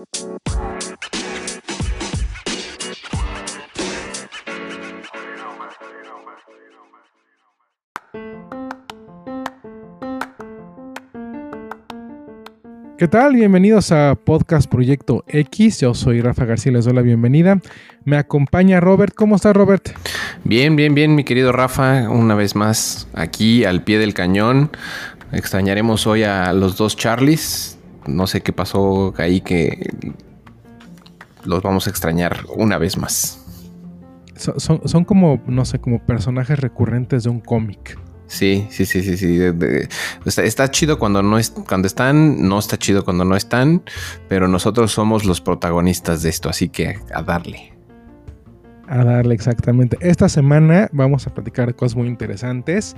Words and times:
¿Qué 0.00 0.06
tal? 13.08 13.34
Bienvenidos 13.34 13.92
a 13.92 14.14
Podcast 14.14 14.70
Proyecto 14.70 15.22
X. 15.28 15.80
Yo 15.80 15.92
soy 15.94 16.22
Rafa 16.22 16.46
García, 16.46 16.72
les 16.72 16.86
doy 16.86 16.94
la 16.94 17.02
bienvenida. 17.02 17.60
Me 18.04 18.16
acompaña 18.16 18.80
Robert. 18.80 19.14
¿Cómo 19.14 19.36
está 19.36 19.52
Robert? 19.52 19.90
Bien, 20.44 20.76
bien, 20.76 20.94
bien, 20.94 21.14
mi 21.14 21.24
querido 21.24 21.52
Rafa. 21.52 22.08
Una 22.08 22.34
vez 22.34 22.56
más 22.56 23.06
aquí 23.12 23.64
al 23.64 23.84
pie 23.84 23.98
del 23.98 24.14
cañón. 24.14 24.70
Extrañaremos 25.32 26.06
hoy 26.06 26.24
a 26.24 26.54
los 26.54 26.78
dos 26.78 26.96
Charlies. 26.96 27.79
No 28.10 28.26
sé 28.26 28.42
qué 28.42 28.52
pasó 28.52 29.14
ahí 29.18 29.40
que 29.40 29.90
los 31.44 31.62
vamos 31.62 31.86
a 31.86 31.90
extrañar 31.90 32.44
una 32.56 32.78
vez 32.78 32.96
más. 32.96 33.44
Son, 34.36 35.04
como, 35.04 35.42
no 35.46 35.64
sé, 35.64 35.80
como 35.80 36.04
personajes 36.04 36.58
recurrentes 36.58 37.24
de 37.24 37.30
un 37.30 37.40
cómic. 37.40 37.98
Sí, 38.26 38.66
sí, 38.70 38.86
sí, 38.86 39.02
sí, 39.02 39.16
sí. 39.16 39.38
está, 40.24 40.70
chido 40.70 40.98
cuando 40.98 41.22
no 41.22 41.36
es, 41.36 41.50
cuando 41.50 41.86
están, 41.86 42.48
no 42.48 42.58
está 42.58 42.78
chido 42.78 43.04
cuando 43.04 43.24
no 43.24 43.36
están, 43.36 43.82
pero 44.28 44.48
nosotros 44.48 44.92
somos 44.92 45.24
los 45.24 45.40
protagonistas 45.40 46.22
de 46.22 46.30
esto, 46.30 46.48
así 46.48 46.68
que 46.68 46.98
a 47.12 47.22
darle. 47.22 47.72
A 48.88 49.04
darle, 49.04 49.34
exactamente. 49.34 49.98
Esta 50.00 50.28
semana 50.28 50.88
vamos 50.92 51.26
a 51.26 51.34
platicar 51.34 51.74
cosas 51.74 51.96
muy 51.96 52.08
interesantes. 52.08 52.96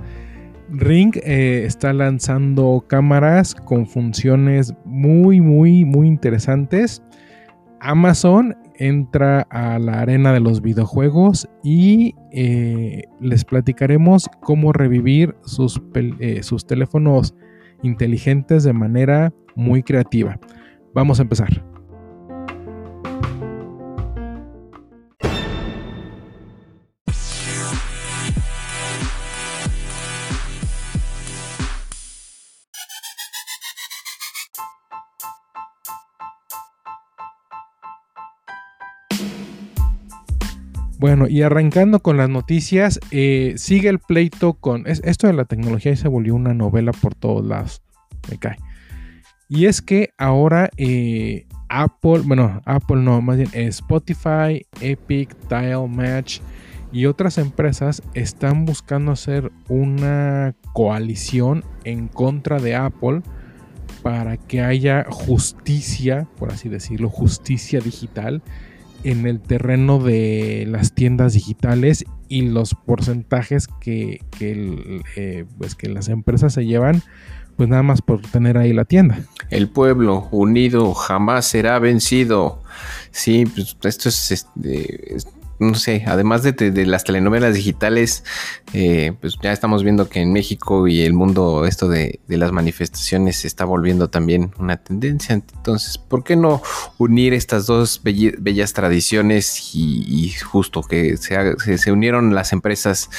Ring 0.73 1.15
eh, 1.23 1.65
está 1.67 1.93
lanzando 1.93 2.85
cámaras 2.89 3.55
con 3.55 3.87
funciones 3.87 4.75
muy, 4.85 5.41
muy, 5.41 5.85
muy 5.85 6.09
interesantes. 6.09 7.03
Amazon 7.81 8.57
entra 8.77 9.43
a 9.51 9.79
la 9.79 10.01
arena 10.01 10.33
de 10.33 10.41
los 10.41 10.63
videojuegos 10.63 11.49
y 11.63 12.15
eh, 12.31 13.05
les 13.21 13.45
platicaremos 13.45 14.31
cómo 14.41 14.73
revivir 14.73 15.35
sus, 15.45 15.81
eh, 15.95 16.43
sus 16.43 16.67
teléfonos 16.67 17.35
inteligentes 17.83 18.65
de 18.65 18.73
manera 18.73 19.33
muy 19.55 19.83
creativa. 19.83 20.39
Vamos 20.95 21.19
a 21.19 21.23
empezar. 21.23 21.72
Bueno, 41.03 41.27
y 41.27 41.43
arrancando 41.43 41.99
con 41.99 42.17
las 42.17 42.29
noticias, 42.29 43.01
eh, 43.11 43.55
sigue 43.57 43.89
el 43.89 43.99
pleito 43.99 44.53
con... 44.55 44.87
esto 44.87 45.27
de 45.27 45.33
la 45.33 45.47
tecnología 45.47 45.97
se 45.97 46.07
volvió 46.07 46.37
una 46.37 46.55
novela 46.55 46.93
por 46.93 47.17
todos 47.17 47.45
lados. 47.45 47.83
Me 48.31 48.39
cae. 48.39 48.57
Y 49.49 49.67
es 49.67 49.83
que 49.83 50.11
ahora 50.17 50.71
eh, 50.77 51.49
Apple, 51.69 52.21
bueno, 52.25 52.63
Apple 52.67 52.99
no, 53.03 53.21
más 53.21 53.37
bien 53.37 53.51
Spotify, 53.53 54.65
Epic, 54.81 55.35
Dial 55.49 55.89
Match 55.89 56.39
y 56.93 57.07
otras 57.07 57.37
empresas 57.37 58.01
están 58.15 58.65
buscando 58.65 59.11
hacer 59.11 59.51
una 59.69 60.55
coalición 60.73 61.65
en 61.83 62.07
contra 62.07 62.61
de 62.61 62.77
Apple 62.77 63.23
para 64.05 64.37
que 64.37 64.61
haya 64.61 65.05
justicia, 65.11 66.29
por 66.39 66.53
así 66.53 66.69
decirlo, 66.69 67.09
justicia 67.09 67.81
digital 67.81 68.41
en 69.05 69.27
el 69.27 69.41
terreno 69.41 69.99
de 69.99 70.65
las 70.69 70.95
tiendas 70.95 71.33
digitales 71.33 72.05
y 72.29 72.43
los 72.43 72.75
porcentajes 72.75 73.67
que, 73.67 74.21
eh, 74.41 75.45
pues 75.59 75.75
que 75.75 75.89
las 75.89 76.09
empresas 76.09 76.55
se 76.55 76.65
llevan, 76.65 77.03
pues 77.57 77.69
nada 77.69 77.83
más 77.83 78.03
por 78.03 78.23
tener 78.23 78.59
ahí 78.59 78.73
la 78.73 78.85
tienda. 78.85 79.21
El 79.51 79.69
pueblo 79.69 80.29
unido 80.31 80.95
jamás 80.95 81.47
será 81.47 81.79
vencido. 81.79 82.63
Sí, 83.11 83.45
pues 83.47 83.77
esto 83.85 84.09
es, 84.09 84.31
este, 84.31 85.17
no 85.63 85.75
sé, 85.75 86.05
además 86.07 86.43
de, 86.43 86.87
las 86.87 87.05
telenovelas 87.05 87.55
digitales, 87.55 88.25
eh, 88.73 89.13
pues 89.21 89.37
ya 89.43 89.53
estamos 89.53 89.83
viendo 89.83 90.09
que 90.09 90.21
en 90.21 90.33
México 90.33 90.89
y 90.89 91.03
el 91.03 91.13
mundo 91.13 91.65
esto 91.67 91.89
de, 91.89 92.21
las 92.29 92.53
manifestaciones 92.53 93.37
se 93.37 93.47
está 93.47 93.65
volviendo 93.65 94.11
también 94.11 94.53
una 94.59 94.77
tendencia. 94.77 95.35
Entonces, 95.35 95.99
¿por 95.99 96.25
qué 96.25 96.37
no 96.37 96.61
unir 96.99 97.33
estas 97.33 97.67
dos 97.67 98.01
bellas 98.03 98.73
tradiciones 98.73 99.75
y, 99.75 100.31
justo 100.31 100.83
que 100.83 101.17
se, 101.17 101.93
unieron 101.93 102.35
las 102.35 102.53
empresas 102.53 103.11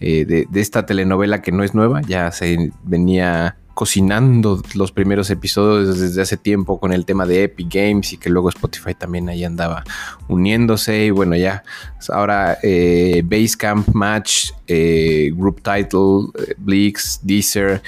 eh, 0.00 0.24
de, 0.24 0.46
de 0.50 0.60
esta 0.60 0.86
telenovela 0.86 1.42
que 1.42 1.52
no 1.52 1.62
es 1.64 1.74
nueva, 1.74 2.02
ya 2.02 2.32
se 2.32 2.72
venía 2.82 3.56
cocinando 3.74 4.62
los 4.74 4.92
primeros 4.92 5.30
episodios 5.30 5.98
desde 5.98 6.22
hace 6.22 6.36
tiempo 6.36 6.78
con 6.78 6.92
el 6.92 7.04
tema 7.04 7.26
de 7.26 7.44
Epic 7.44 7.72
Games 7.72 8.12
y 8.12 8.16
que 8.18 8.30
luego 8.30 8.48
Spotify 8.48 8.94
también 8.94 9.28
ahí 9.28 9.44
andaba 9.44 9.84
uniéndose 10.28 11.06
y 11.06 11.10
bueno 11.10 11.36
ya 11.36 11.62
ahora 12.10 12.58
eh, 12.62 13.22
Basecamp 13.24 13.88
Match, 13.94 14.50
eh, 14.66 15.32
Group 15.34 15.62
Title, 15.62 16.30
eh, 16.46 16.54
Bleaks, 16.58 17.20
Deezer 17.22 17.82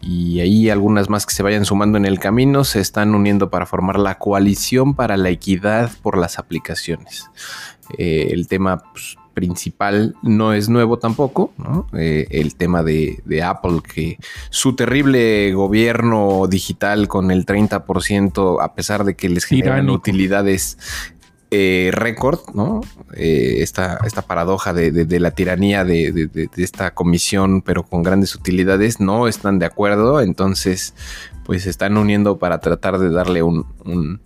y 0.00 0.40
ahí 0.40 0.70
algunas 0.70 1.08
más 1.08 1.26
que 1.26 1.34
se 1.34 1.42
vayan 1.42 1.64
sumando 1.64 1.98
en 1.98 2.04
el 2.04 2.18
camino 2.18 2.64
se 2.64 2.80
están 2.80 3.14
uniendo 3.14 3.50
para 3.50 3.66
formar 3.66 3.98
la 3.98 4.18
coalición 4.18 4.94
para 4.94 5.16
la 5.16 5.28
equidad 5.30 5.90
por 6.02 6.18
las 6.18 6.38
aplicaciones. 6.38 7.26
el 7.96 8.48
tema 8.48 8.82
pues, 8.92 9.16
principal 9.38 10.16
no 10.20 10.52
es 10.52 10.68
nuevo 10.68 10.98
tampoco, 10.98 11.52
eh, 11.92 12.26
el 12.30 12.56
tema 12.56 12.82
de, 12.82 13.22
Apple, 13.44 13.82
que 13.82 14.18
su 14.50 14.74
terrible 14.74 15.52
gobierno 15.52 16.48
digital 16.48 17.06
con 17.06 17.30
el 17.30 17.46
30%, 17.46 18.60
a 18.60 18.74
pesar 18.74 19.04
de 19.04 19.14
que 19.14 19.28
les 19.28 19.44
generan 19.44 19.90
utilidades 19.90 20.76
eh, 21.52 21.90
récord, 21.92 22.40
¿no? 22.52 22.80
Eh, 23.14 23.58
esta, 23.60 24.00
paradoja 24.26 24.72
de, 24.72 25.20
la 25.20 25.30
tiranía 25.30 25.84
de, 25.84 26.50
esta 26.56 26.92
comisión, 26.92 27.62
pero 27.62 27.84
con 27.84 28.02
grandes 28.02 28.34
utilidades, 28.34 28.98
no 28.98 29.28
están 29.28 29.60
de 29.60 29.66
acuerdo, 29.66 30.20
entonces 30.20 30.94
pues 31.44 31.62
se 31.62 31.70
están 31.70 31.96
uniendo 31.96 32.38
para 32.38 32.58
tratar 32.58 32.98
de 32.98 33.10
darle 33.10 33.44
un 33.44 34.20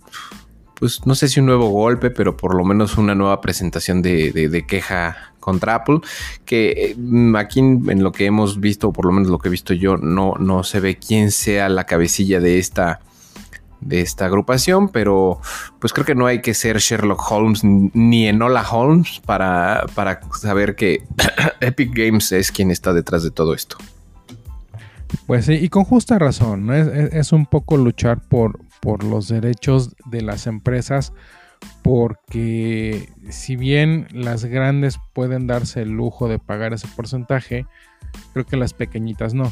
pues 0.75 1.05
no 1.05 1.15
sé 1.15 1.27
si 1.27 1.39
un 1.39 1.45
nuevo 1.47 1.69
golpe, 1.69 2.09
pero 2.09 2.35
por 2.35 2.55
lo 2.55 2.63
menos 2.63 2.97
una 2.97 3.15
nueva 3.15 3.41
presentación 3.41 4.01
de, 4.01 4.65
queja 4.67 5.33
contra 5.39 5.75
Apple, 5.75 5.99
que 6.45 6.95
mm, 6.97 7.35
aquí 7.35 7.59
en 7.59 8.03
lo 8.03 8.11
que 8.11 8.25
hemos 8.25 8.59
visto, 8.59 8.89
o 8.89 8.93
por 8.93 9.05
lo 9.05 9.11
menos 9.11 9.29
lo 9.29 9.39
que 9.39 9.49
he 9.49 9.51
visto 9.51 9.73
yo, 9.73 9.97
no, 9.97 10.35
no 10.39 10.63
se 10.63 10.79
ve 10.79 10.97
quién 10.97 11.31
sea 11.31 11.69
la 11.69 11.85
cabecilla 11.85 12.39
de 12.39 12.59
esta, 12.59 13.01
de 13.81 14.01
esta 14.01 14.25
agrupación, 14.25 14.89
pero 14.89 15.39
pues 15.79 15.93
creo 15.93 16.05
que 16.05 16.15
no 16.15 16.25
hay 16.25 16.41
que 16.41 16.53
ser 16.53 16.77
Sherlock 16.77 17.31
Holmes 17.31 17.61
ni 17.63 18.27
Enola 18.27 18.67
Holmes 18.69 19.21
para, 19.25 19.85
para 19.95 20.21
saber 20.39 20.75
que 20.75 21.03
Epic 21.61 21.91
Games 21.93 22.31
es 22.31 22.51
quien 22.51 22.71
está 22.71 22.93
detrás 22.93 23.23
de 23.23 23.31
todo 23.31 23.53
esto. 23.53 23.77
Pues 25.27 25.45
sí, 25.45 25.53
y 25.53 25.69
con 25.69 25.83
justa 25.83 26.17
razón, 26.17 26.67
¿no? 26.67 26.73
es, 26.73 27.31
un 27.31 27.45
poco 27.45 27.77
luchar 27.77 28.19
por, 28.19 28.59
por 28.83 29.05
los 29.05 29.29
derechos 29.29 29.95
de 30.05 30.21
las 30.21 30.45
empresas, 30.45 31.13
porque 31.83 33.09
si 33.29 33.55
bien 33.55 34.07
las 34.11 34.43
grandes 34.43 34.99
pueden 35.13 35.47
darse 35.47 35.83
el 35.83 35.91
lujo 35.91 36.27
de 36.27 36.37
pagar 36.37 36.73
ese 36.73 36.89
porcentaje, 36.89 37.65
creo 38.33 38.45
que 38.45 38.57
las 38.57 38.73
pequeñitas 38.73 39.33
no. 39.33 39.49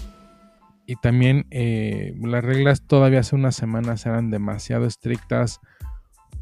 Y 0.85 0.97
también 0.97 1.47
eh, 1.49 2.13
las 2.21 2.43
reglas 2.43 2.85
todavía 2.85 3.21
hace 3.21 3.37
unas 3.37 3.55
semanas 3.55 4.05
eran 4.05 4.31
demasiado 4.31 4.85
estrictas. 4.85 5.61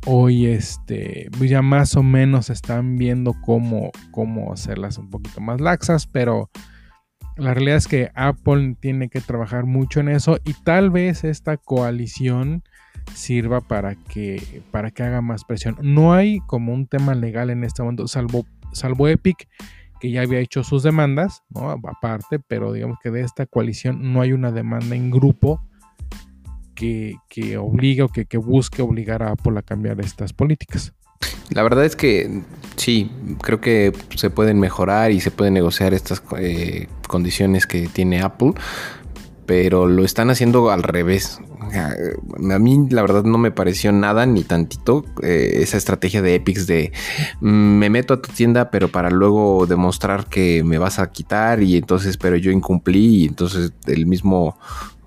Hoy 0.08 0.48
este, 0.48 1.30
pues 1.38 1.52
ya 1.52 1.62
más 1.62 1.96
o 1.96 2.02
menos 2.02 2.50
están 2.50 2.98
viendo 2.98 3.36
cómo, 3.46 3.92
cómo 4.10 4.52
hacerlas 4.52 4.98
un 4.98 5.12
poquito 5.12 5.42
más 5.42 5.62
laxas, 5.62 6.08
pero 6.08 6.50
la 7.38 7.54
realidad 7.54 7.78
es 7.78 7.88
que 7.88 8.10
Apple 8.16 8.78
tiene 8.80 9.10
que 9.10 9.22
trabajar 9.22 9.66
mucho 9.66 10.00
en 10.00 10.10
eso 10.10 10.40
y 10.44 10.54
tal 10.54 10.90
vez 10.90 11.24
esta 11.24 11.58
coalición 11.58 12.64
sirva 13.14 13.62
para 13.62 13.96
que, 13.96 14.62
para 14.72 14.92
que 14.92 15.04
haga 15.04 15.22
más 15.22 15.44
presión. 15.44 15.78
No 15.82 16.14
hay 16.14 16.40
como 16.42 16.74
un 16.74 16.88
tema 16.88 17.16
legal 17.16 17.50
en 17.50 17.64
este 17.64 17.82
momento, 17.82 18.08
salvo, 18.08 18.46
salvo 18.74 19.08
Epic, 19.08 19.48
que 20.00 20.12
ya 20.12 20.22
había 20.22 20.40
hecho 20.40 20.64
sus 20.64 20.84
demandas, 20.84 21.44
aparte, 21.56 22.40
pero 22.40 22.72
digamos 22.72 22.98
que 23.04 23.12
de 23.12 23.22
esta 23.22 23.46
coalición 23.46 24.14
no 24.14 24.22
hay 24.22 24.32
una 24.32 24.52
demanda 24.52 24.96
en 24.96 25.12
grupo 25.12 25.62
que, 26.74 27.16
que 27.28 27.58
obligue 27.58 28.04
o 28.04 28.08
que, 28.08 28.26
que 28.26 28.38
busque 28.38 28.82
obligar 28.82 29.22
a 29.24 29.32
Apple 29.32 29.60
a 29.60 29.62
cambiar 29.62 30.00
estas 30.00 30.32
políticas. 30.32 30.94
La 31.50 31.64
verdad 31.64 31.84
es 31.84 31.96
que 31.96 32.44
sí, 32.76 33.12
creo 33.42 33.60
que 33.60 33.92
se 34.16 34.30
pueden 34.30 34.60
mejorar 34.60 35.12
y 35.12 35.20
se 35.20 35.32
pueden 35.32 35.54
negociar 35.56 35.94
estas 35.94 36.22
eh, 36.38 36.88
condiciones 37.08 37.66
que 37.66 37.88
tiene 37.88 38.22
Apple, 38.22 38.54
pero 39.46 39.88
lo 39.88 40.06
están 40.06 40.30
haciendo 40.30 40.70
al 40.70 40.84
revés. 40.84 41.42
A 41.74 42.60
mí 42.60 42.88
la 42.90 43.02
verdad 43.02 43.24
no 43.24 43.38
me 43.38 43.52
pareció 43.52 43.92
nada 43.92 44.26
ni 44.26 44.44
tantito 44.44 45.06
eh, 45.22 45.60
esa 45.62 45.78
estrategia 45.78 46.22
de 46.22 46.36
Epics 46.36 46.68
de 46.68 46.92
mm, 47.42 47.48
me 47.48 47.90
meto 47.90 48.14
a 48.14 48.22
tu 48.22 48.32
tienda 48.32 48.72
pero 48.72 48.88
para 48.88 49.10
luego 49.10 49.66
demostrar 49.68 50.28
que 50.28 50.64
me 50.64 50.78
vas 50.78 51.00
a 51.00 51.12
quitar 51.12 51.62
y 51.62 51.78
entonces 51.78 52.18
pero 52.18 52.38
yo 52.38 52.52
incumplí 52.52 53.24
y 53.24 53.26
entonces 53.28 53.74
el 53.88 54.06
mismo 54.06 54.58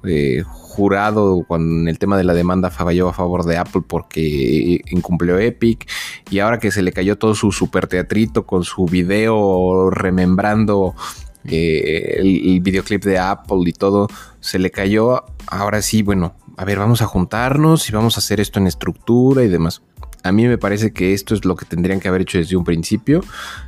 eh, 0.04 0.42
jurado 0.46 1.44
con 1.46 1.86
el 1.86 1.98
tema 1.98 2.16
de 2.16 2.24
la 2.24 2.34
demanda 2.34 2.70
falló 2.70 3.08
a 3.08 3.12
favor 3.12 3.44
de 3.44 3.58
Apple 3.58 3.82
porque 3.86 4.80
incumplió 4.90 5.38
Epic 5.38 5.88
y 6.30 6.40
ahora 6.40 6.58
que 6.58 6.70
se 6.70 6.82
le 6.82 6.92
cayó 6.92 7.18
todo 7.18 7.34
su 7.34 7.52
super 7.52 7.86
teatrito 7.86 8.46
con 8.46 8.64
su 8.64 8.86
video 8.86 9.90
remembrando 9.90 10.94
eh, 11.44 12.16
el, 12.18 12.60
videoclip 12.60 13.04
de 13.04 13.18
Apple 13.18 13.62
y 13.66 13.72
todo 13.72 14.08
se 14.40 14.58
le 14.58 14.70
cayó. 14.70 15.24
Ahora 15.46 15.82
sí, 15.82 16.02
bueno, 16.02 16.34
a 16.56 16.64
ver, 16.64 16.78
vamos 16.78 17.02
a 17.02 17.06
juntarnos 17.06 17.88
y 17.88 17.92
vamos 17.92 18.16
a 18.16 18.20
hacer 18.20 18.40
esto 18.40 18.58
en 18.58 18.66
estructura 18.66 19.42
y 19.42 19.48
demás. 19.48 19.82
A 20.24 20.30
mí 20.30 20.46
me 20.46 20.56
parece 20.56 20.92
que 20.92 21.14
esto 21.14 21.34
es 21.34 21.44
lo 21.44 21.56
que 21.56 21.64
tendrían 21.64 21.98
que 21.98 22.06
haber 22.06 22.22
hecho 22.22 22.38
desde 22.38 22.56
un 22.56 22.64
principio. 22.64 23.22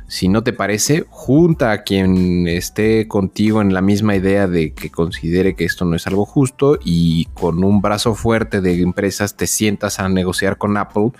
Si 0.07 0.29
no 0.29 0.41
te 0.41 0.53
parece, 0.53 1.05
junta 1.09 1.71
a 1.71 1.83
quien 1.83 2.47
esté 2.47 3.09
contigo 3.09 3.61
en 3.61 3.73
la 3.73 3.81
misma 3.81 4.15
idea 4.15 4.47
de 4.47 4.73
que 4.73 4.89
considere 4.89 5.55
que 5.55 5.65
esto 5.65 5.83
no 5.83 5.97
es 5.97 6.07
algo 6.07 6.25
justo 6.25 6.79
y 6.81 7.25
con 7.33 7.63
un 7.63 7.81
brazo 7.81 8.15
fuerte 8.15 8.61
de 8.61 8.81
empresas 8.81 9.35
te 9.35 9.47
sientas 9.47 9.99
a 9.99 10.07
negociar 10.07 10.57
con 10.57 10.77
Apple 10.77 11.11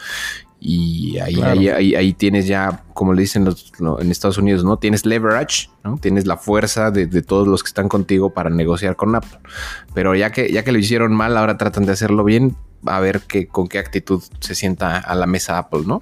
y 0.67 1.19
ahí, 1.19 1.69
ahí, 1.69 2.13
tienes 2.13 2.47
ya, 2.47 2.83
como 2.95 3.13
le 3.13 3.21
dicen 3.21 3.45
los, 3.45 3.71
en 3.99 4.09
Estados 4.09 4.39
Unidos, 4.39 4.63
¿no? 4.63 4.77
Tienes 4.77 5.05
leverage, 5.05 5.69
¿no? 5.83 5.97
Tienes 5.97 6.25
la 6.25 6.37
fuerza 6.37 6.89
de, 6.89 7.05
todos 7.21 7.47
los 7.47 7.61
que 7.61 7.67
están 7.67 7.87
contigo 7.87 8.31
para 8.31 8.49
negociar 8.49 8.95
con 8.95 9.13
Apple. 9.13 9.37
Pero 9.93 10.15
ya 10.15 10.31
que, 10.31 10.51
ya 10.51 10.63
que 10.63 10.71
lo 10.71 10.79
hicieron 10.79 11.13
mal, 11.13 11.37
ahora 11.37 11.57
tratan 11.57 11.85
de 11.85 11.91
hacerlo 11.91 12.23
bien, 12.23 12.55
a 12.87 12.99
ver 12.99 13.21
que, 13.21 13.45
con 13.45 13.67
qué 13.67 13.77
actitud 13.77 14.23
se 14.39 14.55
sienta 14.55 14.97
a 14.97 15.13
la 15.13 15.27
mesa 15.27 15.59
Apple, 15.59 15.83
¿no? 15.85 16.01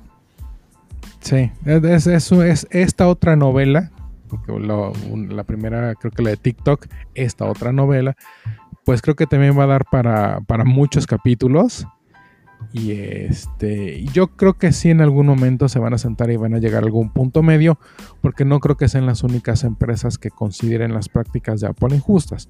Sí, 1.20 1.52
es, 1.66 2.08
es 2.08 2.68
esta 2.70 3.10
otra 3.10 3.36
novela, 3.36 3.92
porque 4.30 4.54
la 5.28 5.44
primera, 5.44 5.94
creo 5.96 6.12
que 6.12 6.24
la 6.24 6.30
de 6.30 6.38
TikTok, 6.38 6.88
esta 7.16 7.44
otra 7.44 7.74
novela, 7.74 8.16
pues 8.86 9.02
creo 9.02 9.18
que 9.18 9.28
también 9.28 9.60
va 9.60 9.66
a 9.66 9.68
dar 9.68 9.84
para, 9.92 10.40
para 10.48 10.64
muchos 10.64 11.06
capítulos 11.06 11.86
y 12.74 12.92
este, 12.92 14.04
yo 14.14 14.30
creo 14.30 14.56
que 14.56 14.72
sí 14.72 14.90
en 14.90 15.00
algún 15.00 15.28
momento 15.28 15.70
se 15.70 15.78
van 15.78 15.94
a 15.94 16.00
sentar 16.00 16.32
y 16.32 16.38
van 16.38 16.56
a 16.56 16.58
llegar 16.58 16.82
a 16.82 16.88
algún 16.88 17.12
punto 17.12 17.44
medio, 17.44 17.78
porque 18.20 18.46
no 18.46 18.60
creo 18.60 18.78
que 18.78 18.90
sean 18.90 19.06
las 19.06 19.24
únicas 19.24 19.64
empresas 19.64 20.18
que 20.18 20.32
consideren 20.32 20.92
las 20.92 21.08
prácticas 21.08 21.62
de 21.62 21.68
Apple 21.68 21.96
injustas. 21.96 22.50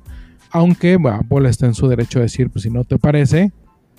Aunque 0.50 0.98
Apple 1.12 1.50
está 1.50 1.66
en 1.66 1.74
su 1.74 1.90
derecho 1.90 2.20
a 2.20 2.22
decir, 2.22 2.50
pues 2.50 2.64
si 2.64 2.70
no 2.70 2.86
te 2.86 2.98
parece, 2.98 3.52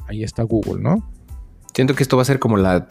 ahí 0.08 0.24
está 0.24 0.44
Google, 0.44 0.82
¿no? 0.82 1.06
Siento 1.74 1.94
que 1.94 2.02
esto 2.02 2.16
va 2.16 2.22
a 2.22 2.26
ser 2.26 2.38
como 2.38 2.56
la, 2.56 2.86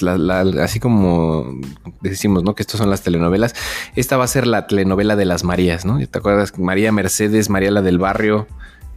así 0.62 0.80
como 0.80 1.60
decimos, 2.02 2.44
¿no? 2.44 2.54
Que 2.54 2.62
estas 2.62 2.78
son 2.78 2.92
las 2.92 3.02
telenovelas. 3.02 3.56
Esta 3.96 4.16
va 4.16 4.26
a 4.26 4.28
ser 4.28 4.46
la 4.46 4.68
telenovela 4.68 5.16
de 5.16 5.26
las 5.26 5.44
Marías, 5.44 5.86
¿no? 5.86 5.98
¿Te 6.06 6.20
acuerdas? 6.20 6.60
María 6.60 6.92
Mercedes, 6.92 7.50
María 7.50 7.72
la 7.72 7.82
del 7.82 7.98
barrio. 7.98 8.46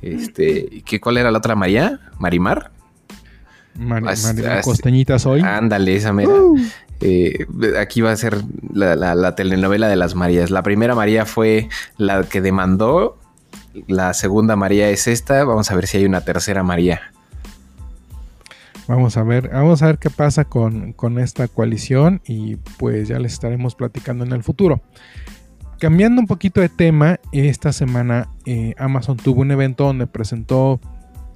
Este, 0.03 0.83
¿qué, 0.85 1.01
¿cuál 1.01 1.17
era 1.17 1.31
la 1.31 1.39
otra 1.39 1.55
María? 1.55 2.01
¿Marimar? 2.19 2.76
Costeñitas 4.63 5.27
hoy. 5.27 5.41
Ándale, 5.41 5.97
esa 5.97 6.13
mera. 6.13 6.33
Uh. 6.33 6.59
Eh, 7.01 7.47
aquí 7.79 8.01
va 8.01 8.13
a 8.13 8.17
ser 8.17 8.39
la, 8.73 9.35
telenovela 9.35 9.89
de 9.89 9.97
las 9.97 10.15
Marías. 10.15 10.51
La 10.51 10.63
primera 10.63 10.95
María 10.95 11.27
fue 11.27 11.69
la 11.99 12.23
que 12.25 12.41
demandó. 12.41 13.19
La 13.87 14.15
segunda 14.15 14.57
María 14.57 14.89
es 14.89 15.07
esta. 15.07 15.45
Vamos 15.45 15.71
a 15.71 15.75
ver 15.75 15.87
si 15.87 15.99
hay 15.99 16.07
una 16.07 16.23
tercera 16.23 16.63
María. 16.63 17.01
Vamos 18.89 19.17
a 19.17 19.25
ver, 19.25 19.51
vamos 19.53 19.83
a 19.83 19.87
ver 19.87 19.99
qué 19.99 20.11
pasa 20.11 20.45
con, 20.45 20.95
esta 21.19 21.49
coalición 21.49 22.23
y 22.25 22.57
pues 22.79 23.09
ya 23.09 23.19
les 23.19 23.33
estaremos 23.33 23.75
platicando 23.75 24.25
en 24.25 24.33
el 24.33 24.45
futuro. 24.45 24.81
Cambiando 25.81 26.21
un 26.21 26.27
poquito 26.27 26.61
de 26.61 26.69
tema, 26.69 27.19
esta 27.33 27.73
semana 27.73 28.29
eh, 28.47 28.75
Amazon 28.79 29.17
tuvo 29.17 29.43
un 29.43 29.51
evento 29.51 29.85
donde 29.85 30.07
presentó 30.07 30.81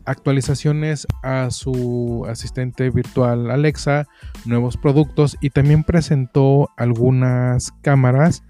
actualizaciones 0.04 1.06
a 1.22 1.50
su 1.50 2.26
asistente 2.28 2.90
virtual 2.90 3.50
Alexa, 3.50 4.06
nuevos 4.44 4.76
productos 4.76 5.36
y 5.40 5.50
también 5.50 5.84
presentó 5.84 6.70
algunas 6.76 7.72
cámaras 7.82 8.42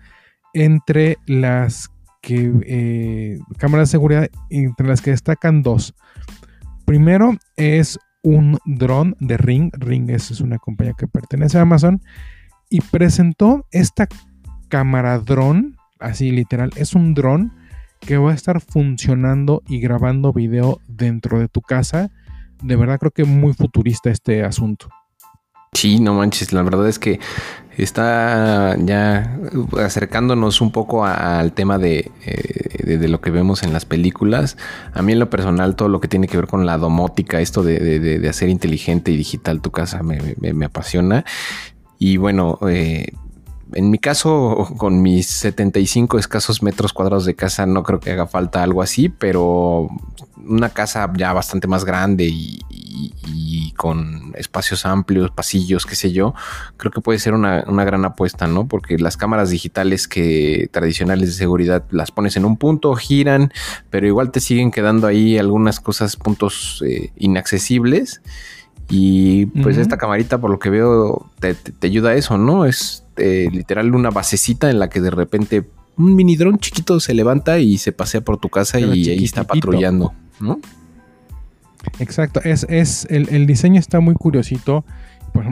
entre 0.55 1.19
las 1.27 1.91
que 2.23 2.53
eh, 2.67 3.39
cámaras 3.57 3.89
de 3.89 3.93
seguridad 3.93 4.31
entre 4.51 4.87
las 4.87 5.01
que 5.01 5.11
destacan 5.11 5.63
dos. 5.63 5.95
Primero 6.85 7.37
es 7.57 7.99
un 8.23 8.59
dron 8.65 9.17
de 9.21 9.37
Ring. 9.37 9.71
Ring 9.79 10.11
es, 10.11 10.41
una 10.41 10.59
compañía 10.59 10.95
que 10.97 11.07
pertenece 11.07 11.59
a 11.59 11.63
Amazon 11.63 12.03
y 12.69 12.81
presentó 12.81 13.67
esta 13.71 14.07
cámara 14.69 15.19
dron, 15.19 15.77
así 15.99 16.31
literal, 16.31 16.71
es 16.77 16.95
un 16.95 17.15
dron 17.15 17.53
que 18.01 18.17
va 18.17 18.33
a 18.33 18.35
estar 18.35 18.61
funcionando 18.61 19.63
y 19.69 19.81
grabando 19.81 20.33
video 20.33 20.81
dentro 20.89 21.39
de 21.39 21.49
tu 21.49 21.61
casa. 21.61 22.11
De 22.63 22.77
verdad 22.77 22.99
creo 22.99 23.13
que 23.13 23.25
muy 23.25 23.53
futurista 23.53 24.11
este 24.11 24.43
asunto. 24.43 24.89
Sí, 25.73 26.01
no 26.01 26.15
manches, 26.15 26.53
la 26.53 26.63
verdad 26.63 26.89
es 26.89 26.99
que 26.99 27.21
está 27.77 28.77
ya 28.79 29.39
acercándonos 29.79 30.61
un 30.61 30.73
poco 30.73 31.05
al 31.05 31.53
tema 31.53 31.79
eh, 31.81 32.11
de, 32.85 33.09
lo 33.09 33.21
que 33.21 33.31
vemos 33.31 33.63
en 33.63 33.73
las 33.73 33.85
películas. 33.85 34.57
A 34.93 35.03
mí 35.03 35.13
en 35.13 35.21
lo 35.21 35.31
personal 35.31 35.77
todo 35.77 35.89
lo 35.89 36.01
que 36.01 36.09
tiene 36.09 36.27
que 36.27 36.37
ver 36.37 36.49
con 36.49 36.67
la 36.67 36.77
domótica, 36.77 37.41
esto 37.41 37.63
de, 37.63 38.27
hacer 38.29 38.49
inteligente 38.49 39.13
y 39.13 39.17
digital 39.17 39.63
tu 39.63 39.71
casa 39.71 40.03
me, 40.03 40.65
apasiona. 40.65 41.25
Y 41.99 42.17
bueno, 42.17 42.59
eh, 42.69 43.13
en 43.75 43.91
mi 43.91 43.99
caso, 43.99 44.69
con 44.77 45.03
mis 45.03 45.27
75 45.27 46.19
escasos 46.19 46.63
metros 46.63 46.93
cuadrados 46.93 47.25
de 47.25 47.35
casa, 47.35 47.67
no 47.67 47.83
creo 47.83 48.01
que 48.01 48.11
haga 48.11 48.27
falta 48.27 48.63
algo 48.63 48.83
así, 48.83 49.09
pero 49.09 49.89
una 50.47 50.71
casa 50.71 51.11
ya 51.17 51.33
bastante 51.33 51.69
más 51.69 51.85
grande 51.85 52.29
y, 52.31 52.61
con 53.77 54.33
espacios 54.37 54.85
amplios, 54.85 55.31
pasillos, 55.31 55.87
qué 55.87 55.95
sé 55.95 56.13
yo, 56.13 56.35
creo 56.77 56.93
que 56.93 57.01
puede 57.01 57.19
ser 57.19 57.33
una, 57.33 57.63
gran 57.63 58.05
apuesta, 58.05 58.47
¿no? 58.47 58.69
Porque 58.69 58.99
las 58.99 59.17
cámaras 59.17 59.49
digitales 59.49 60.07
que 60.07 60.69
tradicionales 60.71 61.31
de 61.31 61.35
seguridad 61.35 61.85
las 61.91 62.11
pones 62.11 62.37
en 62.37 62.45
un 62.45 62.59
punto, 62.59 62.95
giran, 62.95 63.53
pero 63.89 64.07
igual 64.07 64.33
te 64.33 64.41
siguen 64.41 64.71
quedando 64.71 65.07
ahí 65.07 65.39
algunas 65.39 65.81
cosas, 65.81 66.17
puntos 66.17 66.85
eh, 66.87 67.11
inaccesibles. 67.17 68.21
Y 68.91 69.47
pues 69.47 69.77
esta 69.77 69.97
camarita, 69.97 70.41
por 70.41 70.51
lo 70.51 70.59
que 70.59 70.69
veo, 70.69 71.31
te, 71.39 71.57
ayuda 71.87 72.11
a 72.11 72.15
eso, 72.17 72.37
¿no? 72.37 72.67
Es 72.67 73.07
eh, 73.17 73.49
literal 73.53 73.95
una 73.95 74.11
basecita 74.11 74.69
en 74.69 74.81
la 74.81 74.91
que 74.91 75.01
de 75.01 75.13
repente 75.13 75.65
un 75.97 76.17
mini 76.17 76.35
dron 76.35 76.59
chiquito 76.59 76.99
se 76.99 77.15
levanta 77.15 77.61
y 77.61 77.79
se 77.79 77.93
pasea 77.93 78.23
por 78.23 78.39
tu 78.39 78.49
casa 78.49 78.81
y 78.81 79.09
ahí 79.09 79.25
está 79.25 79.45
patrullando, 79.45 80.13
¿no? 80.41 80.59
Exacto, 81.99 82.41
es, 82.43 82.67
es 82.69 83.07
el, 83.11 83.47
diseño 83.47 83.79
está 83.79 84.01
muy 84.01 84.15
curiosito. 84.15 84.85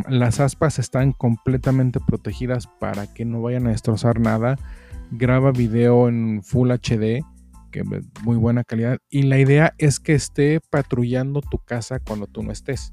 las 0.09 0.40
aspas 0.40 0.80
están 0.80 1.12
completamente 1.12 2.00
protegidas 2.00 2.68
para 2.80 3.07
que 3.12 3.25
no 3.25 3.40
vayan 3.40 3.66
a 3.68 3.71
destrozar 3.71 4.21
nada. 4.21 4.59
Graba 5.11 5.52
video 5.52 6.09
en 6.09 6.42
Full 6.42 6.71
HD, 6.71 7.23
que 7.71 7.80
es 7.80 7.87
muy 8.25 8.37
buena 8.37 8.64
calidad. 8.64 8.99
Y 9.09 9.23
la 9.23 9.38
idea 9.38 9.75
es 9.78 10.00
que 10.00 10.14
esté 10.14 10.61
patrullando 10.71 11.40
tu 11.40 11.59
casa 11.59 12.00
cuando 12.00 12.26
tú 12.26 12.42
no 12.42 12.52
estés 12.52 12.92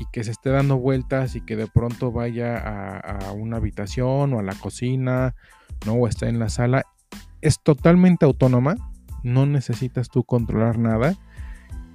y 0.00 0.06
que 0.06 0.24
se 0.24 0.30
esté 0.30 0.48
dando 0.48 0.78
vueltas 0.78 1.36
y 1.36 1.42
que 1.42 1.56
de 1.56 1.66
pronto 1.66 2.10
vaya 2.10 2.56
a, 2.56 3.32
una 3.32 3.58
habitación 3.58 4.32
o 4.32 4.38
a 4.38 4.42
la 4.42 4.54
cocina, 4.54 5.34
¿no? 5.84 5.92
O 5.92 6.08
esté 6.08 6.28
en 6.28 6.38
la 6.38 6.48
sala, 6.48 6.84
es 7.42 7.60
totalmente 7.62 8.24
autónoma, 8.24 8.76
no 9.22 9.44
necesitas 9.44 10.08
tú 10.08 10.24
controlar 10.24 10.78
nada. 10.78 11.16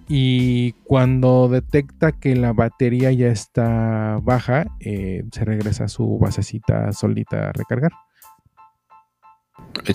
Y 0.08 0.74
cuando 0.84 1.50
detecta 1.50 2.12
que 2.12 2.36
la 2.36 2.54
batería 2.54 3.12
ya 3.12 3.30
está 3.30 4.20
baja, 4.22 4.68
eh, 4.80 5.24
se 5.32 5.44
regresa 5.44 5.86
a 5.86 5.88
su 5.88 6.20
basecita 6.20 6.92
solita 6.94 7.50
a 7.50 7.54
recargar. 7.54 7.92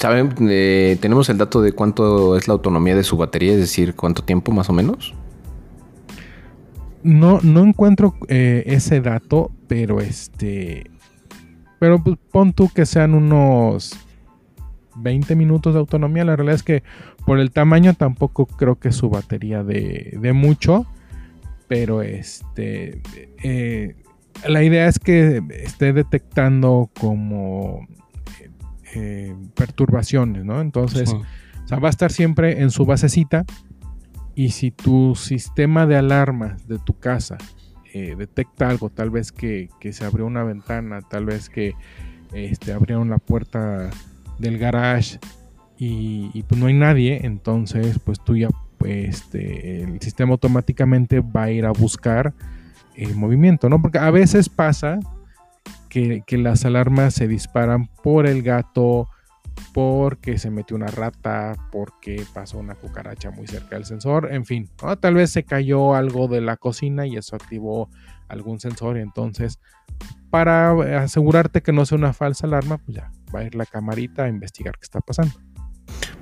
¿Saben? 0.01 0.35
Eh, 0.51 0.99
¿Tenemos 1.01 1.29
el 1.29 1.39
dato 1.39 1.63
de 1.63 1.73
cuánto 1.73 2.37
es 2.37 2.49
la 2.49 2.55
autonomía 2.55 2.97
de 2.97 3.05
su 3.05 3.17
batería? 3.17 3.53
Es 3.53 3.61
decir, 3.61 3.95
¿cuánto 3.95 4.25
tiempo 4.25 4.51
más 4.51 4.69
o 4.69 4.73
menos? 4.73 5.15
No, 7.03 7.41
no 7.43 7.65
encuentro 7.65 8.15
eh, 8.29 8.65
ese 8.67 9.01
dato, 9.01 9.51
pero 9.69 10.01
este. 10.01 10.91
Pero 11.79 12.03
pues, 12.03 12.19
pon 12.31 12.53
tú 12.53 12.69
que 12.69 12.85
sean 12.87 13.15
unos 13.15 13.99
20 14.97 15.35
minutos 15.37 15.75
de 15.75 15.81
autonomía. 15.81 16.25
La 16.25 16.37
realidad 16.37 16.57
es 16.57 16.63
que 16.63 16.83
por 17.25 17.39
el 17.39 17.51
tamaño 17.51 17.95
tampoco 17.95 18.47
creo 18.47 18.79
que 18.79 18.93
su 18.93 19.09
batería 19.09 19.63
de, 19.65 20.19
de 20.21 20.33
mucho. 20.33 20.87
Pero 21.69 22.03
este. 22.03 23.03
Eh, 23.43 23.97
la 24.49 24.63
idea 24.63 24.87
es 24.87 24.99
que 24.99 25.43
esté 25.51 25.93
detectando 25.93 26.91
como 26.99 27.87
eh, 28.95 29.35
perturbaciones, 29.55 30.45
¿no? 30.45 30.61
Entonces, 30.61 31.15
va 31.73 31.87
a 31.87 31.91
estar 31.91 32.11
siempre 32.11 32.61
en 32.61 32.71
su 32.71 32.85
basecita 32.85 33.45
Y 34.41 34.53
si 34.53 34.71
tu 34.71 35.17
sistema 35.17 35.87
de 35.87 35.97
alarmas 35.97 36.67
de 36.67 36.79
tu 36.79 36.99
casa 36.99 37.37
eh, 37.93 38.15
detecta 38.17 38.71
algo, 38.71 38.89
tal 38.89 39.11
vez 39.11 39.33
que, 39.33 39.69
se 39.93 40.03
abrió 40.03 40.25
una 40.25 40.43
ventana, 40.45 41.03
tal 41.03 41.27
vez 41.27 41.51
que 41.51 41.75
este, 42.33 42.73
abrieron 42.73 43.11
la 43.11 43.19
puerta 43.19 43.91
del 44.39 44.57
garage 44.57 45.19
y, 45.77 46.43
pues 46.49 46.59
no 46.59 46.69
hay 46.69 46.73
nadie, 46.73 47.21
entonces 47.23 47.99
pues 48.03 48.19
tú 48.19 48.35
ya, 48.35 48.49
este, 48.87 49.83
el 49.83 50.01
sistema 50.01 50.33
automáticamente 50.33 51.21
va 51.21 51.43
a 51.43 51.51
ir 51.51 51.67
a 51.67 51.73
buscar 51.73 52.33
el 52.97 53.17
movimiento, 53.17 53.69
¿no? 53.69 53.83
Porque 53.83 53.99
a 53.99 54.11
veces 54.11 54.49
pasa 54.49 55.01
que, 55.91 56.23
que 56.27 56.39
las 56.39 56.65
alarmas 56.65 57.13
se 57.13 57.29
disparan 57.29 57.91
por 58.03 58.27
el 58.27 58.43
gato, 58.43 59.07
porque 59.73 60.39
se 60.39 60.51
metió 60.51 60.77
una 60.77 60.89
rata, 60.89 61.55
porque 61.71 62.25
pasó 62.33 62.59
una 62.59 62.75
cucaracha 62.75 63.31
muy 63.31 63.47
cerca 63.47 63.77
del 63.77 63.85
sensor, 63.85 64.33
en 64.33 64.45
fin, 64.45 64.69
tal 65.01 65.15
vez 65.15 65.31
se 65.31 65.45
cayó 65.45 65.95
algo 65.95 66.29
de 66.29 66.41
la 66.41 66.57
cocina 66.57 67.07
y 67.07 67.17
eso 67.17 67.37
activó 67.37 67.89
algún 68.29 68.61
sensor 68.61 68.97
y 68.97 69.01
entonces 69.01 69.59
para 70.31 71.03
asegurarte 71.03 71.63
que 71.63 71.73
no 71.73 71.85
sea 71.85 71.99
una 71.99 72.13
falsa 72.13 72.47
alarma, 72.47 72.79
pues 72.79 72.97
ya 72.97 73.11
va 73.35 73.41
a 73.41 73.45
ir 73.45 73.55
la 73.55 73.67
camarita 73.67 74.25
a 74.25 74.29
investigar 74.29 74.75
qué 74.77 74.85
está 74.85 75.01
pasando. 75.01 75.35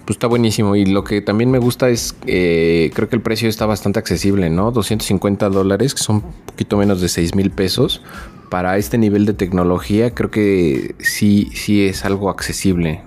Pues 0.07 0.17
está 0.17 0.27
buenísimo 0.27 0.75
y 0.75 0.87
lo 0.87 1.05
que 1.05 1.21
también 1.21 1.51
me 1.51 1.59
gusta 1.59 1.91
es, 1.91 2.17
eh, 2.27 2.91
creo 2.95 3.11
que 3.11 3.17
el 3.17 3.23
precio 3.23 3.47
está 3.49 3.67
bastante 3.67 3.99
accesible, 3.99 4.49
¿no? 4.49 4.71
250 4.71 5.51
dólares, 5.51 5.95
que 5.95 6.03
son 6.03 6.17
un 6.17 6.33
poquito 6.47 6.79
menos 6.79 7.03
de 7.03 7.11
6 7.11 7.35
mil 7.35 7.51
pesos. 7.51 8.03
Para 8.49 8.79
este 8.79 8.97
nivel 8.97 9.27
de 9.27 9.35
tecnología 9.35 10.15
creo 10.15 10.31
que 10.31 10.95
sí, 11.01 11.51
sí 11.53 11.85
es 11.85 12.07
algo 12.07 12.31
accesible. 12.31 13.03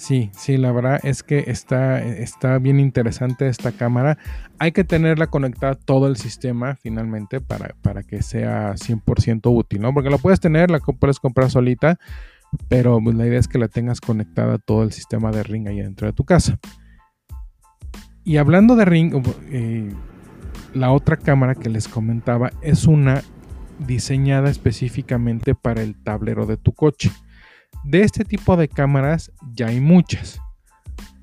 Sí, 0.00 0.30
sí, 0.32 0.56
la 0.56 0.72
verdad 0.72 0.98
es 1.02 1.22
que 1.22 1.44
está, 1.48 2.02
está 2.02 2.58
bien 2.58 2.80
interesante 2.80 3.46
esta 3.48 3.70
cámara. 3.70 4.16
Hay 4.58 4.72
que 4.72 4.82
tenerla 4.82 5.26
conectada 5.26 5.74
todo 5.74 6.06
el 6.06 6.16
sistema 6.16 6.76
finalmente 6.76 7.42
para, 7.42 7.74
para 7.82 8.02
que 8.02 8.22
sea 8.22 8.72
100% 8.76 9.54
útil, 9.54 9.82
¿no? 9.82 9.92
Porque 9.92 10.08
la 10.08 10.16
puedes 10.16 10.40
tener, 10.40 10.70
la 10.70 10.78
puedes 10.80 11.18
comprar 11.18 11.50
solita, 11.50 11.98
pero 12.68 12.98
pues, 13.04 13.14
la 13.14 13.26
idea 13.26 13.38
es 13.38 13.46
que 13.46 13.58
la 13.58 13.68
tengas 13.68 14.00
conectada 14.00 14.56
todo 14.56 14.84
el 14.84 14.92
sistema 14.92 15.32
de 15.32 15.42
Ring 15.42 15.68
ahí 15.68 15.82
dentro 15.82 16.06
de 16.06 16.14
tu 16.14 16.24
casa. 16.24 16.58
Y 18.24 18.38
hablando 18.38 18.76
de 18.76 18.86
Ring, 18.86 19.22
eh, 19.50 19.92
la 20.72 20.92
otra 20.92 21.18
cámara 21.18 21.54
que 21.54 21.68
les 21.68 21.88
comentaba 21.88 22.52
es 22.62 22.86
una 22.86 23.22
diseñada 23.78 24.48
específicamente 24.48 25.54
para 25.54 25.82
el 25.82 25.94
tablero 26.02 26.46
de 26.46 26.56
tu 26.56 26.72
coche. 26.72 27.10
De 27.84 28.02
este 28.02 28.24
tipo 28.24 28.56
de 28.56 28.68
cámaras 28.68 29.32
ya 29.54 29.68
hay 29.68 29.80
muchas. 29.80 30.40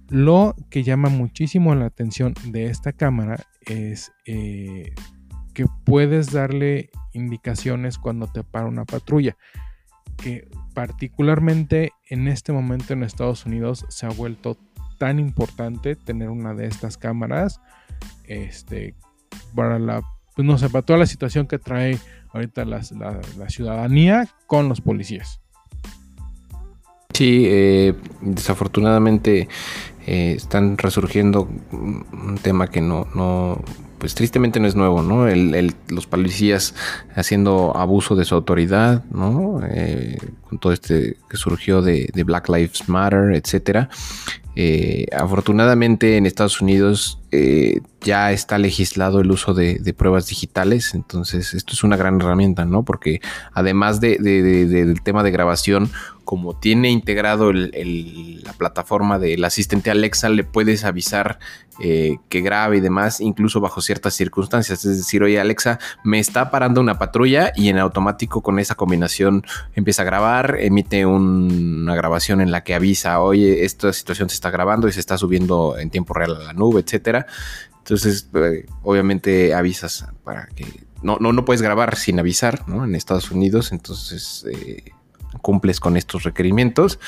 Lo 0.09 0.55
que 0.69 0.83
llama 0.83 1.09
muchísimo 1.09 1.75
la 1.75 1.85
atención 1.85 2.33
de 2.45 2.65
esta 2.65 2.93
cámara 2.93 3.45
es 3.61 4.11
eh, 4.25 4.93
que 5.53 5.65
puedes 5.85 6.31
darle 6.31 6.89
indicaciones 7.13 7.97
cuando 7.97 8.27
te 8.27 8.43
para 8.43 8.65
una 8.65 8.85
patrulla. 8.85 9.37
Que 10.15 10.49
particularmente 10.73 11.91
en 12.09 12.27
este 12.27 12.53
momento 12.53 12.93
en 12.93 13.03
Estados 13.03 13.45
Unidos 13.45 13.85
se 13.89 14.05
ha 14.05 14.09
vuelto 14.09 14.57
tan 14.97 15.19
importante 15.19 15.95
tener 15.95 16.29
una 16.29 16.53
de 16.53 16.65
estas 16.67 16.97
cámaras. 16.97 17.61
Este, 18.23 18.95
para 19.53 19.77
la, 19.77 20.01
pues 20.35 20.45
no 20.45 20.57
sé, 20.57 20.69
para 20.69 20.85
toda 20.85 20.99
la 20.99 21.05
situación 21.05 21.47
que 21.47 21.59
trae 21.59 21.99
ahorita 22.33 22.65
la 22.65 22.81
ciudadanía 23.49 24.27
con 24.47 24.69
los 24.69 24.81
policías. 24.81 25.41
Sí, 27.17 27.45
eh, 27.47 27.95
desafortunadamente 28.21 29.47
eh, 30.05 30.33
están 30.37 30.77
resurgiendo 30.77 31.49
un 31.71 32.37
tema 32.43 32.67
que 32.67 32.79
no, 32.79 33.07
no, 33.15 33.59
pues 33.97 34.13
tristemente 34.13 34.59
no 34.59 34.67
es 34.67 34.75
nuevo, 34.75 35.01
¿no? 35.01 35.27
El, 35.27 35.73
los 35.87 36.05
policías 36.05 36.75
haciendo 37.15 37.75
abuso 37.75 38.15
de 38.15 38.23
su 38.23 38.35
autoridad, 38.35 39.03
¿no? 39.05 39.61
Eh, 39.67 40.19
con 40.47 40.59
todo 40.59 40.73
este 40.73 41.17
que 41.27 41.37
surgió 41.37 41.81
de, 41.81 42.11
Black 42.23 42.49
Lives 42.49 42.87
Matter, 42.87 43.33
etcétera. 43.33 43.89
afortunadamente 45.11 46.17
en 46.17 46.27
Estados 46.27 46.61
Unidos 46.61 47.19
ya 48.01 48.31
está 48.31 48.57
legislado 48.57 49.19
el 49.19 49.31
uso 49.31 49.53
de, 49.53 49.93
pruebas 49.97 50.27
digitales, 50.27 50.93
entonces 50.93 51.53
esto 51.53 51.73
es 51.73 51.83
una 51.83 51.97
gran 51.97 52.21
herramienta, 52.21 52.65
¿no? 52.65 52.83
Porque 52.83 53.19
además 53.53 53.99
del 53.99 55.01
tema 55.03 55.23
de 55.23 55.31
grabación, 55.31 55.89
como 56.23 56.57
tiene 56.57 56.91
integrado 56.91 57.53
la 57.53 58.53
plataforma 58.57 59.17
del 59.17 59.43
asistente 59.45 59.89
Alexa, 59.89 60.27
le 60.27 60.43
puedes 60.43 60.83
avisar 60.83 61.39
eh, 61.79 62.17
que 62.27 62.41
grabe 62.41 62.77
y 62.77 62.81
demás, 62.81 63.21
incluso 63.21 63.61
bajo 63.61 63.81
ciertas 63.81 64.13
circunstancias. 64.13 64.83
Es 64.83 64.97
decir, 64.97 65.23
oye 65.23 65.39
Alexa, 65.39 65.79
me 66.03 66.19
está 66.19 66.51
parando 66.51 66.81
una 66.81 66.99
patrulla 66.99 67.53
y 67.55 67.69
en 67.69 67.77
automático 67.77 68.41
con 68.41 68.59
esa 68.59 68.75
combinación 68.75 69.45
empieza 69.73 70.01
a 70.01 70.05
grabar, 70.05 70.57
emite 70.59 71.05
una 71.05 71.95
grabación 71.95 72.41
en 72.41 72.51
la 72.51 72.63
que 72.63 72.75
avisa, 72.75 73.21
oye, 73.21 73.63
esta 73.63 73.93
situación 73.93 74.27
se 74.27 74.35
está 74.35 74.49
grabando 74.49 74.89
y 74.89 74.91
se 74.91 74.99
está 74.99 75.17
subiendo 75.17 75.77
en 75.77 75.89
tiempo 75.91 76.13
real 76.13 76.35
a 76.35 76.43
la 76.43 76.53
nube, 76.53 76.81
etcétera. 76.81 77.16
Entonces, 77.79 78.29
eh, 78.33 78.65
obviamente 78.83 79.53
avisas 79.53 80.05
para 80.23 80.47
que 80.47 80.65
no, 81.01 81.17
no, 81.19 81.31
no 81.31 81.45
puedes 81.45 81.61
grabar 81.61 81.95
sin 81.95 82.19
avisar, 82.19 82.67
¿no? 82.67 82.83
En 82.83 82.95
Estados 82.95 83.31
Unidos, 83.31 83.71
entonces 83.71 84.45
eh, 84.51 84.91
cumples 85.41 85.79
con 85.79 85.97
estos 85.97 86.23
requerimientos 86.23 86.99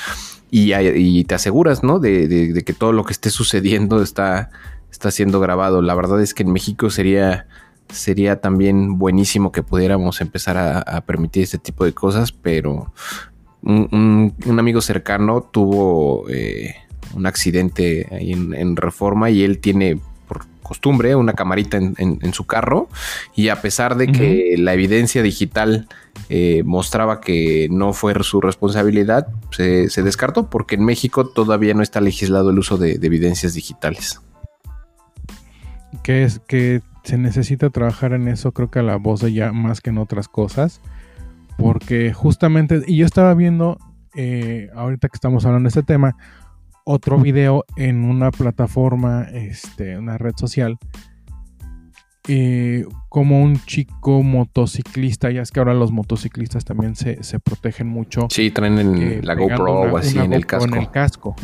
y, 0.51 1.23
te 1.25 1.35
aseguras, 1.35 1.83
¿no? 1.83 1.99
De, 1.99 2.63
que 2.65 2.73
todo 2.73 2.91
lo 2.91 3.03
que 3.03 3.13
esté 3.13 3.29
sucediendo 3.29 4.01
está, 4.01 4.49
está 4.91 5.11
siendo 5.11 5.39
grabado. 5.39 5.81
La 5.81 5.93
verdad 5.95 6.21
es 6.21 6.33
que 6.33 6.43
en 6.43 6.51
México 6.51 6.89
sería, 6.89 7.47
sería 7.89 8.41
también 8.41 8.97
buenísimo 8.97 9.51
que 9.51 9.63
pudiéramos 9.63 10.21
empezar 10.21 10.57
a, 10.57 11.01
permitir 11.01 11.43
este 11.43 11.59
tipo 11.59 11.85
de 11.85 11.93
cosas, 11.93 12.31
pero 12.31 12.93
un, 13.61 14.33
amigo 14.57 14.81
cercano 14.81 15.41
tuvo 15.41 16.27
eh, 16.29 16.75
un 17.13 17.25
accidente 17.25 18.07
ahí 18.11 18.31
en 18.33 18.75
Reforma 18.75 19.29
y 19.29 19.43
él 19.43 19.59
tiene 19.59 19.99
costumbre, 20.69 21.15
una 21.15 21.33
camarita 21.33 21.77
en, 21.77 22.33
su 22.33 22.45
carro 22.45 22.89
y 23.35 23.49
a 23.49 23.59
pesar 23.59 23.97
de 23.97 24.11
que 24.11 24.53
la 24.55 24.75
evidencia 24.75 25.23
digital 25.23 25.87
eh, 26.29 26.61
mostraba 26.63 27.21
que 27.21 27.67
no 27.71 27.91
fue 27.91 28.13
su 28.21 28.39
responsabilidad, 28.39 29.29
se, 29.49 29.89
descartó 30.03 30.51
porque 30.51 30.75
en 30.75 30.85
México 30.85 31.25
todavía 31.27 31.73
no 31.73 31.81
está 31.81 32.01
legislado 32.01 32.51
el 32.51 32.59
uso 32.59 32.77
de, 32.77 32.99
evidencias 33.01 33.55
digitales. 33.55 34.21
Que 36.03 36.23
es 36.23 36.37
que 36.47 36.81
se 37.03 37.17
necesita 37.17 37.71
trabajar 37.71 38.13
en 38.13 38.27
eso, 38.27 38.51
creo 38.51 38.69
que 38.69 38.77
a 38.77 38.83
la 38.83 38.97
voz 38.97 39.21
de 39.21 39.33
ya 39.33 39.51
más 39.51 39.81
que 39.81 39.89
en 39.89 39.97
otras 39.97 40.27
cosas, 40.27 40.81
porque 41.57 42.13
justamente, 42.13 42.83
y 42.85 42.97
yo 42.97 43.07
estaba 43.07 43.33
viendo, 43.33 43.79
eh, 44.15 44.69
ahorita 44.75 45.07
que 45.09 45.15
estamos 45.15 45.47
hablando 45.47 45.65
de 45.65 45.69
este 45.69 45.81
tema, 45.81 46.15
otro 46.85 47.17
video 47.17 47.65
en 47.75 48.03
una 48.03 48.31
plataforma, 48.31 49.23
este, 49.31 49.97
una 49.97 50.17
red 50.17 50.33
social, 50.35 50.77
eh, 52.27 52.85
como 53.09 53.41
un 53.41 53.59
chico 53.65 54.21
motociclista, 54.21 55.31
ya 55.31 55.41
es 55.41 55.51
que 55.51 55.59
ahora 55.59 55.73
los 55.73 55.91
motociclistas 55.91 56.63
también 56.63 56.95
se, 56.95 57.17
protegen 57.39 57.87
mucho. 57.87 58.27
Sí, 58.29 58.51
traen 58.51 59.25
la 59.25 59.33
GoPro 59.33 59.81
o 59.81 59.97
así 59.97 60.19
en 60.19 60.33
el 60.33 60.45
casco. 60.45 60.67
En 60.67 60.73
el 60.75 60.91
casco. 60.91 61.35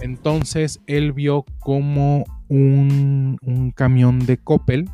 Entonces 0.00 0.80
él 0.86 1.12
vio 1.12 1.44
como 1.58 2.24
un, 2.48 3.72
camión 3.74 4.20
de 4.20 4.36
Coppel 4.38 4.88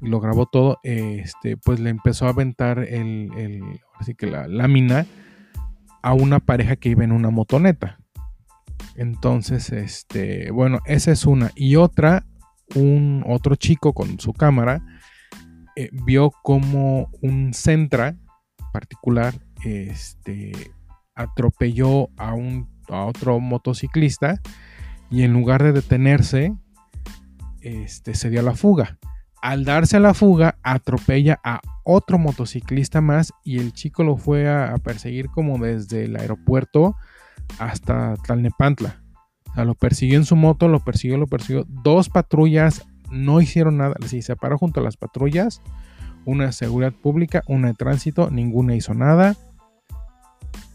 y 0.00 0.08
lo 0.08 0.20
grabó 0.20 0.46
todo, 0.46 0.78
este, 0.82 1.56
pues 1.56 1.80
le 1.80 1.90
empezó 1.90 2.26
a 2.26 2.30
aventar 2.30 2.78
el, 2.80 3.30
así 3.98 4.14
que 4.14 4.26
la 4.26 4.46
lámina 4.46 5.06
a 6.02 6.12
una 6.12 6.38
pareja 6.38 6.76
que 6.76 6.90
iba 6.90 7.02
en 7.02 7.12
una 7.12 7.30
motoneta. 7.30 7.98
Entonces, 8.96 9.70
este, 9.70 10.50
bueno, 10.50 10.80
esa 10.86 11.12
es 11.12 11.26
una. 11.26 11.52
Y 11.54 11.76
otra, 11.76 12.24
un 12.74 13.24
otro 13.26 13.54
chico 13.56 13.92
con 13.92 14.18
su 14.18 14.32
cámara 14.32 14.82
eh, 15.76 15.90
vio 15.92 16.30
como 16.42 17.10
un 17.20 17.52
Centra 17.52 18.16
particular 18.72 19.34
este, 19.64 20.52
atropelló 21.14 22.10
a, 22.16 22.34
un, 22.34 22.68
a 22.88 23.04
otro 23.04 23.40
motociclista 23.40 24.40
y 25.10 25.22
en 25.22 25.32
lugar 25.32 25.62
de 25.62 25.72
detenerse, 25.72 26.54
este, 27.60 28.14
se 28.14 28.30
dio 28.30 28.40
a 28.40 28.42
la 28.42 28.54
fuga. 28.54 28.98
Al 29.42 29.64
darse 29.64 29.98
a 29.98 30.00
la 30.00 30.14
fuga, 30.14 30.58
atropella 30.62 31.38
a 31.44 31.60
otro 31.84 32.18
motociclista 32.18 33.00
más 33.00 33.32
y 33.44 33.58
el 33.58 33.72
chico 33.72 34.02
lo 34.02 34.16
fue 34.16 34.48
a 34.48 34.74
perseguir 34.78 35.28
como 35.28 35.58
desde 35.58 36.04
el 36.04 36.16
aeropuerto 36.16 36.96
hasta 37.58 38.14
Tlalnepantla. 38.16 39.02
O 39.50 39.54
sea, 39.54 39.64
lo 39.64 39.74
persiguió 39.74 40.18
en 40.18 40.24
su 40.24 40.36
moto, 40.36 40.68
lo 40.68 40.80
persiguió, 40.80 41.16
lo 41.16 41.26
persiguió. 41.26 41.64
Dos 41.68 42.08
patrullas 42.08 42.86
no 43.10 43.40
hicieron 43.40 43.78
nada. 43.78 43.94
Se 44.06 44.36
paró 44.36 44.58
junto 44.58 44.80
a 44.80 44.82
las 44.82 44.96
patrullas. 44.96 45.62
Una 46.24 46.46
de 46.46 46.52
seguridad 46.52 46.92
pública, 46.92 47.42
una 47.46 47.68
de 47.68 47.74
tránsito, 47.74 48.30
ninguna 48.30 48.74
hizo 48.74 48.94
nada. 48.94 49.36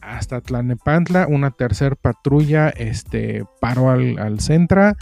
Hasta 0.01 0.41
Tlalnepantla, 0.41 1.27
una 1.27 1.51
tercera 1.51 1.95
patrulla 1.95 2.69
este, 2.69 3.45
paró 3.59 3.91
al, 3.91 4.17
al 4.17 4.39
Centra. 4.39 4.95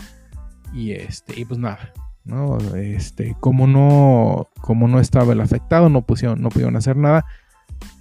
Y 0.74 0.92
este, 0.92 1.40
y 1.40 1.46
pues 1.46 1.60
nada, 1.60 1.94
¿no? 2.26 2.58
Este, 2.76 3.36
como 3.40 3.68
no, 3.68 4.50
como 4.62 4.88
no 4.88 5.00
estaba 5.00 5.34
el 5.34 5.42
afectado, 5.42 5.90
no 5.90 6.02
pusieron, 6.02 6.42
no 6.42 6.50
pudieron 6.50 6.76
hacer 6.76 6.98
nada. 6.98 7.26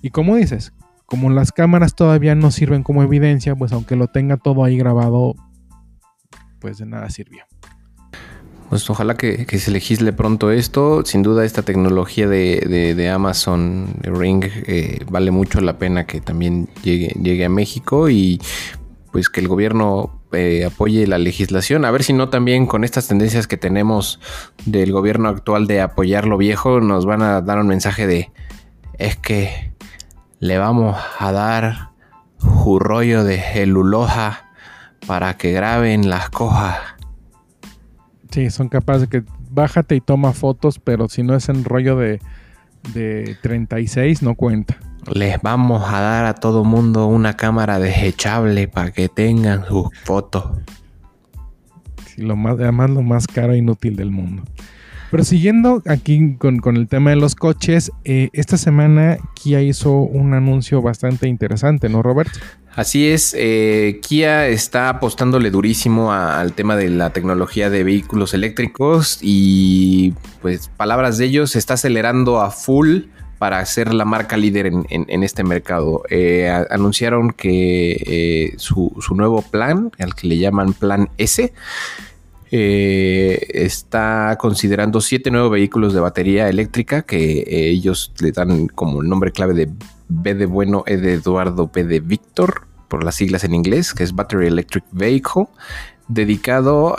Y 0.02 0.10
como 0.10 0.36
dices, 0.36 0.72
como 1.08 1.30
las 1.30 1.52
cámaras 1.52 1.94
todavía 1.94 2.34
no 2.34 2.50
sirven 2.50 2.82
como 2.82 3.02
evidencia, 3.02 3.56
pues 3.56 3.72
aunque 3.72 3.96
lo 3.96 4.08
tenga 4.08 4.36
todo 4.36 4.62
ahí 4.62 4.76
grabado, 4.76 5.34
pues 6.60 6.76
de 6.76 6.84
nada 6.84 7.08
sirvió. 7.08 7.44
Pues 8.68 8.88
ojalá 8.90 9.16
que, 9.16 9.46
se 9.58 9.70
legisle 9.70 10.12
pronto 10.12 10.50
esto. 10.50 11.02
Sin 11.06 11.22
duda 11.22 11.46
esta 11.46 11.62
tecnología 11.62 12.28
de, 12.28 13.10
Amazon 13.10 13.86
Ring 14.02 14.44
eh, 14.66 14.98
vale 15.10 15.30
mucho 15.30 15.62
la 15.62 15.78
pena 15.78 16.04
que 16.04 16.20
también 16.20 16.68
llegue, 16.82 17.42
a 17.42 17.48
México 17.48 18.10
y 18.10 18.38
pues 19.10 19.30
que 19.30 19.40
el 19.40 19.48
gobierno 19.48 20.22
eh, 20.32 20.66
apoye 20.66 21.06
la 21.06 21.16
legislación. 21.16 21.86
A 21.86 21.90
ver 21.90 22.04
si 22.04 22.12
no 22.12 22.28
también 22.28 22.66
con 22.66 22.84
estas 22.84 23.08
tendencias 23.08 23.46
que 23.46 23.56
tenemos 23.56 24.20
del 24.66 24.92
gobierno 24.92 25.30
actual 25.30 25.66
de 25.66 25.80
apoyar 25.80 26.26
lo 26.26 26.36
viejo 26.36 26.80
nos 26.80 27.06
van 27.06 27.22
a 27.22 27.40
dar 27.40 27.58
un 27.58 27.68
mensaje 27.68 28.06
de 28.06 28.30
es 28.98 29.16
que 29.16 29.72
le 30.40 30.58
vamos 30.58 30.96
a 31.18 31.32
dar 31.32 31.90
un 32.40 32.80
rollo 32.80 33.24
de 33.24 33.40
celuloja 33.40 34.50
para 35.06 35.36
que 35.36 35.52
graben 35.52 36.08
las 36.08 36.30
cosas 36.30 36.76
Sí, 38.30 38.50
son 38.50 38.68
capaces 38.68 39.08
de 39.08 39.08
que 39.08 39.30
bájate 39.50 39.96
y 39.96 40.00
toma 40.00 40.32
fotos, 40.32 40.78
pero 40.78 41.08
si 41.08 41.22
no 41.22 41.34
es 41.34 41.48
en 41.48 41.64
rollo 41.64 41.96
de, 41.96 42.20
de 42.92 43.36
36, 43.42 44.22
no 44.22 44.34
cuenta. 44.34 44.76
Les 45.12 45.40
vamos 45.40 45.82
a 45.90 46.00
dar 46.00 46.26
a 46.26 46.34
todo 46.34 46.64
mundo 46.64 47.06
una 47.06 47.34
cámara 47.34 47.78
desechable 47.78 48.68
para 48.68 48.90
que 48.90 49.08
tengan 49.08 49.64
sus 49.64 49.88
fotos. 50.04 50.44
Sí, 52.06 52.22
lo 52.22 52.36
más, 52.36 52.54
además 52.54 52.90
lo 52.90 53.02
más 53.02 53.26
caro 53.26 53.54
e 53.54 53.58
inútil 53.58 53.96
del 53.96 54.10
mundo. 54.10 54.42
Pero 55.10 55.24
siguiendo 55.24 55.82
aquí 55.86 56.36
con, 56.36 56.76
el 56.76 56.88
tema 56.88 57.10
de 57.10 57.16
los 57.16 57.34
coches, 57.34 57.92
eh, 58.04 58.28
esta 58.32 58.56
semana 58.56 59.18
Kia 59.34 59.62
hizo 59.62 59.92
un 59.92 60.34
anuncio 60.34 60.82
bastante 60.82 61.28
interesante, 61.28 61.88
¿no, 61.88 62.02
Robert? 62.02 62.30
Así 62.74 63.08
es, 63.08 63.34
eh, 63.36 64.00
Kia 64.06 64.46
está 64.46 64.88
apostándole 64.88 65.50
durísimo 65.50 66.12
al 66.12 66.52
tema 66.52 66.76
de 66.76 66.90
la 66.90 67.10
tecnología 67.10 67.70
de 67.70 67.82
vehículos 67.82 68.34
eléctricos 68.34 69.18
y 69.20 70.14
pues 70.42 70.68
palabras 70.76 71.18
de 71.18 71.24
ellos, 71.24 71.50
se 71.50 71.58
está 71.58 71.74
acelerando 71.74 72.40
a 72.40 72.50
full 72.50 73.00
para 73.38 73.64
ser 73.66 73.94
la 73.94 74.04
marca 74.04 74.36
líder 74.36 74.66
en, 74.66 75.22
este 75.22 75.44
mercado. 75.44 76.02
Eh, 76.10 76.50
anunciaron 76.70 77.30
que 77.30 77.92
eh, 78.06 78.54
su, 78.58 78.92
nuevo 79.10 79.42
plan, 79.42 79.92
al 79.98 80.14
que 80.14 80.26
le 80.26 80.38
llaman 80.38 80.72
Plan 80.72 81.08
S, 81.18 81.52
está 82.50 84.36
considerando 84.38 85.00
siete 85.00 85.30
nuevos 85.30 85.50
vehículos 85.50 85.92
de 85.92 86.00
batería 86.00 86.48
eléctrica 86.48 87.02
que 87.02 87.44
ellos 87.46 88.12
le 88.20 88.32
dan 88.32 88.68
como 88.68 89.02
el 89.02 89.08
nombre 89.08 89.32
clave 89.32 89.54
de 89.54 89.70
B 90.08 90.34
de 90.34 90.46
bueno, 90.46 90.84
E 90.86 90.96
de 90.96 91.14
Eduardo, 91.14 91.70
P 91.70 91.84
de 91.84 92.00
Víctor, 92.00 92.66
por 92.88 93.04
las 93.04 93.16
siglas 93.16 93.44
en 93.44 93.54
inglés, 93.54 93.92
que 93.92 94.02
es 94.02 94.14
Battery 94.14 94.46
Electric 94.46 94.84
Vehicle, 94.92 95.46
dedicado 96.08 96.96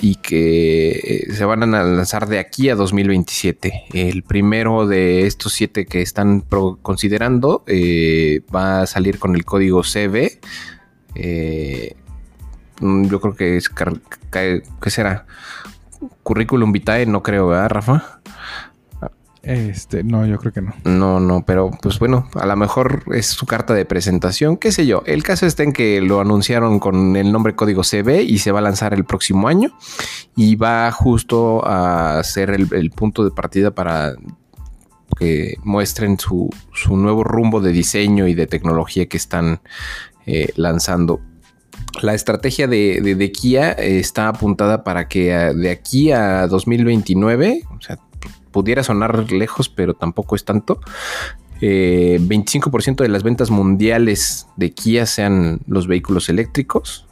y 0.00 0.16
que 0.16 0.90
eh, 0.90 1.32
se 1.32 1.44
van 1.46 1.62
a 1.62 1.82
lanzar 1.82 2.28
de 2.28 2.38
aquí 2.38 2.68
a 2.68 2.74
2027. 2.74 3.86
El 3.94 4.22
primero 4.22 4.86
de 4.86 5.26
estos 5.26 5.54
siete 5.54 5.86
que 5.86 6.02
están 6.02 6.40
considerando 6.82 7.64
eh, 7.66 8.42
va 8.54 8.82
a 8.82 8.86
salir 8.86 9.18
con 9.18 9.34
el 9.34 9.44
código 9.44 9.82
CB. 9.82 10.38
Eh, 11.14 11.96
yo 12.80 13.20
creo 13.20 13.34
que 13.34 13.56
es, 13.56 13.68
¿qué 13.68 14.90
será? 14.90 15.26
Curriculum 16.22 16.72
vitae, 16.72 17.06
no 17.06 17.22
creo, 17.22 17.48
¿verdad, 17.48 17.70
Rafa? 17.70 18.20
Este, 19.44 20.02
no, 20.02 20.24
yo 20.24 20.38
creo 20.38 20.52
que 20.52 20.62
no. 20.62 20.72
No, 20.84 21.20
no, 21.20 21.44
pero 21.44 21.70
pues 21.82 21.98
bueno, 21.98 22.28
a 22.34 22.46
lo 22.46 22.56
mejor 22.56 23.04
es 23.14 23.26
su 23.26 23.44
carta 23.44 23.74
de 23.74 23.84
presentación, 23.84 24.56
qué 24.56 24.72
sé 24.72 24.86
yo. 24.86 25.02
El 25.06 25.22
caso 25.22 25.44
está 25.44 25.62
en 25.62 25.72
que 25.74 26.00
lo 26.00 26.20
anunciaron 26.20 26.78
con 26.78 27.14
el 27.16 27.30
nombre 27.30 27.54
código 27.54 27.82
CB 27.82 28.22
y 28.22 28.38
se 28.38 28.52
va 28.52 28.60
a 28.60 28.62
lanzar 28.62 28.94
el 28.94 29.04
próximo 29.04 29.46
año 29.46 29.76
y 30.34 30.56
va 30.56 30.90
justo 30.92 31.62
a 31.66 32.22
ser 32.24 32.50
el, 32.50 32.90
punto 32.90 33.22
de 33.22 33.30
partida 33.32 33.70
para 33.70 34.14
que 35.18 35.56
muestren 35.62 36.18
su, 36.18 36.48
nuevo 36.88 37.22
rumbo 37.22 37.60
de 37.60 37.72
diseño 37.72 38.26
y 38.26 38.34
de 38.34 38.46
tecnología 38.46 39.06
que 39.06 39.18
están 39.18 39.60
eh, 40.24 40.52
lanzando. 40.56 41.20
La 42.02 42.14
estrategia 42.14 42.66
de, 42.66 43.00
de, 43.00 43.32
Kia 43.32 43.72
está 43.72 44.28
apuntada 44.28 44.84
para 44.84 45.08
que 45.08 45.32
de 45.32 45.70
aquí 45.70 46.10
a 46.10 46.46
2029, 46.46 47.62
o 47.76 47.80
sea, 47.80 47.98
pudiera 48.50 48.82
sonar 48.82 49.30
lejos, 49.32 49.68
pero 49.68 49.94
tampoco 49.94 50.36
es 50.36 50.44
tanto. 50.44 50.80
25% 51.60 53.00
eh, 53.00 53.04
de 53.04 53.08
las 53.08 53.22
ventas 53.22 53.50
mundiales 53.50 54.46
de 54.56 54.72
Kia 54.72 55.06
sean 55.06 55.60
los 55.66 55.86
vehículos 55.86 56.28
eléctricos. 56.28 57.06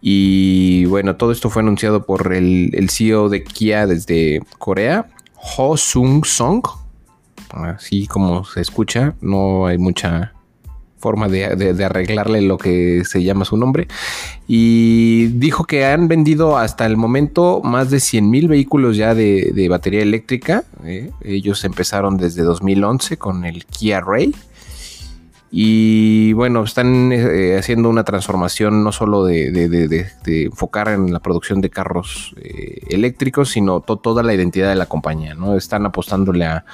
Y 0.00 0.86
bueno, 0.86 1.16
todo 1.16 1.30
esto 1.30 1.50
fue 1.50 1.62
anunciado 1.62 2.04
por 2.04 2.32
el, 2.32 2.70
el 2.72 2.90
CEO 2.90 3.28
de 3.28 3.44
Kia 3.44 3.86
desde 3.86 4.40
Corea, 4.58 5.08
Ho 5.56 5.76
Sung 5.76 6.24
Song. 6.24 6.66
Así 7.50 8.06
como 8.06 8.44
se 8.44 8.60
escucha, 8.60 9.14
no 9.20 9.66
hay 9.66 9.76
mucha 9.76 10.32
forma 11.00 11.28
de, 11.28 11.84
arreglarle 11.84 12.42
lo 12.42 12.58
que 12.58 13.04
se 13.04 13.22
llama 13.22 13.44
su 13.44 13.56
nombre. 13.56 13.88
Y 14.46 15.26
dijo 15.38 15.64
que 15.64 15.86
han 15.86 16.08
vendido 16.08 16.58
hasta 16.58 16.86
el 16.86 16.96
momento 16.96 17.60
más 17.62 17.90
de 17.90 18.00
100 18.00 18.30
mil 18.30 18.48
vehículos 18.48 18.96
ya 18.96 19.14
de, 19.14 19.66
batería 19.68 20.02
eléctrica. 20.02 20.64
¿eh? 20.84 21.10
ellos 21.22 21.64
empezaron 21.64 22.16
desde 22.16 22.42
2011 22.42 23.16
con 23.16 23.44
el 23.44 23.64
Kia 23.64 24.00
Ray. 24.00 24.34
Y 25.52 26.32
bueno, 26.34 26.62
están 26.62 27.10
eh, 27.10 27.56
haciendo 27.58 27.88
una 27.88 28.04
transformación 28.04 28.84
no 28.84 28.92
solo 28.92 29.24
de, 29.24 30.06
enfocar 30.24 30.88
en 30.88 31.12
la 31.12 31.18
producción 31.18 31.60
de 31.60 31.70
carros 31.70 32.36
eh, 32.40 32.82
eléctricos, 32.88 33.48
sino 33.50 33.80
toda 33.80 34.22
la 34.22 34.32
identidad 34.32 34.68
de 34.68 34.76
la 34.76 34.86
compañía. 34.86 35.34
¿no? 35.34 35.56
Están 35.56 35.86
apostándole 35.86 36.44
a, 36.44 36.64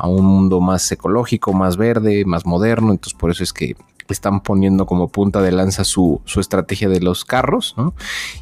a 0.00 0.08
un 0.08 0.24
mundo 0.24 0.60
más 0.60 0.90
ecológico, 0.90 1.52
más 1.52 1.76
verde, 1.76 2.24
más 2.24 2.46
moderno. 2.46 2.92
Entonces 2.92 3.18
por 3.18 3.30
eso 3.30 3.42
es 3.44 3.52
que 3.52 3.76
están 4.12 4.40
poniendo 4.40 4.86
como 4.86 5.08
punta 5.08 5.40
de 5.40 5.52
lanza 5.52 5.84
su, 5.84 6.20
estrategia 6.36 6.88
de 6.88 7.00
los 7.00 7.24
carros. 7.24 7.74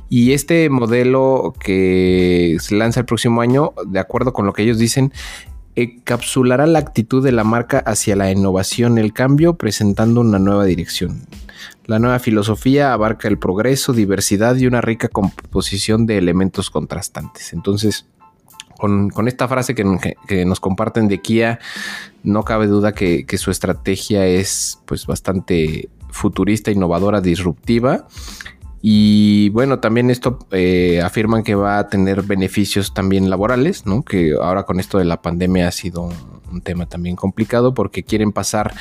Y 0.08 0.32
este 0.32 0.70
modelo 0.70 1.54
que 1.58 2.56
se 2.60 2.74
lanza 2.74 3.00
el 3.00 3.06
próximo 3.06 3.40
año, 3.40 3.72
de 3.86 3.98
acuerdo 3.98 4.32
con 4.32 4.46
lo 4.46 4.52
que 4.52 4.62
ellos 4.62 4.78
dicen, 4.78 5.12
encapsulará 5.74 6.66
la 6.66 6.80
actitud 6.80 7.22
de 7.22 7.32
la 7.32 7.44
marca 7.44 7.78
hacia 7.78 8.16
la 8.16 8.30
innovación, 8.30 8.98
el 8.98 9.12
cambio, 9.12 9.54
presentando 9.54 10.20
una 10.20 10.38
nueva 10.38 10.64
dirección. 10.64 11.26
La 11.86 11.98
nueva 11.98 12.18
filosofía 12.18 12.92
abarca 12.92 13.28
el 13.28 13.38
progreso, 13.38 13.92
diversidad 13.92 14.56
y 14.56 14.66
una 14.66 14.80
rica 14.80 15.08
composición 15.08 16.06
de 16.06 16.18
elementos 16.18 16.70
contrastantes. 16.70 17.52
Entonces, 17.52 18.06
con, 18.78 19.26
esta 19.26 19.48
frase 19.48 19.74
que, 19.74 20.44
nos 20.46 20.60
comparten 20.60 21.08
de 21.08 21.20
Kia, 21.20 21.58
no 22.22 22.44
cabe 22.44 22.68
duda 22.68 22.92
que, 22.92 23.26
su 23.36 23.50
estrategia 23.50 24.24
es 24.24 24.78
pues 24.86 25.04
bastante 25.04 25.88
futurista, 26.10 26.70
innovadora, 26.70 27.20
disruptiva. 27.20 28.06
Y 28.80 29.48
bueno, 29.48 29.80
también 29.80 30.08
esto 30.10 30.38
eh, 30.52 31.02
afirman 31.04 31.42
que 31.42 31.56
va 31.56 31.80
a 31.80 31.88
tener 31.88 32.22
beneficios 32.22 32.94
también 32.94 33.28
laborales, 33.28 33.84
¿no? 33.84 34.02
Que 34.02 34.34
ahora 34.40 34.62
con 34.62 34.78
esto 34.78 34.98
de 34.98 35.04
la 35.04 35.20
pandemia 35.20 35.66
ha 35.66 35.72
sido 35.72 36.02
un, 36.02 36.60
tema 36.62 36.86
también 36.86 37.14
complicado 37.14 37.74
porque 37.74 38.04
quieren 38.04 38.32
pasar 38.32 38.72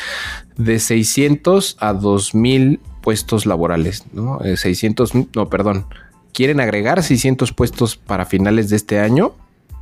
de 0.56 0.80
600 0.80 1.78
a 1.80 1.94
2000 1.94 2.80
puestos 3.02 3.46
laborales, 3.46 4.06
¿no? 4.14 4.40
600, 4.40 5.16
eh, 5.16 5.28
no, 5.36 5.50
perdón. 5.50 5.88
Quieren 6.34 6.60
agregar 6.60 7.02
600 7.02 7.52
puestos 7.52 7.98
para 7.98 8.26
finales 8.26 8.70
de 8.70 8.76
este 8.76 9.00
año 9.00 9.34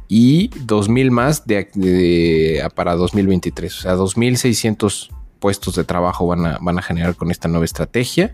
y 0.08 0.50
2.000 0.50 1.12
más 1.12 1.46
de, 1.46 2.68
para 2.76 2.96
2023. 2.96 3.78
O 3.78 3.82
sea, 3.82 3.96
2.600 3.96 5.10
puestos 5.40 5.76
de 5.76 5.84
trabajo 5.84 6.28
van 6.28 6.46
a, 6.46 6.58
van 6.62 6.80
a 6.80 6.82
generar 6.82 7.16
con 7.16 7.32
esta 7.32 7.48
nueva 7.48 7.66
estrategia. 7.66 8.32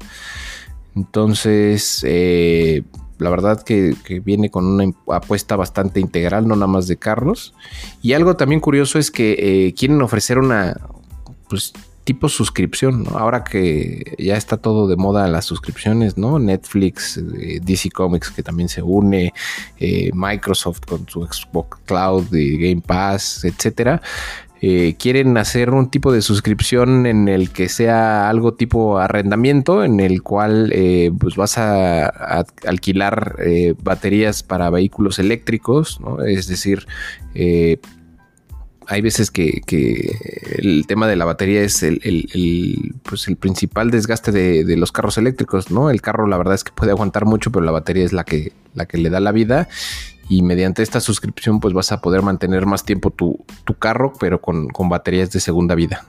Entonces, 0.95 2.03
eh, 2.07 2.83
la 3.17 3.29
verdad 3.29 3.63
que, 3.63 3.95
viene 4.23 4.49
con 4.49 4.65
una 4.65 4.91
apuesta 5.15 5.55
bastante 5.55 5.99
integral, 5.99 6.47
no 6.47 6.55
nada 6.55 6.67
más 6.67 6.87
de 6.87 6.97
carros. 6.97 7.53
Y 8.01 8.13
algo 8.13 8.35
también 8.35 8.59
curioso 8.59 8.99
es 8.99 9.11
que 9.11 9.35
eh, 9.67 9.73
quieren 9.73 10.01
ofrecer 10.01 10.39
una, 10.39 10.75
pues 11.47 11.73
tipo 12.03 12.29
suscripción, 12.29 13.03
¿no? 13.03 13.17
Ahora 13.17 13.43
que 13.43 14.15
ya 14.17 14.35
está 14.35 14.57
todo 14.57 14.87
de 14.87 14.95
moda 14.95 15.27
las 15.27 15.45
suscripciones, 15.45 16.17
¿no? 16.17 16.39
Netflix, 16.39 17.17
eh, 17.17 17.59
DC 17.61 17.91
Comics 17.91 18.31
que 18.31 18.43
también 18.43 18.69
se 18.69 18.81
une, 18.81 19.33
eh, 19.79 20.09
Microsoft 20.13 20.81
con 20.87 21.07
su 21.07 21.23
Xbox 21.25 21.79
Cloud 21.85 22.33
y 22.33 22.57
Game 22.57 22.81
Pass, 22.81 23.43
etcétera. 23.45 24.01
eh, 24.63 24.95
quieren 24.99 25.37
hacer 25.37 25.71
un 25.71 25.89
tipo 25.89 26.11
de 26.11 26.21
suscripción 26.21 27.07
en 27.07 27.27
el 27.27 27.49
que 27.49 27.67
sea 27.67 28.29
algo 28.29 28.53
tipo 28.53 28.99
arrendamiento, 28.99 29.83
en 29.83 29.99
el 29.99 30.21
cual 30.21 30.71
eh, 30.71 31.11
pues 31.19 31.35
vas 31.35 31.57
a, 31.57 32.45
alquilar 32.67 33.37
baterías 33.81 34.43
para 34.43 34.69
vehículos 34.69 35.17
eléctricos, 35.17 35.99
es 36.27 36.47
decir, 36.47 36.85
hay 38.91 38.99
veces 38.99 39.31
que, 39.31 39.61
el 40.57 40.85
tema 40.85 41.07
de 41.07 41.15
la 41.15 41.23
batería 41.23 41.61
es 41.61 41.81
el, 41.81 42.93
pues 43.03 43.29
el 43.29 43.37
principal 43.37 43.89
desgaste 43.89 44.33
de, 44.33 44.75
los 44.75 44.91
carros 44.91 45.17
eléctricos, 45.17 45.71
¿no? 45.71 45.89
El 45.89 46.01
carro 46.01 46.27
la 46.27 46.37
verdad 46.37 46.55
es 46.55 46.65
que 46.65 46.73
puede 46.73 46.91
aguantar 46.91 47.25
mucho, 47.25 47.53
pero 47.53 47.63
la 47.63 47.71
batería 47.71 48.03
es 48.03 48.11
la 48.11 48.25
que, 48.25 48.51
le 48.91 49.09
da 49.09 49.21
la 49.21 49.31
vida. 49.31 49.69
Y 50.27 50.41
mediante 50.41 50.83
esta 50.83 50.99
suscripción 50.99 51.61
pues 51.61 51.73
vas 51.73 51.93
a 51.93 52.01
poder 52.01 52.21
mantener 52.21 52.65
más 52.65 52.83
tiempo 52.83 53.11
tu, 53.11 53.45
carro, 53.79 54.11
pero 54.19 54.41
con, 54.41 54.67
baterías 54.89 55.31
de 55.31 55.39
segunda 55.39 55.73
vida. 55.73 56.05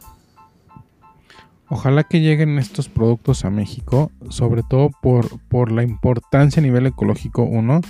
Ojalá 1.68 2.02
que 2.02 2.20
lleguen 2.20 2.58
estos 2.58 2.88
productos 2.88 3.44
a 3.44 3.50
México, 3.50 4.10
sobre 4.28 4.64
todo 4.68 4.90
por, 5.00 5.38
por 5.48 5.70
la 5.70 5.84
importancia 5.84 6.58
a 6.58 6.64
nivel 6.64 6.86
ecológico, 6.86 7.44
uno 7.44 7.80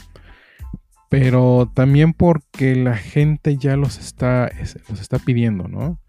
pero 1.13 1.71
también 1.75 2.15
porque 2.15 2.75
la 2.75 2.97
gente 2.97 3.59
ya 3.59 3.77
los 3.77 3.99
está, 3.99 4.51
los 4.89 4.99
está 4.99 5.19
pidiendo, 5.19 5.69
¿no? 5.69 6.01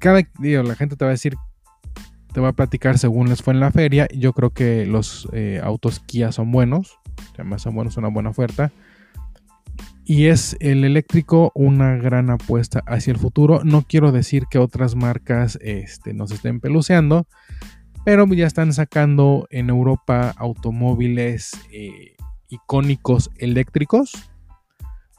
Cada 0.00 0.22
día 0.40 0.64
la 0.64 0.74
gente 0.74 0.96
te 0.96 1.04
va 1.04 1.10
a 1.10 1.12
decir, 1.12 1.36
te 2.32 2.40
va 2.40 2.48
a 2.48 2.52
platicar 2.52 2.98
según 2.98 3.28
les 3.28 3.42
fue 3.44 3.54
en 3.54 3.60
la 3.60 3.70
feria. 3.70 4.08
Yo 4.12 4.32
creo 4.32 4.50
que 4.50 4.86
los 4.86 5.28
eh, 5.32 5.60
autos 5.62 6.00
Kia 6.00 6.32
son 6.32 6.50
buenos, 6.50 6.98
además 7.34 7.62
son 7.62 7.76
buenos, 7.76 7.96
una 7.96 8.08
buena 8.08 8.30
oferta. 8.30 8.72
Y 10.04 10.26
es 10.26 10.56
el 10.58 10.82
eléctrico 10.82 11.52
una 11.54 11.94
gran 11.94 12.28
apuesta 12.28 12.82
hacia 12.88 13.12
el 13.12 13.18
futuro. 13.18 13.60
No 13.62 13.82
quiero 13.82 14.10
decir 14.10 14.46
que 14.50 14.58
otras 14.58 14.96
marcas 14.96 15.60
este, 15.62 16.12
nos 16.12 16.32
estén 16.32 16.58
peluceando, 16.58 17.28
pero 18.04 18.26
ya 18.26 18.48
están 18.48 18.72
sacando 18.72 19.46
en 19.52 19.70
Europa 19.70 20.34
automóviles 20.36 21.52
eh, 21.70 22.16
icónicos 22.52 23.30
eléctricos 23.38 24.12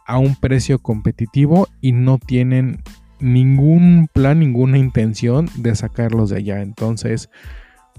a 0.05 0.17
un 0.17 0.35
precio 0.35 0.79
competitivo 0.79 1.67
y 1.81 1.91
no 1.91 2.19
tienen 2.19 2.83
ningún 3.19 4.07
plan, 4.13 4.39
ninguna 4.39 4.77
intención 4.77 5.49
de 5.55 5.75
sacarlos 5.75 6.29
de 6.29 6.37
allá. 6.37 6.61
Entonces, 6.61 7.29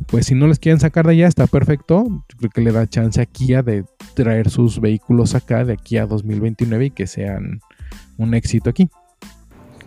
pues 0.06 0.26
si 0.26 0.34
no 0.34 0.46
les 0.46 0.58
quieren 0.58 0.80
sacar 0.80 1.06
de 1.06 1.12
allá, 1.12 1.26
está 1.26 1.46
perfecto. 1.46 2.04
Yo 2.06 2.38
creo 2.38 2.50
que 2.50 2.60
le 2.60 2.72
da 2.72 2.86
chance 2.86 3.20
a 3.20 3.26
Kia 3.26 3.62
de 3.62 3.84
traer 4.14 4.50
sus 4.50 4.80
vehículos 4.80 5.34
acá 5.34 5.64
de 5.64 5.72
aquí 5.72 5.96
a 5.98 6.06
2029 6.06 6.86
y 6.86 6.90
que 6.90 7.06
sean 7.06 7.60
un 8.18 8.34
éxito 8.34 8.70
aquí. 8.70 8.88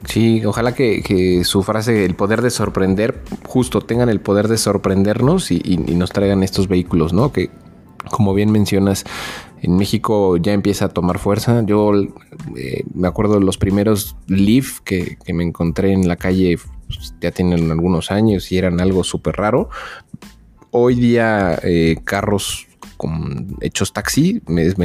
Sí, 0.05 0.45
ojalá 0.45 0.73
que, 0.73 1.41
su 1.43 1.63
frase, 1.63 2.05
el 2.05 2.15
poder 2.15 2.41
de 2.41 2.49
sorprender, 2.49 3.21
justo 3.45 3.81
tengan 3.81 4.09
el 4.09 4.21
poder 4.21 4.47
de 4.47 4.57
sorprendernos 4.57 5.51
y, 5.51 5.61
y 5.63 5.95
nos 5.95 6.11
traigan 6.11 6.43
estos 6.43 6.67
vehículos, 6.67 7.13
¿no? 7.13 7.31
Que 7.31 7.49
como 8.09 8.33
bien 8.33 8.51
mencionas, 8.51 9.05
en 9.61 9.75
México 9.75 10.37
ya 10.37 10.53
empieza 10.53 10.85
a 10.85 10.89
tomar 10.89 11.19
fuerza. 11.19 11.63
Yo 11.65 11.91
eh, 12.55 12.83
me 12.93 13.07
acuerdo 13.07 13.35
de 13.35 13.45
los 13.45 13.57
primeros 13.57 14.15
Leaf 14.27 14.79
que, 14.81 15.17
me 15.33 15.43
encontré 15.43 15.93
en 15.93 16.07
la 16.07 16.15
calle, 16.15 16.57
pues, 16.87 17.13
ya 17.21 17.31
tienen 17.31 17.71
algunos 17.71 18.11
años 18.11 18.51
y 18.51 18.57
eran 18.57 18.79
algo 18.79 19.03
súper 19.03 19.35
raro. 19.35 19.69
Hoy 20.71 20.95
día 20.95 21.59
eh, 21.63 21.97
carros 22.03 22.66
con 22.97 23.55
hechos 23.61 23.93
taxi, 23.93 24.41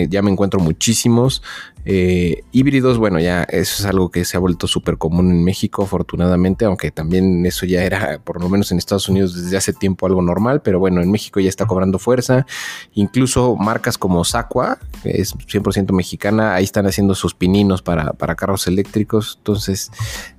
ya 0.09 0.23
me 0.23 0.31
encuentro 0.31 0.61
muchísimos. 0.61 1.43
Eh, 1.85 2.45
híbridos, 2.53 2.99
bueno, 2.99 3.19
ya 3.19 3.43
eso 3.43 3.83
es 3.83 3.85
algo 3.85 4.11
que 4.11 4.25
se 4.25 4.37
ha 4.37 4.41
vuelto 4.41 4.69
súper 4.69 4.99
común 4.99 5.33
en 5.33 5.43
México, 5.43 5.83
afortunadamente, 5.83 6.65
aunque 6.65 6.93
también 6.93 7.45
eso 7.45 7.67
ya 7.67 7.83
era, 7.83 8.21
por 8.23 8.41
lo 8.41 8.49
menos 8.49 8.71
en 8.71 8.79
Estados 8.79 9.09
Unidos, 9.09 9.35
desde 9.35 9.57
hace 9.57 9.73
tiempo 9.73 10.07
algo 10.07 10.23
normal, 10.23 10.63
pero 10.63 10.79
bueno, 10.79 11.03
en 11.03 11.11
México 11.11 11.41
ya 11.41 11.49
está 11.49 11.67
cobrando 11.67 11.99
fuerza. 11.99 12.47
Incluso 12.95 13.57
marcas 13.57 13.99
como 13.99 14.25
Sacua, 14.25 14.79
que 15.03 15.21
es 15.21 15.35
100% 15.35 15.93
mexicana, 15.93 16.55
ahí 16.55 16.65
están 16.65 16.87
haciendo 16.87 17.15
sus 17.15 17.35
pininos 17.35 17.83
para, 17.83 18.13
carros 18.37 18.67
eléctricos. 18.69 19.37
Entonces, 19.39 19.91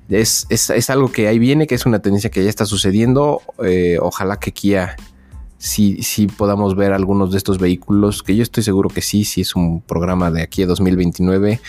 es, 0.09 0.89
algo 0.89 1.11
que 1.11 1.27
ahí 1.27 1.39
viene, 1.39 1.67
que 1.67 1.75
es 1.75 1.85
una 1.85 1.99
tendencia 1.99 2.29
que 2.29 2.43
ya 2.43 2.49
está 2.49 2.65
sucediendo. 2.65 3.41
Eh, 3.63 3.97
ojalá 4.01 4.39
que 4.39 4.51
Kia 4.53 4.95
si, 5.63 6.27
podamos 6.27 6.75
ver 6.75 6.91
algunos 6.91 7.31
de 7.31 7.37
estos 7.37 7.57
vehículos, 7.57 8.21
que 8.21 8.35
yo 8.35 8.43
estoy 8.43 8.63
seguro 8.63 8.89
que 8.89 9.01
sí, 9.01 9.23
si 9.23 9.41
es 9.41 9.55
un 9.55 9.79
programa 9.79 10.29
de 10.29 10.41
aquí 10.41 10.61
a 10.61 10.67
2029, 10.67 11.61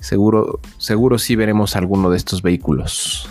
seguro, 0.00 0.58
seguro 0.78 1.16
sí 1.18 1.36
veremos 1.36 1.76
alguno 1.76 2.10
de 2.10 2.16
estos 2.16 2.42
vehículos. 2.42 3.28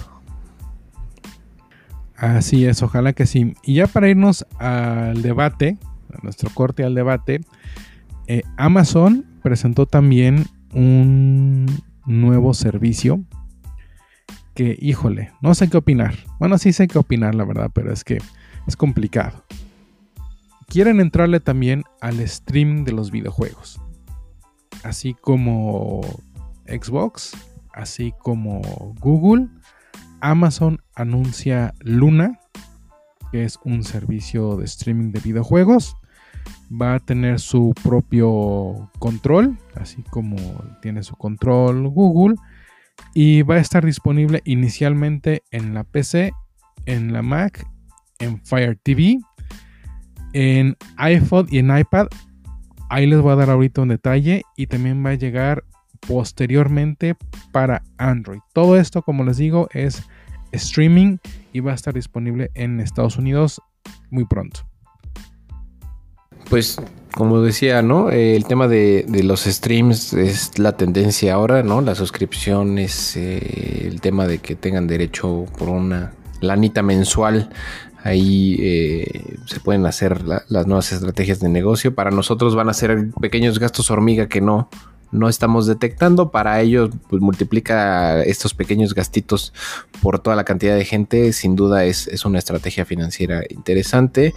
Así 2.15 2.65
es, 2.65 2.82
ojalá 2.82 3.12
que 3.12 3.25
sí. 3.25 3.56
Y 3.62 3.75
ya 3.75 3.88
para 3.88 4.08
irnos 4.08 4.45
al 4.58 5.21
debate, 5.21 5.78
a 6.13 6.23
nuestro 6.23 6.49
corte 6.49 6.86
al 6.86 6.95
debate, 6.95 7.41
eh, 8.28 8.43
Amazon 8.56 9.25
presentó 9.43 9.86
también 9.86 10.45
un 10.73 11.65
nuevo 12.06 12.54
servicio 12.54 13.21
que, 14.54 14.78
híjole, 14.80 15.34
no 15.41 15.54
sé 15.56 15.69
qué 15.69 15.75
opinar. 15.75 16.15
Bueno, 16.39 16.58
sí 16.58 16.71
sé 16.71 16.88
qué 16.88 16.97
opinar, 16.97 17.36
la 17.36 17.43
verdad, 17.43 17.69
pero 17.73 17.91
es 17.91 18.06
que 18.06 18.19
es 18.65 18.78
complicado 18.78 19.43
quieren 20.67 20.99
entrarle 20.99 21.39
también 21.39 21.84
al 22.01 22.19
streaming 22.19 22.84
de 22.84 22.91
los 22.91 23.12
videojuegos. 23.12 23.82
Así 24.84 25.13
como 25.13 26.01
Xbox, 26.67 27.32
así 27.73 28.13
como 28.19 28.62
Google, 28.99 29.47
Amazon 30.21 30.82
anuncia 30.95 31.73
Luna, 31.80 32.39
que 33.32 33.43
es 33.43 33.60
un 33.63 33.84
servicio 33.84 34.58
de 34.58 34.65
streaming 34.65 35.12
de 35.12 35.19
videojuegos. 35.19 35.95
Va 36.71 36.95
a 36.95 36.99
tener 36.99 37.39
su 37.39 37.73
propio 37.84 38.89
control, 38.99 39.58
así 39.75 40.04
como 40.04 40.36
tiene 40.82 41.04
su 41.04 41.15
control 41.15 41.88
Google. 41.89 42.36
Y 43.13 43.41
va 43.41 43.56
a 43.56 43.60
estar 43.60 43.86
disponible 43.86 44.41
inicialmente 44.45 45.43
en 45.51 45.73
la 45.73 45.84
PC, 45.84 46.32
en 46.86 47.12
la 47.12 47.21
Mac, 47.21 47.67
en 48.19 48.43
Fire 48.45 48.80
TV 48.82 49.19
en 50.36 50.76
iPhone 50.98 51.48
y 51.50 51.60
en 51.60 51.76
iPad. 51.76 52.08
Ahí 52.89 53.08
les 53.08 53.21
voy 53.21 53.32
a 53.32 53.36
dar 53.38 53.50
ahorita 53.50 53.82
un 53.82 53.88
detalle 53.88 54.43
y 54.58 54.67
también 54.67 55.04
va 55.04 55.12
a 55.12 55.15
llegar 55.15 55.63
posteriormente 56.06 57.15
para 57.54 57.84
Android. 57.98 58.39
Todo 58.54 58.78
esto, 58.78 59.02
como 59.02 59.24
les 59.24 59.38
digo, 59.38 59.69
es 59.71 60.04
streaming 60.52 61.17
y 61.54 61.62
va 61.62 61.71
a 61.71 61.76
estar 61.76 61.93
disponible 61.93 62.52
en 62.54 62.82
Estados 62.82 63.17
Unidos 63.17 63.62
muy 64.10 64.26
pronto. 64.26 64.67
Pues 66.50 66.80
como 67.13 67.41
decía, 67.41 67.82
¿no? 67.82 68.10
el 68.10 68.43
tema 68.43 68.67
de, 68.67 69.06
los 69.24 69.45
streams 69.45 70.13
es 70.13 70.60
la 70.60 70.76
tendencia 70.76 71.34
ahora, 71.34 71.63
¿no? 71.63 71.80
La 71.80 71.95
suscripción 71.95 72.78
es 72.78 73.15
eh, 73.15 73.88
el 73.88 74.02
tema 74.02 74.28
de 74.28 74.39
que 74.39 74.56
tengan 74.56 74.86
derecho 74.86 75.45
por 75.58 75.69
una 75.69 76.13
lanita 76.41 76.84
mensual 76.84 77.50
Ahí 78.06 78.56
eh, 78.60 79.36
se 79.48 79.60
pueden 79.60 79.88
hacer 79.88 80.22
las 80.24 80.68
nuevas 80.68 80.91
estrategias 80.91 81.39
de 81.39 81.50
negocio. 81.50 81.96
Para 81.96 82.12
nosotros 82.12 82.54
van 82.54 82.70
a 82.70 82.74
ser 82.76 83.10
pequeños 83.20 83.58
gastos 83.58 83.89
hormiga 83.89 84.28
que 84.28 84.41
no, 84.41 84.70
no 85.12 85.28
estamos 85.28 85.65
detectando. 85.65 86.30
Para 86.30 86.62
ellos, 86.62 86.91
pues 87.10 87.20
multiplica 87.20 88.22
estos 88.22 88.54
pequeños 88.54 88.94
gastitos 88.94 89.54
por 90.04 90.20
toda 90.20 90.36
la 90.36 90.44
cantidad 90.44 90.76
de 90.76 90.86
gente. 90.86 91.34
Sin 91.34 91.56
duda 91.56 91.84
es, 91.86 92.24
una 92.26 92.38
estrategia 92.38 92.86
financiera 92.86 93.41
interesante. 93.50 94.36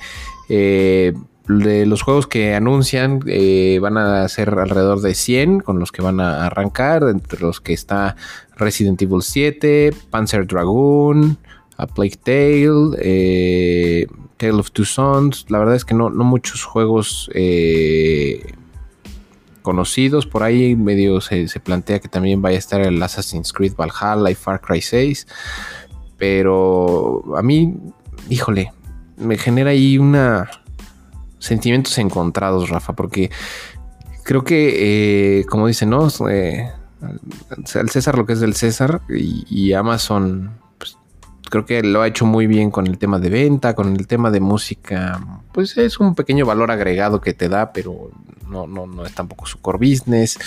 Eh, 0.48 1.12
de 1.46 1.84
los 1.84 2.00
juegos 2.00 2.26
que 2.26 2.54
anuncian 2.54 3.20
eh, 3.26 3.78
van 3.82 3.98
a 3.98 4.26
ser 4.28 4.48
alrededor 4.48 5.02
de 5.02 5.14
100 5.14 5.60
con 5.60 5.78
los 5.78 5.92
que 5.92 6.00
van 6.00 6.20
a 6.20 6.46
arrancar, 6.46 7.02
entre 7.02 7.40
los 7.40 7.60
que 7.60 7.74
está 7.74 8.16
Resident 8.56 9.00
Evil 9.02 9.20
7, 9.20 9.92
Panzer 10.10 10.46
Dragoon, 10.46 11.36
a 11.78 11.86
Plague 11.86 12.18
Tale, 12.22 12.96
eh, 12.98 14.06
Tale 14.36 14.52
of 14.54 14.72
Two 14.72 14.84
Sons. 14.84 15.46
La 15.48 15.58
verdad 15.58 15.76
es 15.76 15.84
que 15.84 15.94
no, 15.94 16.10
no 16.10 16.24
muchos 16.24 16.64
juegos 16.64 17.30
eh, 17.34 18.52
conocidos. 19.62 20.26
Por 20.26 20.42
ahí 20.42 20.74
medio 20.74 21.20
se, 21.20 21.46
plantea 21.60 22.00
que 22.00 22.08
también 22.08 22.42
vaya 22.42 22.56
a 22.56 22.58
estar 22.58 22.80
el 22.80 23.00
Assassin's 23.00 23.52
Creed 23.52 23.74
Valhalla 23.76 24.30
y 24.30 24.34
Far 24.34 24.60
Cry 24.60 24.82
6. 24.82 25.26
Pero 26.18 27.22
a 27.36 27.42
mí, 27.42 27.76
híjole, 28.28 28.72
me 29.16 29.38
genera 29.38 29.70
ahí 29.70 29.98
una 29.98 30.50
sentimientos 31.38 31.96
encontrados, 31.98 32.70
Rafa, 32.70 32.94
porque 32.94 33.30
creo 34.24 34.42
que, 34.42 35.38
eh, 35.40 35.44
como 35.46 35.68
dicen, 35.68 35.90
¿no? 35.90 36.08
al 37.00 37.90
César 37.90 38.18
lo 38.18 38.26
que 38.26 38.32
es 38.32 38.40
del 38.40 38.54
César 38.54 39.02
y 39.08 39.72
Amazon 39.72 40.50
creo 41.50 41.64
que 41.66 41.82
lo 41.82 42.02
ha 42.02 42.08
hecho 42.08 42.26
muy 42.26 42.46
bien 42.46 42.70
con 42.70 42.86
el 42.86 42.98
tema 42.98 43.18
de 43.18 43.30
venta, 43.30 43.74
con 43.74 43.96
el 43.96 44.06
tema 44.06 44.30
de 44.30 44.40
música. 44.40 45.20
Pues 45.52 45.76
es 45.76 45.98
un 45.98 46.14
pequeño 46.14 46.46
valor 46.46 46.70
agregado 46.70 47.20
que 47.20 47.34
te 47.34 47.48
da, 47.48 47.72
pero 47.72 48.10
no, 48.48 48.66
no, 48.66 48.86
no 48.86 49.04
es 49.04 49.14
tampoco 49.14 49.46
su 49.46 49.58
core 49.60 49.78
business. 49.78 50.38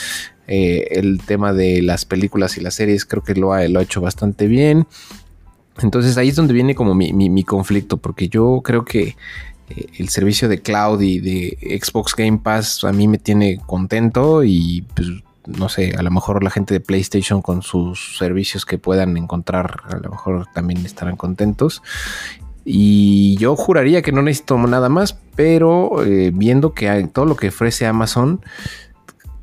Eh, 0.48 1.00
el 1.00 1.22
tema 1.26 1.54
de 1.54 1.82
las 1.82 2.04
películas 2.06 2.58
y 2.58 2.62
las 2.62 2.76
series 2.76 3.06
creo 3.06 3.24
que 3.24 3.36
lo 3.36 3.54
ha, 3.54 3.68
lo 3.68 3.80
ha 3.80 3.84
hecho 3.84 4.02
bastante 4.02 4.48
bien. 4.48 4.88
Entonces 5.82 6.18
ahí 6.18 6.30
es 6.30 6.36
donde 6.36 6.54
viene 6.54 6.76
como 6.76 6.94
mi, 6.94 7.44
conflicto, 7.44 7.98
porque 7.98 8.28
yo 8.28 8.62
creo 8.64 8.84
que 8.84 9.16
eh, 9.70 9.86
el 9.98 10.10
servicio 10.10 10.50
de 10.50 10.62
cloud 10.62 11.02
y 11.02 11.20
de 11.20 11.80
Xbox 11.82 12.16
Game 12.16 12.40
Pass 12.40 12.84
a 12.84 12.92
mí 12.92 13.08
me 13.08 13.18
tiene 13.18 13.60
contento 13.66 14.44
y 14.44 14.86
pues 14.96 15.08
no 15.58 15.70
sé, 15.70 15.96
a 15.98 16.02
lo 16.02 16.12
mejor 16.12 16.44
la 16.44 16.50
gente 16.50 16.74
de 16.74 16.80
PlayStation 16.80 17.42
con 17.42 17.62
sus 17.62 18.18
servicios 18.18 18.66
que 18.66 18.78
puedan 18.78 19.18
encontrar, 19.18 19.82
a 19.90 19.98
lo 19.98 20.10
mejor 20.10 20.48
también 20.54 20.86
estarán 20.86 21.18
contentos. 21.18 21.82
Y 22.64 23.38
yo 23.38 23.56
juraría 23.56 24.02
que 24.02 24.12
no 24.12 24.22
necesito 24.22 24.58
nada 24.58 24.90
más, 24.90 25.18
pero 25.36 26.04
eh, 26.04 26.32
viendo 26.34 26.74
que 26.74 26.90
hay, 26.90 27.08
todo 27.08 27.26
lo 27.26 27.36
que 27.36 27.48
ofrece 27.48 27.88
Amazon, 27.88 28.42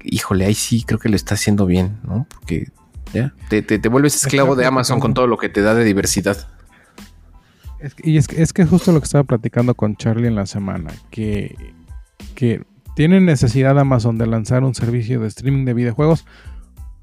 híjole, 0.05 0.47
ahí 0.47 0.55
sí 0.55 0.85
creo 0.85 0.99
que 0.99 1.09
lo 1.09 1.17
está 1.17 1.35
haciendo 1.35 1.67
bien, 1.67 1.99
¿no? 2.05 2.27
Porque 2.31 2.69
ya 3.13 3.33
te, 3.49 3.89
vuelves 3.89 4.15
esclavo 4.17 4.55
de 4.55 4.67
Amazon 4.67 5.01
con 5.01 5.15
todo 5.15 5.27
lo 5.27 5.39
que 5.39 5.49
te 5.49 5.63
da 5.63 5.75
de 5.75 5.85
diversidad. 5.85 6.49
y 8.03 8.19
es, 8.19 8.29
es 8.29 8.53
que 8.53 8.65
justo 8.65 8.93
lo 8.93 9.01
que 9.01 9.05
estaba 9.05 9.25
platicando 9.25 9.75
con 9.75 9.97
Charlie 9.97 10.29
en 10.29 10.35
la 10.35 10.47
semana, 10.47 10.93
que, 11.11 11.57
que 12.35 12.65
tiene 12.99 13.21
necesidad 13.21 13.79
Amazon 13.79 14.19
de 14.19 14.27
lanzar 14.27 14.65
un 14.65 14.75
servicio 14.75 15.21
de 15.21 15.29
streaming 15.29 15.65
de 15.65 15.73
videojuegos. 15.73 16.27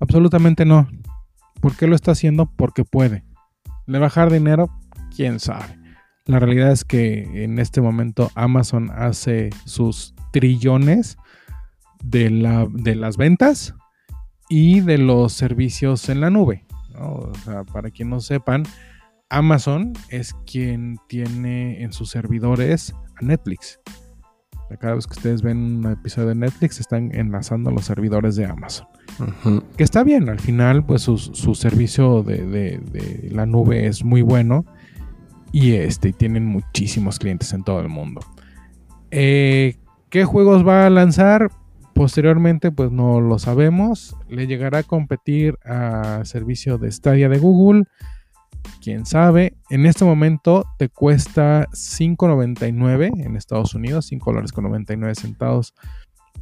Absolutamente 0.02 0.66
no. 0.66 0.90
¿Por 1.62 1.78
qué 1.78 1.88
lo 1.88 1.96
está 1.96 2.12
haciendo? 2.12 2.48
Porque 2.48 2.84
puede. 2.84 3.24
¿Le 3.86 3.98
bajar 3.98 4.30
dinero? 4.30 4.70
¿Quién 5.16 5.40
sabe? 5.40 5.80
La 6.26 6.40
realidad 6.40 6.74
es 6.74 6.84
que 6.84 7.46
en 7.46 7.60
este 7.60 7.80
momento 7.80 8.30
Amazon 8.36 8.92
hace 8.94 9.52
sus 9.64 10.14
trillones 10.34 11.18
de 12.04 12.30
las 12.30 13.16
ventas 13.16 13.74
y 14.50 14.82
de 14.82 14.98
los 14.98 15.32
servicios 15.32 16.10
en 16.10 16.20
la 16.20 16.30
nube. 16.30 16.66
para 17.72 17.90
quien 17.90 18.10
no 18.10 18.20
sepan, 18.20 18.64
Amazon 19.30 19.94
es 20.10 20.34
quien 20.46 20.98
tiene 21.08 21.84
en 21.84 21.94
sus 21.94 22.10
servidores 22.10 22.94
a 23.16 23.24
Netflix. 23.24 23.80
Cada 24.80 24.96
vez 24.96 25.08
que 25.08 25.14
ustedes 25.14 25.42
ven 25.42 25.58
un 25.58 25.92
episodio 25.92 26.30
de 26.30 26.36
Netflix, 26.36 26.80
están 26.80 27.14
enlazando 27.14 27.72
los 27.72 27.86
servidores 27.86 28.36
de 28.36 28.46
Amazon. 28.46 28.88
Que 29.78 29.84
está 29.84 30.04
bien, 30.04 30.28
al 30.30 30.40
final, 30.40 30.86
pues 30.86 31.04
su, 31.04 31.56
servicio 31.56 32.24
de, 32.24 32.46
de, 32.46 33.30
la 33.32 33.46
nube 33.46 33.86
es 33.88 34.04
muy 34.04 34.22
bueno 34.22 34.66
y 35.52 35.74
este, 35.74 36.12
tienen 36.12 36.46
muchísimos 36.46 37.20
clientes 37.20 37.54
en 37.54 37.64
todo 37.64 37.80
el 37.80 37.90
mundo. 37.90 38.22
Eh, 39.12 39.78
¿Qué 40.10 40.26
juegos 40.26 40.68
va 40.68 40.86
a 40.86 40.90
lanzar? 40.90 41.52
Posteriormente, 41.94 42.72
pues 42.72 42.92
no 42.92 43.22
lo 43.22 43.40
sabemos. 43.40 44.18
Le 44.28 44.48
llegará 44.48 44.80
a 44.80 44.84
competir 44.84 45.58
a 45.64 46.26
servicio 46.26 46.78
de 46.78 46.92
Stadia 46.92 47.30
de 47.30 47.38
Google. 47.38 47.86
Quién 48.82 49.06
sabe. 49.06 49.58
En 49.70 49.86
este 49.86 50.06
momento 50.06 50.66
te 50.78 50.90
cuesta 50.90 51.68
5.99 51.72 53.26
en 53.26 53.36
Estados 53.36 53.74
Unidos, 53.74 54.08
5 54.08 54.32
dólares 54.32 54.52
con 54.52 54.64
99 54.66 55.16
centavos 55.16 55.74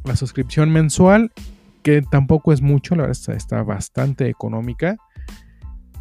la 0.04 0.16
suscripción 0.16 0.70
mensual, 0.70 1.32
que 1.82 2.02
tampoco 2.02 2.52
es 2.52 2.60
mucho, 2.60 2.94
la 2.94 3.06
verdad 3.06 3.36
está, 3.36 3.62
bastante 3.62 4.28
económica. 4.28 4.96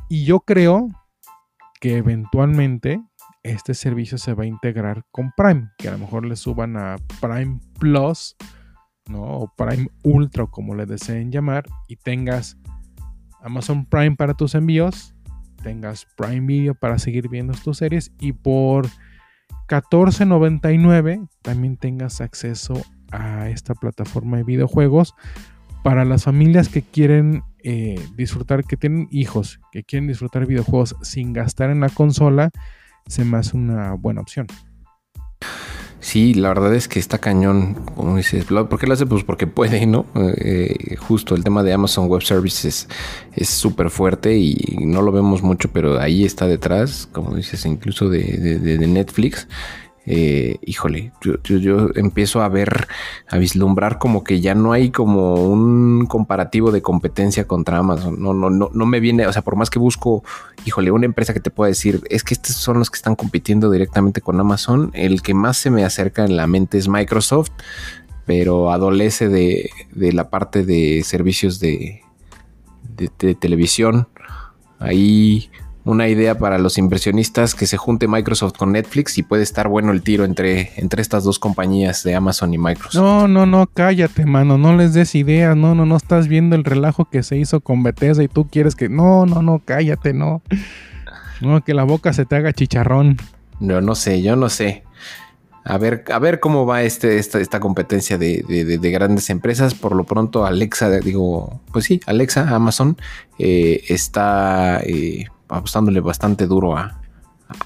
Y 0.10 0.26
yo 0.26 0.42
creo 0.42 0.90
que 1.80 1.98
eventualmente 1.98 3.02
este 3.44 3.74
servicio 3.74 4.18
se 4.18 4.34
va 4.34 4.44
a 4.44 4.48
integrar 4.48 5.04
con 5.12 5.32
Prime, 5.36 5.70
que 5.78 5.88
a 5.88 5.92
lo 5.92 5.98
mejor 5.98 6.26
le 6.26 6.36
suban 6.36 6.78
a 6.78 6.98
Prime 7.22 7.60
Plus, 7.80 8.36
¿no? 9.10 9.22
O 9.22 9.54
Prime 9.56 9.90
Ultra, 10.04 10.46
como 10.48 10.76
le 10.76 10.86
deseen 10.86 11.32
llamar, 11.32 11.66
y 11.88 11.96
tengas 11.96 12.58
Amazon 13.42 13.86
Prime 13.86 14.16
para 14.16 14.34
tus 14.34 14.56
envíos, 14.56 15.16
tengas 15.64 16.06
Prime 16.16 16.46
Video 16.46 16.76
para 16.76 17.00
seguir 17.00 17.30
viendo 17.30 17.54
tus 17.54 17.78
series 17.78 18.12
y 18.20 18.34
por 18.34 18.88
14.99 19.68 21.28
también 21.42 21.78
tengas 21.78 22.22
acceso 22.22 22.80
a 23.12 23.50
esta 23.50 23.74
plataforma 23.74 24.38
de 24.38 24.44
videojuegos 24.44 25.16
para 25.84 26.06
las 26.06 26.24
familias 26.26 26.70
que 26.70 26.82
quieren 26.82 27.44
eh, 27.64 28.00
disfrutar, 28.16 28.64
que 28.64 28.78
tienen 28.78 29.08
hijos, 29.12 29.60
que 29.72 29.84
quieren 29.84 30.08
disfrutar 30.08 30.46
videojuegos 30.46 30.96
sin 31.02 31.34
gastar 31.34 31.72
en 31.72 31.80
la 31.80 31.90
consola, 31.90 32.52
se 33.08 33.26
me 33.26 33.38
hace 33.38 33.58
una 33.58 33.94
buena 33.94 34.22
opción. 34.22 34.48
Sí, 36.04 36.34
la 36.34 36.50
verdad 36.50 36.76
es 36.76 36.90
que 36.90 37.00
está 37.00 37.20
cañón, 37.20 37.76
como 37.96 38.18
dices, 38.18 38.44
¿por 38.44 38.78
qué 38.78 38.88
lo 38.88 38.94
hace? 38.94 39.06
Pues 39.06 39.24
porque 39.24 39.48
puede, 39.48 39.86
¿no? 39.86 40.06
Eh, 40.36 40.98
justo 41.00 41.34
el 41.34 41.46
tema 41.46 41.64
de 41.64 41.72
Amazon 41.72 42.08
Web 42.08 42.24
Services 42.24 42.90
es 43.34 43.48
súper 43.48 43.90
fuerte 43.90 44.36
y 44.36 44.80
no 44.82 45.02
lo 45.02 45.14
vemos 45.14 45.44
mucho, 45.44 45.70
pero 45.72 45.98
ahí 46.02 46.26
está 46.26 46.46
detrás, 46.46 47.08
como 47.14 47.34
dices, 47.34 47.66
incluso 47.66 48.10
de 48.10 48.86
Netflix. 48.86 49.48
Eh, 50.06 50.58
híjole, 50.66 51.14
yo, 51.22 51.90
empiezo 51.96 52.42
a 52.42 52.50
ver, 52.50 52.88
a 53.30 53.38
vislumbrar 53.38 54.00
como 54.00 54.24
que 54.24 54.42
ya 54.42 54.54
no 54.54 54.74
hay 54.74 54.92
como 54.92 55.36
un 55.36 56.06
comparativo 56.08 56.72
de 56.72 56.82
competencia 56.82 57.48
contra 57.48 57.78
Amazon. 57.78 58.22
No, 58.22 58.34
no, 58.34 58.50
no, 58.50 58.86
me 58.86 59.00
viene, 59.00 59.28
o 59.28 59.34
sea, 59.34 59.42
por 59.42 59.56
más 59.56 59.70
que 59.70 59.80
busco, 59.80 60.24
híjole, 60.66 60.92
una 60.92 61.06
empresa 61.06 61.34
que 61.34 61.40
te 61.40 61.52
pueda 61.52 61.70
decir, 61.70 62.02
es 62.10 62.24
que 62.24 62.34
estos 62.34 62.56
son 62.56 62.80
los 62.80 62.90
que 62.90 62.98
están 62.98 63.16
compitiendo 63.16 63.72
directamente 63.72 64.20
con 64.20 64.40
Amazon. 64.40 64.92
El 64.94 65.22
que 65.22 65.34
más 65.34 65.58
se 65.58 65.70
me 65.70 65.86
acerca 65.86 66.26
en 66.26 66.36
la 66.36 66.48
mente 66.48 66.78
es 66.78 66.90
Microsoft, 66.90 67.52
pero 68.26 68.72
adolece 68.72 69.30
de, 69.30 69.70
la 69.94 70.30
parte 70.30 70.66
de 70.66 71.04
servicios 71.04 71.60
de 71.60 72.02
televisión. 73.40 74.08
Ahí 74.80 75.50
una 75.86 76.08
idea 76.08 76.38
para 76.38 76.58
los 76.60 76.78
inversionistas 76.78 77.56
que 77.56 77.68
se 77.68 77.78
junte 77.78 78.08
Microsoft 78.08 78.54
con 78.58 78.72
Netflix 78.72 79.18
y 79.18 79.24
puede 79.24 79.44
estar 79.44 79.68
bueno 79.68 79.92
el 79.92 80.02
tiro 80.02 80.24
entre, 80.24 80.72
entre 80.78 81.02
estas 81.02 81.24
dos 81.24 81.40
compañías 81.40 82.04
de 82.04 82.16
Amazon 82.16 82.54
y 82.54 82.58
Microsoft. 82.58 82.96
No, 82.96 83.28
no, 83.28 83.46
no, 83.46 83.68
cállate, 83.68 84.26
mano, 84.26 84.58
no 84.58 84.76
les 84.76 84.94
des 84.94 85.14
ideas, 85.16 85.58
no, 85.58 85.76
no, 85.76 85.86
no 85.86 85.98
estás 85.98 86.28
viendo 86.28 86.56
el 86.56 86.64
relajo 86.64 87.06
que 87.06 87.24
se 87.24 87.38
hizo 87.38 87.60
con 87.60 87.84
Bethesda 87.84 88.24
y 88.24 88.28
tú 88.28 88.48
quieres 88.48 88.76
que, 88.76 88.88
no, 88.88 89.26
no, 89.26 89.42
no, 89.42 89.62
cállate, 89.64 90.14
no. 90.14 90.42
No, 91.42 91.62
que 91.62 91.74
la 91.74 91.84
boca 91.84 92.14
se 92.14 92.26
te 92.26 92.38
haga 92.38 92.54
chicharrón. 92.54 93.18
No, 93.60 93.82
no 93.82 93.96
sé, 93.96 94.22
yo 94.22 94.36
no 94.38 94.50
sé. 94.50 94.84
A 95.66 95.78
ver, 95.78 96.04
a 96.12 96.20
ver 96.20 96.40
cómo 96.40 96.66
va 96.66 96.84
este, 96.84 97.18
esta, 97.18 97.40
esta 97.40 97.60
competencia 97.60 98.18
de, 98.18 98.44
de, 98.44 98.92
grandes 98.92 99.30
empresas. 99.30 99.74
Por 99.74 99.96
lo 99.96 100.04
pronto, 100.04 100.46
Alexa, 100.46 100.90
digo, 101.00 101.62
pues 101.72 101.86
sí, 101.86 102.02
Alexa, 102.06 102.54
Amazon, 102.54 102.98
eh, 103.40 103.84
está 103.88 104.82
eh, 104.84 105.28
apostándole 105.54 106.00
bastante 106.00 106.48
duro 106.48 106.78
a, 106.78 107.00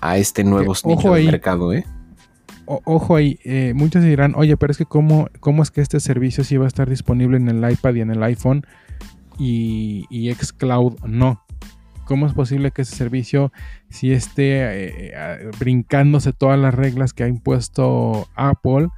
a 0.01 0.17
este 0.17 0.43
nuevo 0.43 0.73
nicho 0.85 1.13
de 1.13 1.23
mercado, 1.23 1.73
¿eh? 1.73 1.85
ojo 2.67 3.15
ahí, 3.15 3.39
eh, 3.43 3.73
muchos 3.75 4.03
dirán, 4.03 4.33
oye, 4.35 4.57
pero 4.57 4.71
es 4.71 4.77
que 4.77 4.85
cómo, 4.85 5.29
cómo 5.39 5.63
es 5.63 5.71
que 5.71 5.81
este 5.81 5.99
servicio 5.99 6.43
sí 6.43 6.57
va 6.57 6.65
a 6.65 6.67
estar 6.67 6.89
disponible 6.89 7.37
en 7.37 7.47
el 7.47 7.71
iPad 7.71 7.95
y 7.95 8.01
en 8.01 8.11
el 8.11 8.21
iPhone 8.23 8.65
y, 9.39 10.05
y 10.09 10.33
Xcloud 10.33 10.99
no. 11.05 11.43
¿Cómo 12.05 12.25
es 12.25 12.33
posible 12.33 12.71
que 12.71 12.83
ese 12.83 12.95
servicio 12.95 13.51
si 13.89 14.11
esté 14.11 14.61
eh, 14.61 15.11
eh, 15.13 15.51
brincándose 15.59 16.31
todas 16.31 16.57
las 16.57 16.73
reglas 16.73 17.13
que 17.13 17.23
ha 17.23 17.27
impuesto 17.27 18.27
Apple 18.35 18.89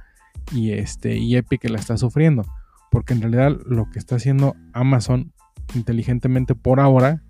y, 0.52 0.72
este, 0.72 1.16
y 1.16 1.36
Epic 1.36 1.60
que 1.60 1.68
la 1.68 1.78
está 1.78 1.96
sufriendo? 1.96 2.44
Porque 2.90 3.12
en 3.12 3.22
realidad 3.22 3.56
lo 3.66 3.90
que 3.90 3.98
está 3.98 4.16
haciendo 4.16 4.54
Amazon 4.72 5.32
inteligentemente 5.74 6.54
por 6.54 6.80
ahora 6.80 7.22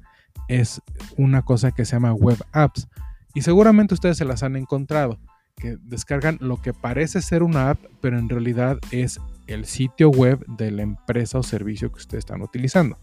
es 0.51 0.83
una 1.17 1.43
cosa 1.43 1.71
que 1.71 1.85
se 1.85 1.93
llama 1.93 2.13
web 2.13 2.37
apps. 2.53 2.89
Y 3.35 3.43
seguramente 3.43 3.95
ustedes 3.95 4.19
se 4.19 4.25
las 4.25 4.43
han 4.43 4.57
encontrado, 4.57 5.21
que 5.57 5.77
descargan 5.81 6.39
lo 6.41 6.61
que 6.61 6.75
parece 6.75 7.23
ser 7.23 7.45
una 7.45 7.71
app, 7.71 7.79
pero 8.01 8.19
en 8.19 8.29
realidad 8.29 8.79
es 8.91 9.21
el 9.47 9.65
sitio 9.65 10.11
web 10.11 10.45
de 10.47 10.73
la 10.73 10.83
empresa 10.83 11.39
o 11.39 11.45
servicio 11.45 11.93
que 11.93 11.99
ustedes 11.99 12.23
están 12.23 12.43
utilizando. 12.43 12.99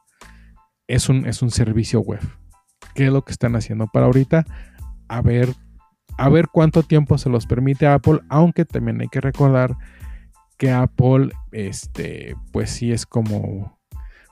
es 0.87 1.09
un, 1.09 1.25
es 1.25 1.41
un 1.41 1.51
servicio 1.51 2.01
web. 2.01 2.21
¿Qué 2.95 3.05
es 3.05 3.11
lo 3.11 3.23
que 3.23 3.31
están 3.31 3.55
haciendo 3.55 3.87
para 3.87 4.05
ahorita? 4.05 4.45
A 5.07 5.21
ver, 5.21 5.53
a 6.17 6.29
ver 6.29 6.47
cuánto 6.47 6.83
tiempo 6.83 7.17
se 7.17 7.29
los 7.29 7.45
permite 7.45 7.87
Apple, 7.87 8.19
aunque 8.29 8.65
también 8.65 9.01
hay 9.01 9.07
que 9.07 9.21
recordar 9.21 9.75
que 10.57 10.71
Apple, 10.71 11.31
este, 11.51 12.35
pues 12.51 12.69
sí 12.69 12.91
es 12.91 13.05
como 13.05 13.79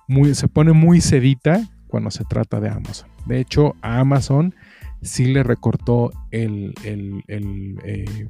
muy, 0.08 0.36
se 0.36 0.48
pone 0.48 0.74
muy 0.74 1.02
sedita 1.02 1.62
cuando 1.88 2.12
se 2.12 2.24
trata 2.26 2.60
de 2.60 2.70
Amazon. 2.70 3.10
De 3.26 3.40
hecho, 3.40 3.76
a 3.82 4.00
Amazon 4.00 4.54
sí 5.02 5.26
le 5.26 5.44
recortó 5.44 6.12
el, 6.32 6.74
el, 6.84 7.24
el 7.28 7.80
eh, 7.84 8.30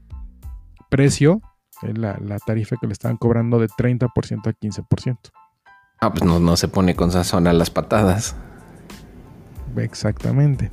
precio 0.89 1.41
Es 1.81 1.97
la, 1.97 2.17
la 2.21 2.37
tarifa 2.39 2.75
que 2.79 2.87
le 2.87 2.93
estaban 2.93 3.17
cobrando 3.17 3.59
de 3.59 3.67
30% 3.67 4.47
a 4.47 4.53
15%. 4.53 5.17
Ah, 6.01 6.11
pues 6.11 6.23
no, 6.23 6.39
no 6.39 6.55
se 6.55 6.67
pone 6.67 6.95
con 6.95 7.11
sazón 7.11 7.47
a 7.47 7.53
las 7.53 7.69
patadas. 7.69 8.35
Exactamente. 9.75 10.71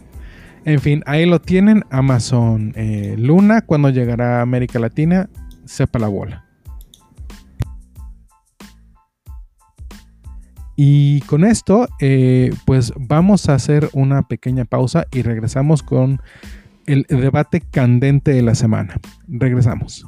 En 0.65 0.81
fin, 0.81 1.03
ahí 1.07 1.27
lo 1.27 1.41
tienen. 1.41 1.85
Amazon 1.91 2.73
eh, 2.77 3.15
Luna, 3.19 3.63
cuando 3.63 3.91
llegará 3.91 4.39
a 4.39 4.43
América 4.43 4.79
Latina, 4.79 5.29
sepa 5.65 5.99
la 5.99 6.09
bola. 6.09 6.45
Y 10.77 11.21
con 11.23 11.45
esto, 11.45 11.89
eh, 12.01 12.53
pues 12.67 12.93
vamos 12.97 13.49
a 13.49 13.55
hacer 13.55 13.89
una 13.95 14.23
pequeña 14.23 14.67
pausa 14.67 15.07
y 15.11 15.23
regresamos 15.23 15.83
con 15.83 16.21
el 16.87 17.07
debate 17.09 17.63
candente 17.63 18.33
de 18.33 18.43
la 18.43 18.55
semana. 18.55 19.01
Regresamos. 19.27 20.07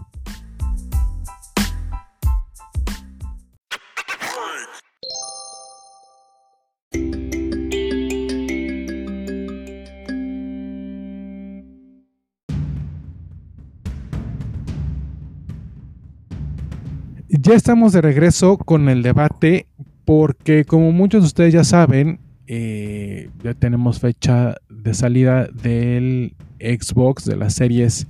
Ya 17.49 17.55
estamos 17.55 17.95
de 17.95 18.03
regreso 18.03 18.59
con 18.59 18.91
el 18.91 19.03
debate 19.03 19.69
porque 20.05 20.67
como 20.67 20.93
muchos 20.93 21.23
de 21.23 21.27
ustedes 21.29 21.55
ya 21.55 21.65
saben, 21.65 22.21
eh, 22.47 23.31
ya 23.43 23.55
tenemos 23.55 24.01
fecha 24.01 24.57
de 24.69 24.93
salida 24.93 25.47
del 25.47 26.35
Xbox 26.61 27.25
de 27.25 27.37
las 27.37 27.55
series 27.55 28.07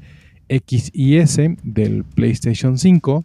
X 0.49 0.91
y 0.93 1.19
S 1.19 1.57
del 1.63 2.03
PlayStation 2.03 2.79
5 2.79 3.25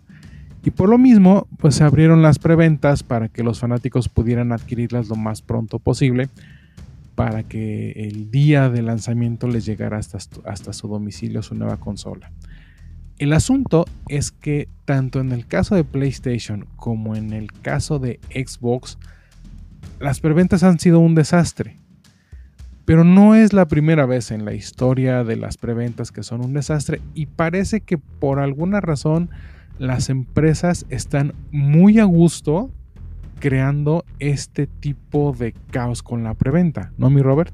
y 0.63 0.69
por 0.69 0.88
lo 0.88 0.99
mismo 0.99 1.47
pues 1.58 1.73
se 1.73 1.84
abrieron 1.84 2.21
las 2.21 2.38
preventas 2.38 3.02
para 3.02 3.28
que 3.28 3.41
los 3.41 3.60
fanáticos 3.60 4.08
pudieran 4.08 4.52
adquirirlas 4.52 5.10
lo 5.10 5.15
más 5.15 5.41
pronto 5.41 5.80
posible 5.80 6.30
para 7.15 7.41
que 7.41 7.89
el 7.93 8.30
día 8.30 8.69
de 8.69 8.84
lanzamiento 8.84 9.47
les 9.47 9.65
llegara 9.65 9.97
hasta, 9.97 10.19
hasta 10.45 10.73
su 10.73 10.88
domicilio 10.88 11.41
su 11.41 11.56
nueva 11.56 11.78
consola. 11.78 12.30
El 13.19 13.34
asunto 13.34 13.86
es 14.08 14.32
que 14.32 14.67
tanto 14.86 15.19
en 15.19 15.32
el 15.32 15.45
caso 15.45 15.76
de 15.76 15.84
PlayStation 15.84 16.65
como 16.76 17.15
en 17.15 17.32
el 17.32 17.52
caso 17.52 17.99
de 17.99 18.19
Xbox, 18.32 18.97
las 19.99 20.19
preventas 20.19 20.63
han 20.63 20.80
sido 20.80 20.99
un 20.99 21.15
desastre. 21.15 21.80
Pero 22.86 23.04
no 23.04 23.36
es 23.36 23.54
la 23.54 23.67
primera 23.67 24.06
vez 24.06 24.32
en 24.32 24.43
la 24.43 24.54
historia 24.54 25.23
de 25.23 25.38
las 25.38 25.58
preventas 25.58 26.12
que 26.12 26.23
son 26.23 26.43
un 26.43 26.54
desastre 26.54 27.02
y 27.13 27.28
parece 27.28 27.82
que 27.82 27.97
por 27.97 28.39
alguna 28.39 28.82
razón 28.82 29.30
las 29.78 30.10
empresas 30.10 30.86
están 30.89 31.34
muy 31.52 31.99
a 31.99 32.04
gusto 32.04 32.71
creando 33.39 34.04
este 34.19 34.67
tipo 34.67 35.34
de 35.38 35.54
caos 35.71 36.04
con 36.04 36.23
la 36.23 36.34
preventa, 36.34 36.91
¿no, 36.97 37.10
mi 37.10 37.21
Robert? 37.21 37.54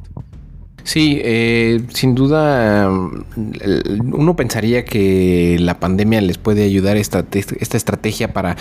Sí, 0.83 1.19
eh, 1.23 1.81
sin 1.93 2.15
duda 2.15 2.89
uno 2.89 4.35
pensaría 4.35 4.85
que 4.85 5.57
la 5.59 5.79
pandemia 5.79 6.21
les 6.21 6.37
puede 6.37 6.63
ayudar 6.63 6.97
esta, 6.97 7.25
esta 7.31 7.77
estrategia 7.77 8.33
para 8.33 8.55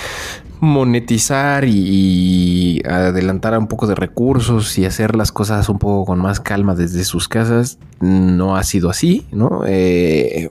monetizar 0.60 1.64
y, 1.66 2.82
adelantar 2.84 3.58
un 3.58 3.66
poco 3.66 3.86
de 3.86 3.94
recursos 3.94 4.78
y 4.78 4.84
hacer 4.84 5.14
las 5.14 5.32
cosas 5.32 5.68
un 5.68 5.78
poco 5.78 6.04
con 6.06 6.18
más 6.18 6.40
calma 6.40 6.74
desde 6.74 7.04
sus 7.04 7.28
casas. 7.28 7.78
No 8.00 8.56
ha 8.56 8.62
sido 8.62 8.90
así, 8.90 9.26
¿no? 9.32 9.62
Eh, 9.66 10.50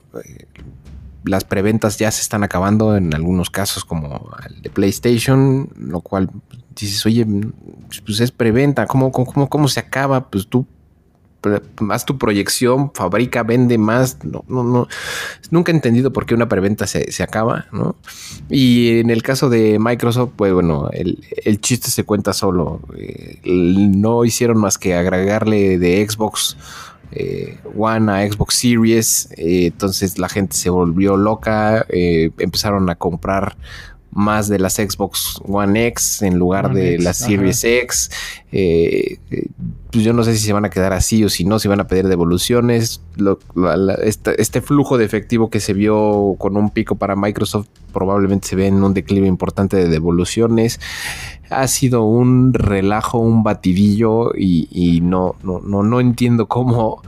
las 1.24 1.44
preventas 1.44 1.98
ya 1.98 2.10
se 2.10 2.22
están 2.22 2.42
acabando 2.42 2.96
en 2.96 3.14
algunos 3.14 3.50
casos 3.50 3.84
como 3.84 4.30
el 4.48 4.62
de 4.62 4.70
PlayStation, 4.70 5.68
lo 5.76 6.00
cual 6.00 6.30
dices, 6.74 7.04
oye, 7.06 7.26
pues 8.06 8.20
es 8.20 8.30
preventa, 8.30 8.86
¿cómo, 8.86 9.12
cómo, 9.12 9.48
cómo 9.48 9.68
se 9.68 9.80
acaba? 9.80 10.30
Pues 10.30 10.46
tú 10.46 10.66
haz 11.90 12.04
tu 12.04 12.18
proyección, 12.18 12.92
fabrica, 12.94 13.42
vende 13.42 13.78
más. 13.78 14.18
No, 14.24 14.44
no, 14.48 14.64
no. 14.64 14.88
Nunca 15.50 15.72
he 15.72 15.74
entendido 15.74 16.12
por 16.12 16.26
qué 16.26 16.34
una 16.34 16.48
preventa 16.48 16.86
se, 16.86 17.22
acaba, 17.22 17.66
¿no? 17.72 17.96
Y 18.48 18.98
en 18.98 19.10
el 19.10 19.22
caso 19.22 19.48
de 19.48 19.78
Microsoft, 19.78 20.32
pues 20.36 20.52
bueno, 20.52 20.90
el, 20.92 21.60
chiste 21.60 21.90
se 21.90 22.04
cuenta 22.04 22.32
solo. 22.32 22.80
Eh, 22.96 23.40
no 23.44 24.24
hicieron 24.24 24.58
más 24.58 24.78
que 24.78 24.94
agregarle 24.94 25.78
de 25.78 26.06
Xbox 26.08 26.56
eh, 27.12 27.58
One 27.76 28.12
a 28.12 28.30
Xbox 28.30 28.54
Series. 28.54 29.28
Eh, 29.36 29.66
entonces 29.66 30.18
la 30.18 30.28
gente 30.28 30.56
se 30.56 30.70
volvió 30.70 31.16
loca. 31.16 31.86
empezaron 31.88 32.90
a 32.90 32.96
comprar 32.96 33.56
más 34.10 34.48
de 34.48 34.58
las 34.58 34.74
Xbox 34.74 35.40
One 35.46 35.86
X 35.88 36.22
en 36.22 36.38
lugar 36.38 36.72
de 36.72 36.98
las 36.98 37.18
Series 37.18 37.62
X. 37.62 38.10
Eh, 38.50 39.18
pues 39.90 40.04
yo 40.04 40.12
no 40.12 40.24
sé 40.24 40.36
si 40.36 40.44
se 40.44 40.52
van 40.52 40.64
a 40.64 40.70
quedar 40.70 40.92
así 40.92 41.24
o 41.24 41.28
si 41.28 41.44
no, 41.44 41.58
si 41.58 41.68
van 41.68 41.80
a 41.80 41.86
pedir 41.86 42.08
devoluciones. 42.08 43.02
este, 44.02 44.60
flujo 44.60 44.98
de 44.98 45.04
efectivo 45.04 45.50
que 45.50 45.60
se 45.60 45.72
vio 45.72 46.36
con 46.38 46.56
un 46.56 46.70
pico 46.70 46.96
para 46.96 47.16
Microsoft 47.16 47.68
probablemente 47.92 48.48
se 48.48 48.56
ve 48.56 48.66
en 48.66 48.82
un 48.82 48.94
declive 48.94 49.26
importante 49.26 49.76
de 49.76 49.88
devoluciones. 49.88 50.80
Ha 51.50 51.66
sido 51.68 52.04
un 52.04 52.54
relajo, 52.54 53.18
un 53.18 53.42
batidillo 53.42 54.32
y, 54.36 55.00
no, 55.02 55.36
no, 55.42 55.60
no, 55.60 55.82
no 55.82 56.00
entiendo 56.00 56.46
cómo 56.48 57.02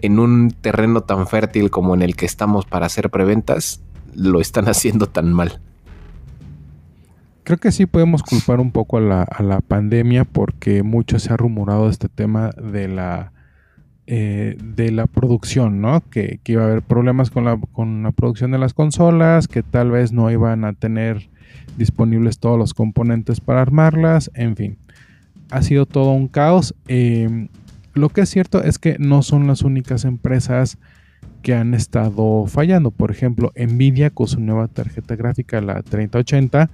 en 0.00 0.18
un 0.18 0.50
terreno 0.50 1.02
tan 1.02 1.26
fértil 1.26 1.70
como 1.70 1.94
en 1.94 2.02
el 2.02 2.16
que 2.16 2.26
estamos 2.26 2.66
para 2.66 2.86
hacer 2.86 3.10
preventas 3.10 3.80
lo 4.14 4.40
están 4.40 4.68
haciendo 4.68 5.06
tan 5.06 5.32
mal 5.32 5.60
creo 7.46 7.58
que 7.58 7.70
sí 7.70 7.86
podemos 7.86 8.24
culpar 8.24 8.58
un 8.58 8.72
poco 8.72 8.98
a 8.98 9.00
la, 9.00 9.60
pandemia 9.60 10.24
porque 10.24 10.82
mucho 10.82 11.20
se 11.20 11.32
ha 11.32 11.36
rumorado 11.36 11.88
este 11.88 12.08
tema 12.08 12.50
de 12.50 12.88
la, 12.88 13.30
eh, 14.08 14.58
de 14.60 14.90
la 14.90 15.06
producción, 15.06 15.80
¿no? 15.80 16.02
Que, 16.10 16.40
iba 16.44 16.62
a 16.62 16.66
haber 16.66 16.82
problemas 16.82 17.30
con 17.30 17.44
la, 17.44 17.56
con 17.70 18.02
la 18.02 18.10
producción 18.10 18.50
de 18.50 18.58
las 18.58 18.74
consolas, 18.74 19.46
que 19.46 19.62
tal 19.62 19.92
vez 19.92 20.10
no 20.10 20.28
iban 20.28 20.64
a 20.64 20.72
tener 20.72 21.30
disponibles 21.78 22.40
todos 22.40 22.58
los 22.58 22.74
componentes 22.74 23.38
para 23.40 23.62
armarlas, 23.62 24.28
en 24.34 24.56
fin. 24.56 24.78
Ha 25.52 25.62
sido 25.62 25.86
todo 25.86 26.10
un 26.10 26.26
caos. 26.26 26.74
Em, 26.88 27.46
lo 27.94 28.08
que 28.08 28.22
es 28.22 28.28
cierto 28.28 28.64
es 28.64 28.80
que 28.80 28.96
no 28.98 29.22
son 29.22 29.46
las 29.46 29.62
únicas 29.62 30.04
empresas 30.04 30.78
que 31.42 31.54
han 31.54 31.74
estado 31.74 32.46
fallando. 32.48 32.90
Por 32.90 33.12
ejemplo, 33.12 33.52
Nvidia 33.54 34.10
con 34.10 34.26
su 34.26 34.40
nueva 34.40 34.66
tarjeta 34.66 35.14
gráfica, 35.14 35.60
la 35.60 35.80
3080, 35.84 36.70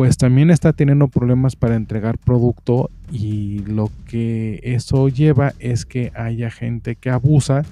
pues 0.00 0.16
también 0.16 0.48
está 0.48 0.72
teniendo 0.72 1.08
problemas 1.08 1.56
para 1.56 1.76
entregar 1.76 2.16
producto 2.16 2.90
y 3.12 3.58
lo 3.66 3.90
que 4.06 4.58
eso 4.62 5.10
lleva 5.10 5.52
es 5.58 5.84
que 5.84 6.10
haya 6.14 6.50
gente 6.50 6.96
que 6.96 7.10
abusa 7.10 7.64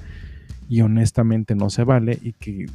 y 0.69 0.83
honestamente 0.83 1.55
no 1.55 1.71
se 1.71 1.85
vale 1.85 2.19
y 2.21 2.35
que 2.35 2.67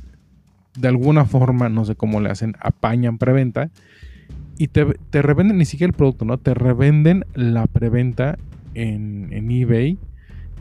de 0.75 0.87
alguna 0.87 1.25
forma, 1.25 1.69
no 1.69 1.85
sé 1.85 1.93
cómo 1.93 2.19
le 2.19 2.31
hacen, 2.31 2.55
apañan 2.61 3.19
preventa 3.19 3.69
y 4.57 4.69
te, 4.69 4.87
revenden 5.11 5.59
ni 5.59 5.65
siquiera 5.65 5.91
el 5.91 5.95
producto, 5.95 6.25
¿no? 6.25 6.39
Te 6.39 6.55
revenden 6.55 7.23
la 7.35 7.67
preventa 7.67 8.39
en, 8.73 9.51
eBay 9.51 9.99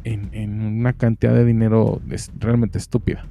en, 0.05 0.28
en, 0.33 0.61
una 0.61 0.92
cantidad 0.92 1.33
de 1.33 1.46
dinero 1.46 2.02
realmente 2.38 2.76
estúpida. 2.76 3.24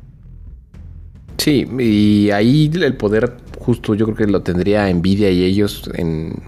Sí, 1.42 1.68
y 1.80 2.30
ahí 2.30 2.70
el 2.72 2.96
poder 2.98 3.36
justo 3.58 3.96
yo 3.96 4.06
creo 4.06 4.16
que 4.16 4.28
lo 4.28 4.44
tendría 4.44 4.94
Nvidia 4.94 5.32
y 5.32 5.44
ellos 5.44 5.90
en, 5.96 6.40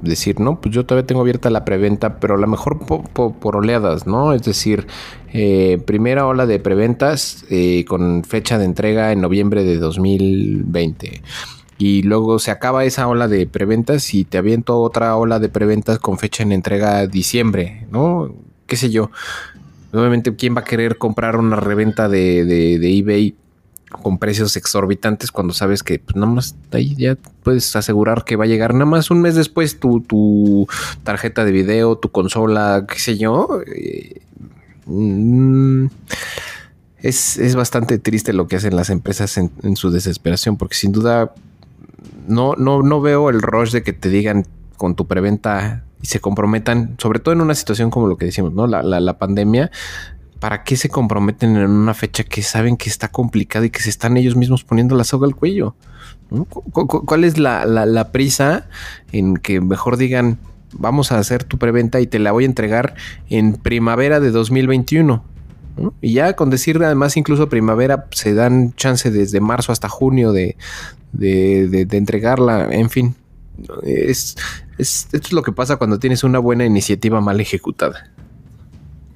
decir, 0.00 0.40
no, 0.40 0.62
pues 0.62 0.74
yo 0.74 0.86
todavía 0.86 1.06
tengo 1.06 1.20
abierta 1.20 1.50
la 1.50 1.66
preventa, 1.66 2.18
pero 2.18 2.36
a 2.36 2.38
lo 2.38 2.46
mejor 2.46 2.78
por, 2.86 3.54
oleadas, 3.54 4.06
¿no? 4.06 4.32
Es 4.32 4.44
decir, 4.44 4.86
eh, 5.34 5.78
primera 5.84 6.26
ola 6.26 6.46
de 6.46 6.58
preventas 6.58 7.44
eh, 7.50 7.84
con 7.86 8.24
fecha 8.24 8.56
de 8.56 8.64
entrega 8.64 9.12
en 9.12 9.20
noviembre 9.20 9.62
de 9.62 9.76
2020. 9.76 11.20
Y 11.76 12.02
luego 12.02 12.38
se 12.38 12.52
acaba 12.52 12.86
esa 12.86 13.06
ola 13.06 13.28
de 13.28 13.46
preventas 13.46 14.14
y 14.14 14.24
te 14.24 14.38
aviento 14.38 14.80
otra 14.80 15.14
ola 15.16 15.38
de 15.38 15.50
preventas 15.50 15.98
con 15.98 16.16
fecha 16.16 16.42
en 16.42 16.52
entrega 16.52 17.06
diciembre, 17.06 17.86
¿no? 17.90 18.34
¿Qué 18.66 18.76
sé 18.76 18.88
yo? 18.88 19.10
Obviamente, 19.92 20.34
¿quién 20.34 20.56
va 20.56 20.62
a 20.62 20.64
querer 20.64 20.96
comprar 20.96 21.36
una 21.36 21.56
reventa 21.56 22.08
de, 22.08 22.46
de, 22.46 22.78
de 22.78 22.98
eBay 22.98 23.36
con 23.90 24.18
precios 24.18 24.56
exorbitantes 24.56 25.30
cuando 25.30 25.54
sabes 25.54 25.82
que 25.82 25.98
pues, 25.98 26.16
nada 26.16 26.32
más 26.32 26.56
ahí 26.72 26.94
ya 26.96 27.16
puedes 27.42 27.74
asegurar 27.76 28.24
que 28.24 28.36
va 28.36 28.44
a 28.44 28.48
llegar 28.48 28.74
nada 28.74 28.86
más 28.86 29.10
un 29.10 29.20
mes 29.20 29.34
después 29.34 29.78
tu, 29.78 30.00
tu 30.00 30.66
tarjeta 31.04 31.44
de 31.44 31.52
video, 31.52 31.96
tu 31.96 32.10
consola, 32.10 32.84
qué 32.88 32.98
sé 32.98 33.16
yo. 33.16 33.60
Eh, 33.66 34.22
mm, 34.86 35.86
es, 37.02 37.54
bastante 37.54 37.98
triste 37.98 38.32
lo 38.32 38.48
que 38.48 38.56
hacen 38.56 38.74
las 38.74 38.90
empresas 38.90 39.38
en, 39.38 39.50
en, 39.62 39.76
su 39.76 39.90
desesperación, 39.90 40.56
porque 40.56 40.74
sin 40.74 40.92
duda 40.92 41.32
no, 42.26 42.54
no, 42.56 42.82
no 42.82 43.00
veo 43.00 43.30
el 43.30 43.40
rush 43.40 43.70
de 43.70 43.82
que 43.82 43.92
te 43.92 44.08
digan 44.08 44.46
con 44.76 44.96
tu 44.96 45.06
preventa 45.06 45.84
y 46.02 46.06
se 46.06 46.20
comprometan, 46.20 46.96
sobre 46.98 47.20
todo 47.20 47.32
en 47.32 47.40
una 47.40 47.54
situación 47.54 47.90
como 47.90 48.08
lo 48.08 48.16
que 48.16 48.26
decimos, 48.26 48.52
¿no? 48.52 48.66
La, 48.66 48.82
la, 48.82 49.00
la 49.00 49.18
pandemia, 49.18 49.70
¿para 50.40 50.64
qué 50.64 50.76
se 50.76 50.88
comprometen 50.88 51.56
en 51.56 51.70
una 51.70 51.94
fecha 51.94 52.24
que 52.24 52.42
saben 52.42 52.76
que 52.76 52.90
está 52.90 53.08
complicada 53.08 53.66
y 53.66 53.70
que 53.70 53.80
se 53.80 53.90
están 53.90 54.16
ellos 54.16 54.36
mismos 54.36 54.64
poniendo 54.64 54.96
la 54.96 55.04
soga 55.04 55.26
al 55.26 55.34
cuello? 55.34 55.74
¿Cuál 56.72 57.24
es 57.24 57.38
la, 57.38 58.08
prisa 58.12 58.68
en 59.12 59.36
que 59.36 59.60
mejor 59.60 59.96
digan, 59.96 60.38
vamos 60.72 61.12
a 61.12 61.18
hacer 61.18 61.44
tu 61.44 61.58
preventa 61.58 62.00
y 62.00 62.06
te 62.06 62.18
la 62.18 62.32
voy 62.32 62.44
a 62.44 62.46
entregar 62.46 62.94
en 63.28 63.54
primavera 63.54 64.20
de 64.20 64.30
2021? 64.30 65.24
Y 66.00 66.14
ya 66.14 66.34
con 66.34 66.50
decir 66.50 66.82
además 66.82 67.16
incluso 67.16 67.48
primavera 67.48 68.06
se 68.10 68.34
dan 68.34 68.74
chance 68.74 69.10
desde 69.10 69.40
marzo 69.40 69.72
hasta 69.72 69.88
junio 69.88 70.32
de, 70.32 70.56
de, 71.12 71.86
entregarla, 71.92 72.68
en 72.72 72.90
fin. 72.90 73.14
Es, 73.82 74.36
esto 74.78 75.16
es 75.16 75.32
lo 75.32 75.42
que 75.42 75.52
pasa 75.52 75.76
cuando 75.76 75.98
tienes 75.98 76.24
una 76.24 76.38
buena 76.38 76.64
iniciativa 76.64 77.20
mal 77.20 77.40
ejecutada. 77.40 78.10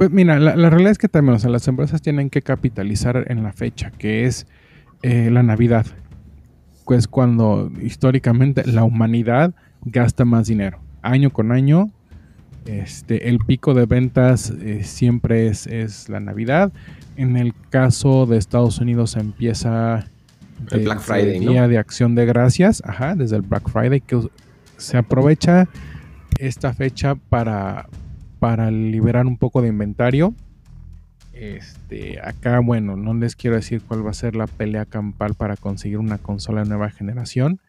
Pues 0.01 0.11
mira, 0.11 0.40
la, 0.40 0.70
realidad 0.70 0.92
es 0.92 0.96
que 0.96 1.11
también, 1.11 1.36
las 1.53 1.68
empresas 1.68 2.01
tienen 2.01 2.30
que 2.30 2.40
capitalizar 2.40 3.26
en 3.28 3.42
la 3.42 3.53
fecha, 3.53 3.90
que 3.90 4.24
es 4.24 4.46
eh, 5.03 5.28
la 5.30 5.42
Navidad. 5.42 5.84
Pues 6.86 7.07
cuando 7.07 7.70
históricamente 7.82 8.66
la 8.66 8.82
humanidad 8.82 9.53
gasta 9.84 10.24
más 10.24 10.46
dinero. 10.46 10.80
Año 11.03 11.28
con 11.34 11.53
año, 11.53 11.90
este, 12.64 13.28
el 13.28 13.40
pico 13.40 13.74
de 13.74 13.84
ventas 13.84 14.48
eh, 14.48 14.84
siempre 14.84 15.48
es, 15.48 15.66
es, 15.66 16.09
la 16.09 16.18
Navidad. 16.18 16.72
En 17.18 17.36
el 17.36 17.53
caso 17.68 18.24
de 18.24 18.38
Estados 18.38 18.78
Unidos 18.78 19.16
empieza 19.16 20.07
el 20.70 20.84
Black 20.84 21.01
Friday, 21.01 21.36
el 21.36 21.46
día 21.46 21.68
de 21.68 21.76
acción 21.76 22.14
de 22.14 22.24
gracias, 22.24 22.82
ajá, 22.86 23.14
desde 23.14 23.36
el 23.36 23.42
Black 23.42 23.68
Friday 23.68 24.01
que 24.01 24.18
se 24.78 24.96
aprovecha 24.96 25.68
esta 26.38 26.72
fecha 26.72 27.16
para 27.16 27.86
para 28.41 28.70
liberar 28.70 29.26
un 29.26 29.36
poco 29.36 29.62
de 29.62 29.68
inventario. 29.68 30.34
Este, 31.32 32.18
acá, 32.20 32.59
bueno, 32.61 32.97
no 32.97 33.14
les 33.14 33.36
quiero 33.36 33.55
decir 33.55 33.82
cuál 33.86 34.05
va 34.05 34.11
a 34.11 34.14
ser 34.14 34.34
la 34.34 34.47
pelea 34.47 34.86
campal 34.86 35.34
para 35.34 35.57
conseguir 35.57 35.99
una 35.99 36.18
consola 36.18 36.62
de 36.62 36.68
nueva 36.68 36.91
generación. 36.91 37.61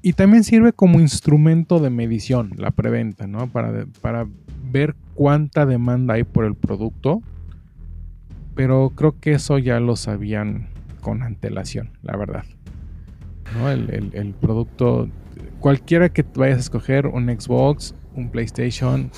Y 0.00 0.14
también 0.14 0.42
sirve 0.42 0.72
como 0.72 1.00
instrumento 1.00 1.80
de 1.80 1.90
medición, 1.90 2.52
la 2.56 2.70
preventa, 2.70 3.26
¿no? 3.26 3.48
Para, 3.48 3.86
para 4.00 4.26
ver 4.70 4.96
cuánta 5.14 5.66
demanda 5.66 6.14
hay 6.14 6.24
por 6.24 6.44
el 6.44 6.54
producto. 6.54 7.22
Pero 8.54 8.90
creo 8.94 9.20
que 9.20 9.32
eso 9.32 9.58
ya 9.58 9.80
lo 9.80 9.96
sabían 9.96 10.68
con 11.00 11.22
antelación, 11.22 11.90
la 12.02 12.16
verdad. 12.16 12.44
¿no? 13.54 13.70
El, 13.70 14.10
el 14.12 14.34
producto, 14.34 15.08
cualquiera 15.60 16.08
que 16.08 16.24
vayas 16.34 16.56
a 16.56 16.60
escoger, 16.60 17.06
un 17.06 17.26
Xbox, 17.28 17.94
un 18.14 18.30
PlayStation, 18.30 19.10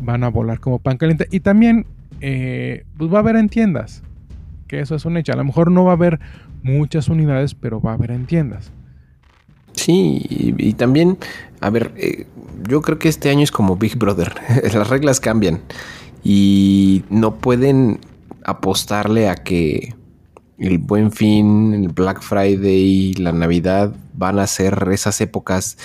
van 0.00 0.24
a 0.24 0.28
volar 0.28 0.60
como 0.60 0.78
pan 0.78 0.96
caliente. 0.96 1.28
Y 1.30 1.40
también, 1.40 1.86
eh, 2.20 2.84
pues 2.96 3.12
va 3.12 3.18
a 3.18 3.20
haber 3.20 3.36
en 3.36 3.48
tiendas, 3.48 4.02
que 4.68 4.80
eso 4.80 4.94
es 4.94 5.04
un 5.04 5.16
hecho. 5.16 5.32
A 5.32 5.36
lo 5.36 5.44
mejor 5.44 5.70
no 5.70 5.84
va 5.84 5.92
a 5.92 5.94
haber 5.94 6.20
muchas 6.62 7.08
unidades, 7.08 7.54
pero 7.54 7.80
va 7.80 7.92
a 7.92 7.94
haber 7.94 8.10
en 8.10 8.26
tiendas. 8.26 8.72
Sí, 9.72 10.24
y, 10.28 10.72
también, 10.72 11.18
a 11.60 11.70
ver, 11.70 11.92
eh, 11.96 12.26
yo 12.68 12.80
creo 12.80 12.98
que 12.98 13.08
este 13.08 13.28
año 13.28 13.42
es 13.42 13.52
como 13.52 13.76
Big 13.76 13.96
Brother. 13.96 14.34
Las 14.74 14.88
reglas 14.88 15.20
cambian 15.20 15.60
y 16.24 17.04
no 17.10 17.36
pueden 17.36 18.00
apostarle 18.44 19.28
a 19.28 19.36
que 19.36 19.94
el 20.58 20.78
buen 20.78 21.12
fin, 21.12 21.74
el 21.74 21.88
Black 21.88 22.22
Friday, 22.22 23.14
la 23.14 23.32
Navidad 23.32 23.94
van 24.14 24.38
a 24.38 24.46
ser 24.46 24.88
esas 24.90 25.20
épocas 25.20 25.76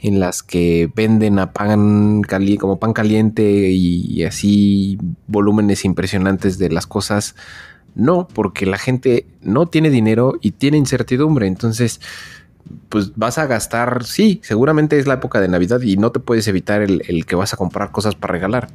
en 0.00 0.20
las 0.20 0.42
que 0.42 0.90
venden 0.94 1.38
a 1.38 1.52
pan 1.52 2.22
caliente, 2.22 2.60
como 2.60 2.78
pan 2.78 2.92
caliente 2.92 3.70
y 3.70 4.22
así 4.24 4.98
volúmenes 5.26 5.84
impresionantes 5.84 6.58
de 6.58 6.70
las 6.70 6.86
cosas. 6.86 7.34
No, 7.94 8.28
porque 8.28 8.66
la 8.66 8.78
gente 8.78 9.26
no 9.42 9.66
tiene 9.66 9.90
dinero 9.90 10.38
y 10.40 10.52
tiene 10.52 10.76
incertidumbre. 10.76 11.46
Entonces, 11.46 12.00
pues 12.88 13.16
vas 13.16 13.38
a 13.38 13.46
gastar, 13.46 14.04
sí, 14.04 14.40
seguramente 14.44 14.98
es 14.98 15.06
la 15.06 15.14
época 15.14 15.40
de 15.40 15.48
Navidad 15.48 15.80
y 15.80 15.96
no 15.96 16.12
te 16.12 16.20
puedes 16.20 16.46
evitar 16.48 16.82
el, 16.82 17.02
el 17.08 17.26
que 17.26 17.34
vas 17.34 17.54
a 17.54 17.56
comprar 17.56 17.90
cosas 17.90 18.14
para 18.14 18.32
regalar 18.32 18.68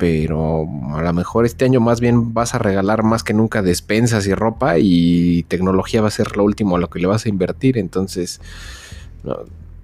pero 0.00 0.66
a 0.94 1.02
lo 1.02 1.12
mejor 1.12 1.44
este 1.44 1.66
año 1.66 1.78
más 1.78 2.00
bien 2.00 2.32
vas 2.32 2.54
a 2.54 2.58
regalar 2.58 3.02
más 3.02 3.22
que 3.22 3.34
nunca 3.34 3.60
despensas 3.60 4.26
y 4.26 4.32
ropa 4.32 4.78
y 4.78 5.42
tecnología 5.42 6.00
va 6.00 6.08
a 6.08 6.10
ser 6.10 6.38
lo 6.38 6.44
último 6.44 6.76
a 6.76 6.78
lo 6.78 6.88
que 6.88 7.00
le 7.00 7.06
vas 7.06 7.26
a 7.26 7.28
invertir. 7.28 7.76
Entonces, 7.76 8.40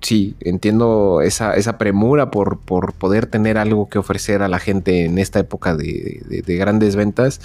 sí, 0.00 0.34
entiendo 0.40 1.20
esa, 1.20 1.52
esa 1.52 1.76
premura 1.76 2.30
por, 2.30 2.60
por, 2.60 2.94
poder 2.94 3.26
tener 3.26 3.58
algo 3.58 3.90
que 3.90 3.98
ofrecer 3.98 4.40
a 4.40 4.48
la 4.48 4.58
gente 4.58 5.04
en 5.04 5.18
esta 5.18 5.38
época 5.38 5.76
de, 5.76 6.22
de, 6.46 6.56
grandes 6.56 6.96
ventas, 6.96 7.42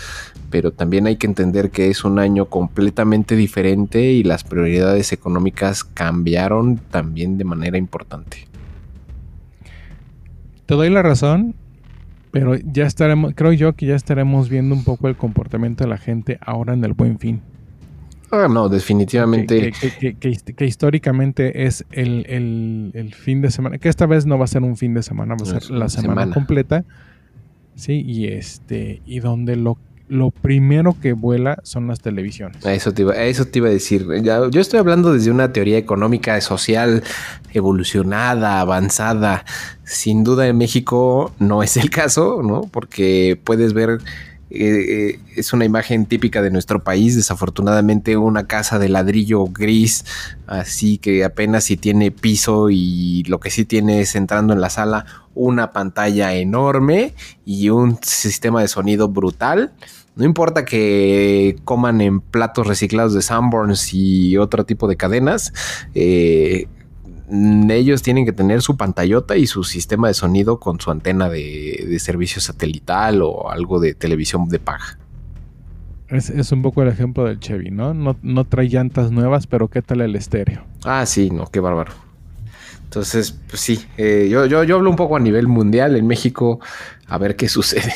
pero 0.50 0.72
también 0.72 1.08
hay 1.08 1.18
que 1.18 1.28
entender 1.28 1.72
que 1.72 1.90
es 1.90 2.06
un 2.06 2.20
año 2.20 2.46
completamente 2.46 3.36
diferente 3.36 4.02
y 4.02 4.24
las 4.24 4.46
prioridades 4.46 5.12
económicas 5.12 5.84
cambiaron 5.84 6.78
también 6.78 7.38
de 7.38 7.44
manera 7.44 7.78
importante. 7.78 8.48
Te 10.68 10.76
doy 10.76 10.90
la 10.90 11.02
razón, 11.02 11.54
pero 12.32 12.56
ya 12.56 12.86
estaremos, 12.86 13.34
creo 13.36 13.54
yo 13.54 13.74
que 13.74 13.86
ya 13.86 13.96
estaremos 13.96 14.50
viendo 14.50 14.74
un 14.74 14.84
poco 14.84 15.08
el 15.08 15.18
comportamiento 15.18 15.84
de 15.84 15.90
la 15.90 15.98
gente 15.98 16.40
ahora 16.42 16.74
en 16.74 16.84
el 16.84 16.94
buen 16.94 17.20
fin. 17.20 17.42
Ah, 18.32 18.48
no, 18.50 18.70
definitivamente. 18.70 19.74
Que, 20.00 20.66
históricamente 20.66 21.66
es 21.66 21.86
el, 21.92 23.14
fin 23.14 23.42
de 23.42 23.52
semana, 23.52 23.78
que 23.78 23.90
esta 23.90 24.06
vez 24.06 24.26
no 24.26 24.38
va 24.38 24.46
a 24.46 24.48
ser 24.48 24.64
un 24.64 24.78
fin 24.78 24.94
de 24.94 25.04
semana, 25.04 25.36
va 25.36 25.44
a 25.44 25.60
ser 25.60 25.70
la 25.70 25.90
semana, 25.90 26.34
completa. 26.34 26.86
Sí, 27.76 28.02
y 28.06 28.28
este, 28.28 29.02
y 29.06 29.20
donde 29.20 29.58
lo 29.58 29.78
lo 30.12 30.30
primero 30.30 30.98
que 31.02 31.14
vuela 31.14 31.58
son 31.64 31.88
las 31.88 32.02
televisiones. 32.02 32.66
Eso 32.66 32.94
te 32.94 33.04
iba, 33.04 33.16
eso 33.16 33.46
te 33.46 33.60
iba 33.60 33.70
a 33.70 33.72
decir. 33.72 34.06
yo 34.22 34.60
estoy 34.60 34.78
hablando 34.78 35.14
desde 35.14 35.32
una 35.32 35.54
teoría 35.54 35.78
económica, 35.78 36.40
social, 36.42 37.02
evolucionada, 37.54 38.60
avanzada. 38.60 39.46
Sin 39.86 40.26
duda 40.26 40.48
en 40.48 40.58
México 40.58 41.34
no 41.40 41.64
es 41.64 41.78
el 41.78 41.90
caso, 41.90 42.42
¿no? 42.44 42.64
Porque 42.64 43.40
puedes 43.42 43.72
ver 43.72 44.00
eh, 44.54 45.18
es 45.38 45.54
una 45.54 45.64
imagen 45.64 46.06
típica 46.06 46.42
de 46.42 46.52
nuestro 46.52 46.84
país. 46.84 47.16
Desafortunadamente, 47.16 48.18
una 48.18 48.48
casa 48.48 48.80
de 48.80 48.90
ladrillo 48.90 49.46
gris, 49.46 50.04
así 50.46 50.98
que 50.98 51.24
apenas 51.24 51.64
si 51.64 51.78
tiene 51.78 52.12
piso 52.12 52.70
y 52.70 53.24
lo 53.30 53.40
que 53.40 53.50
sí 53.50 53.64
tiene 53.64 54.02
es 54.02 54.16
entrando 54.16 54.52
en 54.52 54.60
la 54.60 54.70
sala 54.70 55.06
una 55.34 55.72
pantalla 55.72 56.34
enorme 56.34 57.14
y 57.46 57.70
un 57.70 57.98
sistema 58.02 58.62
de 58.62 58.68
sonido 58.68 59.08
brutal. 59.08 59.72
No 60.16 60.26
importa 60.26 60.66
que 60.66 61.56
coman 61.64 62.02
en 62.02 62.20
platos 62.20 62.68
reciclados 62.68 63.14
de 63.14 63.22
Sanborns 63.22 63.94
y 63.94 64.38
otro 64.38 64.66
tipo 64.66 64.88
de 64.88 64.98
cadenas, 64.98 65.54
eh, 65.96 66.68
ellos 67.70 68.02
tienen 68.02 68.26
que 68.26 68.34
tener 68.34 68.62
su 68.62 68.76
pantallota 68.76 69.38
y 69.38 69.48
su 69.48 69.64
sistema 69.64 70.10
de 70.10 70.14
sonido 70.14 70.60
con 70.60 70.82
su 70.82 70.92
antena 70.92 71.30
de, 71.30 71.98
servicio 72.00 72.42
satelital 72.42 73.22
o 73.22 73.50
algo 73.50 73.80
de 73.80 73.94
televisión 73.94 74.50
de 74.50 74.60
paga. 74.60 74.98
Es, 76.10 76.52
un 76.52 76.62
poco 76.62 76.82
el 76.82 76.90
ejemplo 76.90 77.24
del 77.24 77.40
Chevy, 77.40 77.72
¿no? 77.72 77.94
¿no? 77.94 78.46
trae 78.46 78.68
llantas 78.68 79.12
nuevas, 79.12 79.48
pero 79.48 79.70
¿qué 79.70 79.82
tal 79.82 80.02
el 80.02 80.18
estéreo? 80.18 80.66
Ah, 80.84 81.06
sí, 81.06 81.30
no, 81.30 81.48
qué 81.48 81.62
bárbaro. 81.62 81.94
Entonces, 82.84 83.32
pues 83.48 83.62
sí, 83.62 83.86
eh, 83.96 84.28
yo, 84.30 84.46
yo, 84.46 84.66
yo 84.66 84.76
hablo 84.76 84.90
un 84.90 84.98
poco 84.98 85.16
a 85.16 85.22
nivel 85.22 85.48
mundial 85.48 85.96
en 85.96 86.06
México, 86.06 86.60
a 87.08 87.18
ver 87.18 87.38
qué 87.38 87.48
sucede. 87.50 87.94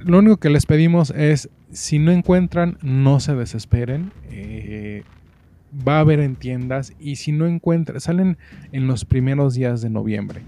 Lo 0.00 0.18
único 0.18 0.38
que 0.38 0.50
les 0.50 0.66
pedimos 0.66 1.10
es, 1.10 1.48
si 1.70 1.98
no 1.98 2.10
encuentran, 2.10 2.78
no 2.82 3.20
se 3.20 3.34
desesperen. 3.34 4.12
Eh, 4.30 5.04
va 5.86 5.96
a 5.96 6.00
haber 6.00 6.20
en 6.20 6.36
tiendas 6.36 6.92
y 6.98 7.16
si 7.16 7.32
no 7.32 7.46
encuentran, 7.46 8.00
salen 8.00 8.38
en 8.72 8.86
los 8.86 9.04
primeros 9.04 9.54
días 9.54 9.82
de 9.82 9.90
noviembre. 9.90 10.42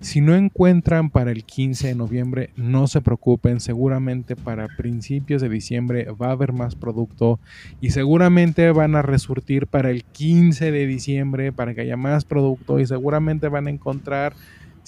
Si 0.00 0.22
no 0.22 0.34
encuentran 0.34 1.10
para 1.10 1.30
el 1.30 1.44
15 1.44 1.88
de 1.88 1.94
noviembre, 1.94 2.50
no 2.56 2.86
se 2.86 3.02
preocupen, 3.02 3.60
seguramente 3.60 4.34
para 4.34 4.66
principios 4.78 5.42
de 5.42 5.50
diciembre 5.50 6.06
va 6.12 6.28
a 6.28 6.32
haber 6.32 6.54
más 6.54 6.74
producto 6.74 7.38
y 7.82 7.90
seguramente 7.90 8.72
van 8.72 8.96
a 8.96 9.02
resurtir 9.02 9.66
para 9.66 9.90
el 9.90 10.04
15 10.04 10.72
de 10.72 10.86
diciembre 10.86 11.52
para 11.52 11.74
que 11.74 11.82
haya 11.82 11.98
más 11.98 12.24
producto 12.24 12.80
y 12.80 12.86
seguramente 12.86 13.48
van 13.48 13.66
a 13.66 13.70
encontrar 13.70 14.32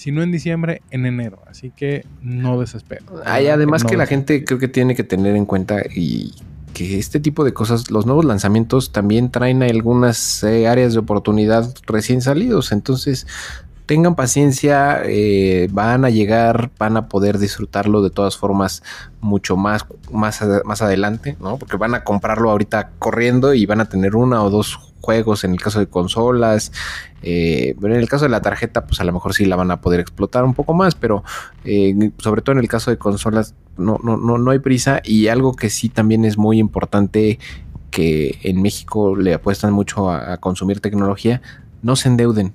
si 0.02 0.10
no 0.10 0.20
en 0.20 0.32
diciembre, 0.32 0.82
en 0.90 1.06
enero. 1.06 1.38
Así 1.46 1.70
que 1.70 2.04
no 2.22 2.58
desespero. 2.58 3.04
Hay 3.24 3.46
además 3.46 3.84
que 3.84 3.96
la 3.96 4.06
gente 4.06 4.44
creo 4.44 4.58
que 4.58 4.66
tiene 4.66 4.96
que 4.96 5.04
tener 5.04 5.36
en 5.36 5.46
cuenta 5.46 5.80
y 5.94 6.34
que 6.74 6.98
este 6.98 7.20
tipo 7.20 7.44
de 7.44 7.52
cosas, 7.52 7.88
los 7.92 8.04
nuevos 8.04 8.24
lanzamientos 8.24 8.90
también 8.90 9.30
traen 9.30 9.62
algunas 9.62 10.42
eh, 10.42 10.66
áreas 10.66 10.94
de 10.94 10.98
oportunidad 10.98 11.72
recién 11.86 12.20
salidos. 12.20 12.72
Entonces, 12.72 13.28
tengan 13.86 14.16
paciencia, 14.16 15.02
eh, 15.04 15.68
van 15.70 16.04
a 16.04 16.10
llegar, 16.10 16.72
van 16.80 16.96
a 16.96 17.06
poder 17.06 17.38
disfrutarlo 17.38 18.02
de 18.02 18.10
todas 18.10 18.36
formas 18.36 18.82
mucho 19.20 19.56
más, 19.56 19.86
más, 20.10 20.40
más 20.64 20.82
adelante, 20.82 21.36
¿no? 21.40 21.58
Porque 21.58 21.76
van 21.76 21.94
a 21.94 22.02
comprarlo 22.02 22.50
ahorita 22.50 22.90
corriendo 22.98 23.54
y 23.54 23.66
van 23.66 23.80
a 23.80 23.84
tener 23.84 24.16
una 24.16 24.42
o 24.42 24.50
dos 24.50 24.91
juegos, 25.02 25.44
en 25.44 25.52
el 25.52 25.60
caso 25.60 25.80
de 25.80 25.86
consolas, 25.88 26.72
eh, 27.22 27.76
pero 27.78 27.94
en 27.94 28.00
el 28.00 28.08
caso 28.08 28.24
de 28.24 28.30
la 28.30 28.40
tarjeta, 28.40 28.86
pues 28.86 29.00
a 29.00 29.04
lo 29.04 29.12
mejor 29.12 29.34
sí 29.34 29.44
la 29.44 29.56
van 29.56 29.70
a 29.70 29.82
poder 29.82 30.00
explotar 30.00 30.44
un 30.44 30.54
poco 30.54 30.72
más, 30.72 30.94
pero 30.94 31.22
eh, 31.64 32.10
sobre 32.18 32.40
todo 32.40 32.54
en 32.54 32.60
el 32.60 32.68
caso 32.68 32.90
de 32.90 32.96
consolas 32.96 33.54
no, 33.76 33.98
no, 34.02 34.16
no, 34.16 34.38
no 34.38 34.50
hay 34.50 34.60
prisa. 34.60 35.02
Y 35.04 35.28
algo 35.28 35.54
que 35.54 35.68
sí 35.68 35.90
también 35.90 36.24
es 36.24 36.38
muy 36.38 36.58
importante 36.58 37.38
que 37.90 38.38
en 38.42 38.62
México 38.62 39.16
le 39.16 39.34
apuestan 39.34 39.72
mucho 39.74 40.10
a 40.10 40.38
consumir 40.38 40.80
tecnología, 40.80 41.42
no 41.82 41.94
se 41.94 42.08
endeuden 42.08 42.54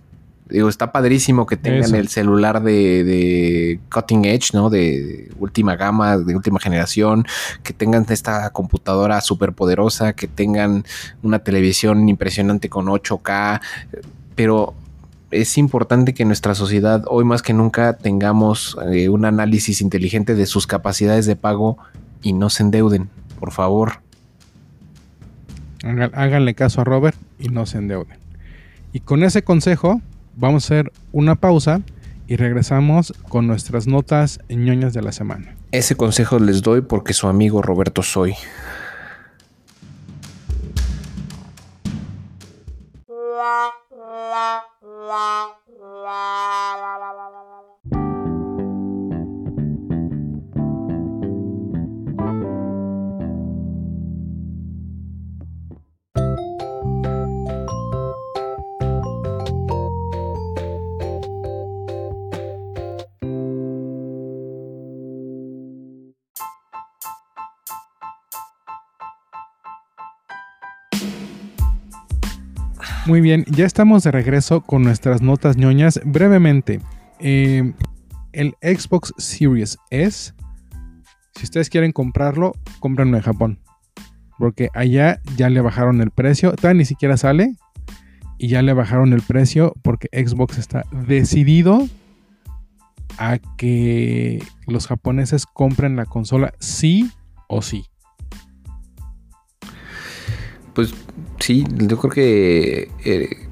Digo, 0.50 0.70
está 0.70 0.92
padrísimo 0.92 1.46
que 1.46 1.58
tengan 1.58 1.94
el 1.96 2.08
celular 2.08 2.64
de, 2.64 3.80
cutting 3.92 4.26
edge, 4.26 4.54
¿no? 4.54 4.70
De 4.70 5.30
última 5.40 5.76
gama, 5.76 6.18
de 6.18 6.36
última 6.36 6.60
generación, 6.60 7.26
que 7.64 7.74
tengan 7.74 8.06
esta 8.10 8.50
computadora 8.52 9.20
súper 9.22 9.54
poderosa, 9.54 10.14
que 10.14 10.28
tengan 10.28 10.86
una 11.22 11.40
televisión 11.40 12.08
impresionante 12.08 12.70
con 12.70 12.86
8K, 12.86 13.62
pero 14.36 14.74
es 15.32 15.58
importante 15.58 16.14
que 16.14 16.24
nuestra 16.24 16.56
sociedad 16.56 17.04
hoy 17.08 17.26
más 17.26 17.42
que 17.42 17.54
nunca 17.54 17.98
tengamos 17.98 18.78
eh, 18.92 19.10
un 19.10 19.26
análisis 19.26 19.82
inteligente 19.82 20.36
de 20.36 20.46
sus 20.46 20.68
capacidades 20.68 21.26
de 21.26 21.36
pago 21.36 21.78
y 22.22 22.34
no 22.34 22.50
se 22.50 22.64
endeuden, 22.64 23.10
por 23.40 23.52
favor. 23.52 24.00
Háganle 25.84 26.56
caso 26.56 26.82
a 26.82 26.84
Robert 26.84 27.18
y 27.40 27.50
no 27.50 27.66
se 27.66 27.78
endeuden. 27.78 28.18
Y 28.94 29.02
con 29.02 29.24
ese 29.24 29.44
consejo 29.44 30.02
vamos 30.38 30.64
a 30.64 30.66
hacer 30.66 30.92
una 31.12 31.36
pausa 31.36 31.82
y 32.28 32.36
regresamos 32.36 33.14
con 33.28 33.48
nuestras 33.48 33.88
notas 33.88 34.40
ñoñas 34.50 34.94
de 34.94 35.02
la 35.02 35.12
semana. 35.12 35.56
Ese 35.72 35.96
consejo 35.96 36.40
les 36.40 36.62
doy 36.62 36.82
porque 36.82 37.14
su 37.14 37.28
amigo 37.28 37.62
Roberto 37.62 38.04
soy. 38.04 38.36
Muy 73.08 73.22
bien, 73.22 73.46
ya 73.48 73.66
estamos 73.66 74.04
de 74.04 74.12
regreso 74.12 74.60
con 74.60 74.82
nuestras 74.84 75.22
notas 75.22 75.56
ñoñas. 75.56 76.02
Brevemente, 76.04 76.82
eh, 77.22 77.72
el 78.34 78.56
Xbox 78.62 79.14
Series 79.18 79.78
S, 79.92 80.34
si 81.34 81.44
ustedes 81.46 81.70
quieren 81.70 81.94
comprarlo, 81.94 82.52
cómprenlo 82.82 83.16
en 83.16 83.24
Japón. 83.24 83.60
Porque 84.38 84.68
allá 84.74 85.22
ya 85.38 85.50
le 85.50 85.62
bajaron 85.62 86.02
el 86.02 86.12
precio. 86.12 86.52
Todavía 86.52 86.80
ni 86.80 86.84
siquiera 86.84 87.16
sale. 87.16 87.56
Y 88.38 88.50
ya 88.50 88.62
le 88.62 88.74
bajaron 88.74 89.14
el 89.14 89.22
precio 89.22 89.74
porque 89.84 90.10
Xbox 90.12 90.58
está 90.58 90.84
decidido 90.92 91.88
a 93.18 93.38
que 93.58 94.44
los 94.66 94.86
japoneses 94.88 95.46
compren 95.46 95.96
la 95.96 96.06
consola 96.06 96.54
sí 96.60 97.10
o 97.48 97.62
sí. 97.62 97.86
Pues 100.78 100.94
sí, 101.40 101.66
yo 101.76 101.98
creo 101.98 102.12
que 102.12 102.92
eh, 103.04 103.48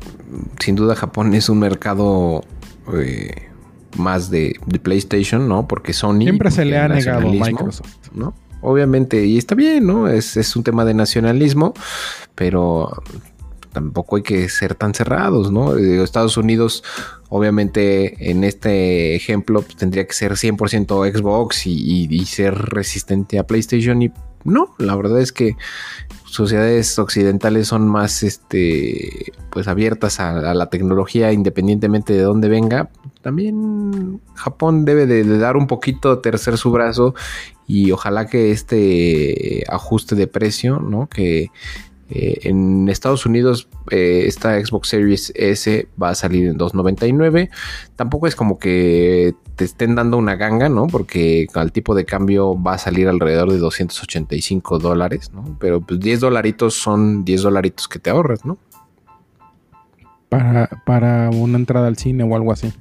sin 0.60 0.76
duda 0.76 0.94
Japón 0.96 1.34
es 1.34 1.50
un 1.50 1.58
mercado 1.58 2.44
eh, 2.94 3.48
más 3.98 4.30
de, 4.30 4.60
PlayStation, 4.84 5.50
¿no? 5.50 5.68
Porque 5.68 5.92
Sony... 5.92 6.20
Siempre 6.20 6.52
se 6.52 6.66
le 6.66 6.78
ha 6.78 6.88
negado 6.88 7.28
a 7.28 7.32
Microsoft. 7.32 8.12
¿no? 8.14 8.36
Obviamente, 8.62 9.26
y 9.26 9.40
está 9.40 9.56
bien, 9.56 9.88
¿no? 9.88 10.08
Es, 10.08 10.56
un 10.56 10.62
tema 10.62 10.86
de 10.86 10.94
nacionalismo, 10.94 11.74
pero 12.36 13.02
tampoco 13.72 14.18
hay 14.18 14.22
que 14.22 14.48
ser 14.48 14.76
tan 14.76 14.94
cerrados, 14.94 15.52
¿no? 15.52 15.76
Estados 15.78 16.38
Unidos, 16.38 16.84
obviamente, 17.30 18.30
en 18.30 18.44
este 18.44 19.16
ejemplo, 19.16 19.64
pues, 19.64 19.78
tendría 19.78 20.06
que 20.06 20.14
ser 20.14 20.34
100% 20.34 21.12
Xbox 21.12 21.66
y, 21.66 22.08
y, 22.08 22.26
ser 22.28 22.54
resistente 22.54 23.40
a 23.40 23.48
PlayStation 23.48 24.04
y 24.04 24.12
no, 24.46 24.76
la 24.78 24.96
verdad 24.96 25.20
es 25.20 25.32
que 25.32 25.58
sociedades 26.26 26.98
occidentales 27.00 27.68
son 27.68 27.88
más 27.88 28.24
este 28.24 29.32
pues 29.52 29.68
abiertas 29.68 30.20
a, 30.20 30.54
la 30.54 30.70
tecnología 30.70 31.32
independientemente 31.32 32.14
de 32.14 32.22
dónde 32.22 32.50
venga. 32.50 32.90
También 33.22 34.22
Japón 34.34 34.86
debe 34.86 35.06
de, 35.06 35.24
dar 35.38 35.56
un 35.58 35.68
poquito 35.68 36.20
tercer 36.20 36.58
su 36.58 36.72
brazo 36.72 37.16
y 37.68 37.92
ojalá 37.92 38.28
que 38.28 38.52
este 38.52 39.64
ajuste 39.70 40.16
de 40.16 40.28
precio 40.28 40.80
no 40.80 41.08
que 41.08 41.52
eh, 42.10 42.40
en 42.44 42.88
Estados 42.90 43.26
Unidos 43.26 43.68
eh, 43.90 44.26
esta 44.28 44.64
Xbox 44.64 44.90
Series 44.90 45.34
S 45.36 45.88
va 46.02 46.10
a 46.10 46.16
salir 46.16 46.48
en 46.48 46.58
2.99 46.58 47.50
tampoco 47.96 48.28
es 48.28 48.36
como 48.36 48.60
que 48.60 49.34
te 49.56 49.64
estén 49.64 49.96
dando 49.96 50.18
una 50.18 50.36
ganga, 50.36 50.70
¿no? 50.70 50.88
Porque 50.88 51.48
al 51.54 51.72
tipo 51.72 51.96
de 51.96 52.06
cambio 52.06 52.62
va 52.62 52.74
a 52.74 52.78
salir 52.78 53.08
alrededor 53.08 53.52
de 53.52 53.58
285 53.58 54.80
dólares, 54.80 55.32
¿no? 55.34 55.58
Pero 55.60 55.82
pues 55.82 56.00
10 56.00 56.20
dolaritos 56.20 56.76
son 56.76 57.24
10 57.24 57.42
dolaritos 57.42 57.88
que 57.88 58.00
te 58.00 58.10
ahorras, 58.10 58.46
¿no? 58.46 58.58
Para, 60.30 60.70
para 60.86 61.30
una 61.30 61.58
entrada 61.58 61.88
al 61.88 61.98
cine 61.98 62.24
o 62.24 62.36
algo 62.36 62.52
así. 62.52 62.74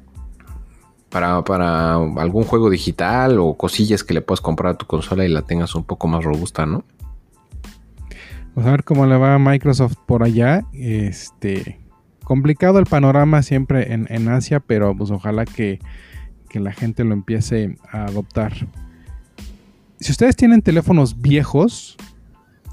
Para, 1.11 1.45
para 1.45 1.95
algún 1.95 2.43
juego 2.45 2.71
digital 2.71 3.39
o 3.39 3.55
cosillas 3.55 4.03
que 4.03 4.15
le 4.15 4.21
puedas 4.21 4.41
comprar 4.41 4.75
a 4.75 4.79
tu 4.79 4.87
consola 4.87 5.25
y 5.25 5.29
la 5.29 5.43
tengas 5.43 5.77
un 5.77 5.85
poco 5.85 6.09
más 6.09 6.25
robusta, 6.25 6.67
¿no? 6.67 6.85
Vamos 8.55 8.69
a 8.69 8.73
ver 8.73 8.85
cómo 8.85 9.07
le 9.07 9.17
va 9.17 9.35
a 9.35 9.39
Microsoft 9.39 9.95
por 10.07 10.25
allá. 10.25 10.65
Este. 10.73 11.81
Complicado 12.25 12.79
el 12.79 12.87
panorama 12.87 13.43
siempre 13.43 13.93
en, 13.93 14.07
en 14.11 14.29
Asia, 14.29 14.59
pero 14.59 14.97
pues 14.97 15.11
ojalá 15.11 15.45
que 15.45 15.79
que 16.55 16.61
la 16.61 16.71
gente 16.73 17.03
lo 17.03 17.15
empiece 17.15 17.75
a 17.91 18.05
adoptar. 18.05 18.53
Si 19.99 20.13
ustedes 20.13 20.37
tienen 20.37 20.63
teléfonos 20.63 21.21
viejos, 21.21 21.97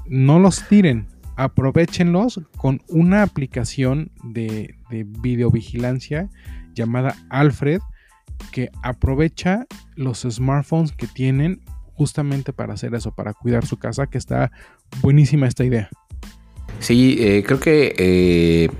no 0.06 0.38
los 0.38 0.68
tiren, 0.68 1.08
aprovechenlos 1.34 2.40
con 2.56 2.80
una 2.86 3.24
aplicación 3.24 4.12
de, 4.22 4.76
de 4.88 5.02
videovigilancia 5.02 6.30
llamada 6.74 7.16
Alfred 7.28 7.80
que 8.52 8.70
aprovecha 8.84 9.66
los 9.96 10.20
smartphones 10.20 10.92
que 10.92 11.08
tienen 11.08 11.60
justamente 11.94 12.52
para 12.52 12.74
hacer 12.74 12.94
eso, 12.94 13.10
para 13.10 13.34
cuidar 13.34 13.66
su 13.66 13.78
casa, 13.78 14.06
que 14.06 14.18
está 14.18 14.52
buenísima 15.00 15.48
esta 15.48 15.64
idea. 15.64 15.90
Sí, 16.78 17.16
eh, 17.18 17.42
creo 17.44 17.58
que 17.58 17.96
eh, 17.98 18.70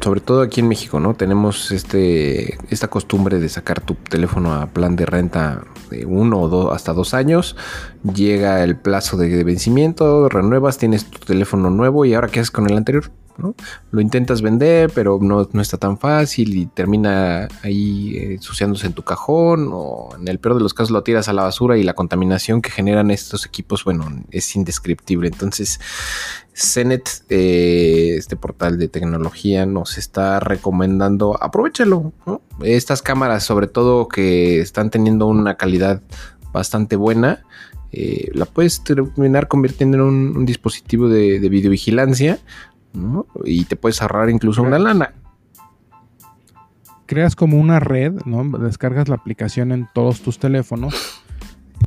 sobre 0.00 0.20
todo 0.20 0.42
aquí 0.42 0.60
en 0.60 0.68
México, 0.68 1.00
¿no? 1.00 1.14
Tenemos 1.14 1.70
este, 1.72 2.58
esta 2.70 2.88
costumbre 2.88 3.38
de 3.38 3.48
sacar 3.48 3.80
tu 3.80 3.94
teléfono 3.94 4.54
a 4.54 4.66
plan 4.66 4.96
de 4.96 5.06
renta 5.06 5.62
de 5.90 6.06
uno 6.06 6.40
o 6.40 6.48
dos, 6.48 6.74
hasta 6.74 6.92
dos 6.92 7.14
años. 7.14 7.56
Llega 8.02 8.62
el 8.64 8.76
plazo 8.76 9.16
de 9.16 9.44
vencimiento, 9.44 10.28
renuevas, 10.28 10.78
tienes 10.78 11.04
tu 11.04 11.20
teléfono 11.20 11.70
nuevo 11.70 12.04
y 12.04 12.14
ahora 12.14 12.28
¿qué 12.28 12.40
haces 12.40 12.50
con 12.50 12.68
el 12.68 12.76
anterior? 12.76 13.10
Lo 13.90 14.00
intentas 14.00 14.42
vender, 14.42 14.90
pero 14.94 15.18
no, 15.20 15.48
está 15.60 15.78
tan 15.78 15.98
fácil 15.98 16.56
y 16.56 16.66
termina 16.66 17.48
ahí 17.62 18.16
eh, 18.16 18.34
ensuciándose 18.34 18.86
en 18.86 18.92
tu 18.92 19.02
cajón 19.02 19.70
o 19.72 20.10
en 20.18 20.28
el 20.28 20.38
peor 20.38 20.56
de 20.56 20.62
los 20.62 20.74
casos 20.74 20.90
lo 20.90 21.02
tiras 21.02 21.28
a 21.28 21.32
la 21.32 21.42
basura 21.42 21.76
y 21.76 21.82
la 21.82 21.94
contaminación 21.94 22.62
que 22.62 22.70
generan 22.70 23.10
estos 23.10 23.46
equipos, 23.46 23.84
bueno, 23.84 24.06
es 24.30 24.54
indescriptible. 24.54 25.28
Entonces, 25.28 25.80
Zenet, 26.54 27.08
eh, 27.30 28.16
este 28.18 28.36
portal 28.36 28.78
de 28.78 28.88
tecnología, 28.88 29.66
nos 29.66 29.98
está 29.98 30.40
recomendando, 30.40 31.42
aprovechalo, 31.42 32.12
Estas 32.62 33.02
cámaras, 33.02 33.44
sobre 33.44 33.66
todo 33.66 34.08
que 34.08 34.60
están 34.60 34.90
teniendo 34.90 35.26
una 35.26 35.56
calidad 35.56 36.02
bastante 36.52 36.96
buena, 36.96 37.44
eh, 37.92 38.30
la 38.32 38.46
puedes 38.46 38.82
terminar 38.84 39.48
convirtiendo 39.48 39.98
en 39.98 40.02
un, 40.02 40.46
dispositivo 40.46 41.08
de, 41.08 41.40
de 41.40 41.48
videovigilancia 41.50 42.38
y 43.44 43.64
te 43.64 43.76
puedes 43.76 44.00
ahorrar 44.02 44.30
incluso 44.30 44.62
una 44.62 44.78
lana. 44.78 45.14
Creas 47.06 47.36
como 47.36 47.58
una 47.58 47.80
red, 47.80 48.12
¿no? 48.24 48.58
Descargas 48.58 49.08
la 49.08 49.16
aplicación 49.16 49.72
en 49.72 49.88
todos 49.92 50.20
tus 50.20 50.38
teléfonos. 50.38 51.22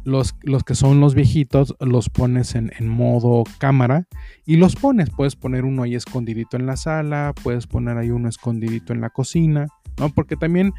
Los, 0.03 0.35
los 0.43 0.63
que 0.63 0.75
son 0.75 0.99
los 0.99 1.15
viejitos 1.15 1.75
los 1.79 2.09
pones 2.09 2.53
en, 2.53 2.71
modo 2.87 3.43
cámara 3.57 4.07
y 4.45 4.57
los 4.57 4.75
pones. 4.75 5.09
Puedes 5.09 5.35
poner 5.35 5.65
uno 5.65 5.83
ahí 5.83 5.95
escondidito 5.95 6.57
en 6.57 6.67
la 6.67 6.77
sala, 6.77 7.33
puedes 7.43 7.65
poner 7.65 7.97
ahí 7.97 8.11
uno 8.11 8.29
escondidito 8.29 8.93
en 8.93 9.01
la 9.01 9.09
cocina, 9.09 9.67
¿no? 9.97 10.09
Porque 10.09 10.35
también 10.35 10.73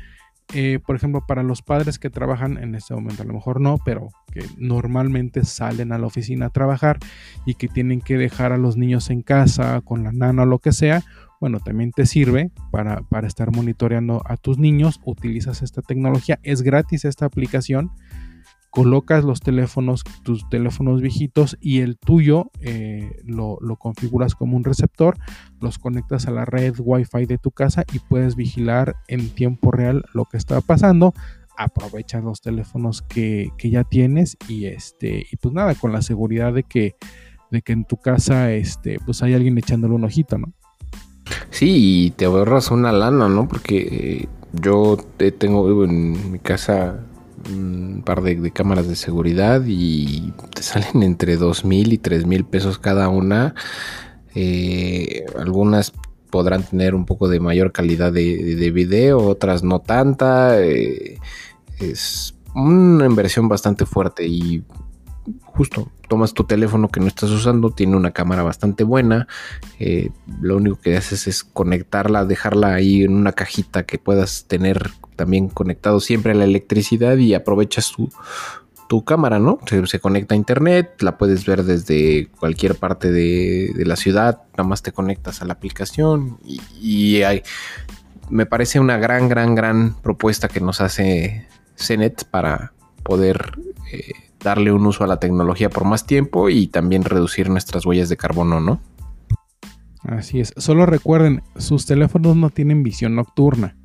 eh, 0.54 0.78
por 0.84 0.96
ejemplo, 0.96 1.24
para 1.26 1.42
los 1.42 1.62
padres 1.62 1.98
que 1.98 2.10
trabajan 2.10 2.58
en 2.58 2.74
este 2.74 2.94
momento, 2.94 3.22
a 3.22 3.26
lo 3.26 3.34
mejor 3.34 3.60
no, 3.60 3.78
pero 3.84 4.08
que 4.32 4.44
normalmente 4.56 5.44
salen 5.44 5.92
a 5.92 5.98
la 5.98 6.06
oficina 6.06 6.46
a 6.46 6.50
trabajar 6.50 6.98
y 7.44 7.54
que 7.54 7.68
tienen 7.68 8.00
que 8.00 8.16
dejar 8.16 8.52
a 8.52 8.58
los 8.58 8.76
niños 8.76 9.10
en 9.10 9.22
casa 9.22 9.80
con 9.82 10.04
la 10.04 10.12
nana 10.12 10.42
o 10.42 10.46
lo 10.46 10.58
que 10.58 10.72
sea, 10.72 11.02
bueno, 11.40 11.60
también 11.60 11.90
te 11.90 12.06
sirve 12.06 12.50
para, 12.70 13.02
para 13.02 13.26
estar 13.26 13.54
monitoreando 13.54 14.22
a 14.24 14.36
tus 14.36 14.58
niños. 14.58 15.00
Utilizas 15.04 15.62
esta 15.62 15.82
tecnología, 15.82 16.38
es 16.42 16.62
gratis 16.62 17.04
esta 17.04 17.26
aplicación 17.26 17.90
colocas 18.76 19.24
los 19.24 19.40
teléfonos, 19.40 20.04
tus 20.22 20.46
teléfonos 20.50 21.00
viejitos 21.00 21.56
y 21.62 21.80
el 21.80 21.96
tuyo 21.96 22.50
eh, 22.60 23.10
lo, 23.24 23.58
configuras 23.78 24.34
como 24.34 24.54
un 24.54 24.64
receptor, 24.64 25.16
los 25.62 25.78
conectas 25.78 26.26
a 26.26 26.30
la 26.30 26.44
red 26.44 26.74
Wi-Fi 26.78 27.24
de 27.24 27.38
tu 27.38 27.52
casa 27.52 27.84
y 27.94 28.00
puedes 28.00 28.36
vigilar 28.36 28.94
en 29.08 29.30
tiempo 29.30 29.70
real 29.70 30.04
lo 30.12 30.26
que 30.26 30.36
está 30.36 30.60
pasando. 30.60 31.14
Aprovechas 31.56 32.22
los 32.22 32.42
teléfonos 32.42 33.00
que, 33.00 33.50
ya 33.64 33.82
tienes 33.82 34.36
y 34.46 34.66
este, 34.66 35.24
y 35.32 35.36
pues 35.36 35.54
nada, 35.54 35.74
con 35.74 35.92
la 35.92 36.02
seguridad 36.02 36.52
de 36.52 36.62
que, 36.62 36.96
de 37.50 37.62
que 37.62 37.72
en 37.72 37.86
tu 37.86 37.96
casa 37.96 38.52
este, 38.52 38.98
pues 39.06 39.22
hay 39.22 39.32
alguien 39.32 39.56
echándole 39.56 39.94
un 39.94 40.04
ojito, 40.04 40.36
¿no? 40.36 40.52
Sí, 41.48 42.08
y 42.08 42.10
te 42.10 42.26
ahorras 42.26 42.70
una 42.70 42.92
lana, 42.92 43.26
¿no? 43.30 43.48
Porque 43.48 43.78
eh, 43.90 44.28
yo 44.52 44.98
tengo 45.38 45.82
en 45.82 46.32
mi 46.32 46.38
casa 46.40 47.05
un 47.48 48.02
par 48.04 48.22
de, 48.22 48.50
cámaras 48.50 48.88
de 48.88 48.96
seguridad 48.96 49.62
y 49.66 50.32
te 50.54 50.62
salen 50.62 51.02
entre 51.02 51.36
dos 51.36 51.64
mil 51.64 51.92
y 51.92 51.98
tres 51.98 52.26
mil 52.26 52.44
pesos 52.44 52.78
cada 52.78 53.08
una. 53.08 53.54
Eh, 54.34 55.24
algunas 55.38 55.92
podrán 56.30 56.62
tener 56.62 56.94
un 56.94 57.06
poco 57.06 57.28
de 57.28 57.40
mayor 57.40 57.72
calidad 57.72 58.12
de, 58.12 58.70
video, 58.74 59.18
otras 59.18 59.62
no 59.62 59.80
tanta. 59.80 60.60
Eh, 60.62 61.18
es 61.80 62.34
una 62.54 63.06
inversión 63.06 63.48
bastante 63.48 63.86
fuerte 63.86 64.26
y 64.26 64.64
justo 65.56 65.90
tomas 66.08 66.34
tu 66.34 66.44
teléfono 66.44 66.88
que 66.88 67.00
no 67.00 67.06
estás 67.06 67.30
usando, 67.30 67.70
tiene 67.70 67.96
una 67.96 68.12
cámara 68.12 68.42
bastante 68.42 68.84
buena, 68.84 69.26
eh, 69.78 70.10
lo 70.40 70.56
único 70.56 70.78
que 70.80 70.96
haces 70.96 71.26
es 71.26 71.42
conectarla, 71.44 72.24
dejarla 72.24 72.74
ahí 72.74 73.02
en 73.02 73.14
una 73.14 73.32
cajita 73.32 73.84
que 73.84 73.98
puedas 73.98 74.44
tener 74.46 74.90
también 75.16 75.48
conectado 75.48 76.00
siempre 76.00 76.32
a 76.32 76.34
la 76.34 76.44
electricidad 76.44 77.16
y 77.16 77.34
aprovechas 77.34 77.90
tu, 77.90 78.10
tu 78.88 79.04
cámara, 79.04 79.38
¿no? 79.38 79.58
Se, 79.86 79.98
conecta 79.98 80.34
a 80.34 80.38
internet, 80.38 81.00
la 81.00 81.18
puedes 81.18 81.46
ver 81.46 81.64
desde 81.64 82.28
cualquier 82.38 82.76
parte 82.76 83.10
de, 83.10 83.72
la 83.78 83.96
ciudad, 83.96 84.42
nada 84.52 84.68
más 84.68 84.82
te 84.82 84.92
conectas 84.92 85.42
a 85.42 85.46
la 85.46 85.54
aplicación 85.54 86.38
y, 86.44 87.22
hay, 87.22 87.42
me 88.30 88.46
parece 88.46 88.78
una 88.78 88.98
gran, 88.98 89.28
gran, 89.28 89.54
gran 89.54 89.94
propuesta 89.94 90.48
que 90.48 90.60
nos 90.60 90.80
hace 90.80 91.46
CENET 91.76 92.24
para 92.24 92.72
poder 93.02 93.58
eh, 93.92 94.12
darle 94.46 94.70
un 94.70 94.86
uso 94.86 95.02
a 95.02 95.08
la 95.08 95.18
tecnología 95.18 95.68
por 95.70 95.84
más 95.84 96.06
tiempo 96.06 96.48
y 96.48 96.68
también 96.68 97.02
reducir 97.02 97.50
nuestras 97.50 97.84
huellas 97.84 98.08
de 98.08 98.16
carbono, 98.16 98.60
¿no? 98.60 98.80
Así 100.04 100.38
es. 100.38 100.54
Solo 100.56 100.86
recuerden, 100.86 101.42
sus 101.56 101.84
teléfonos 101.84 102.36
no 102.36 102.50
tienen 102.50 102.84
visión 102.84 103.16
nocturna. 103.16 103.76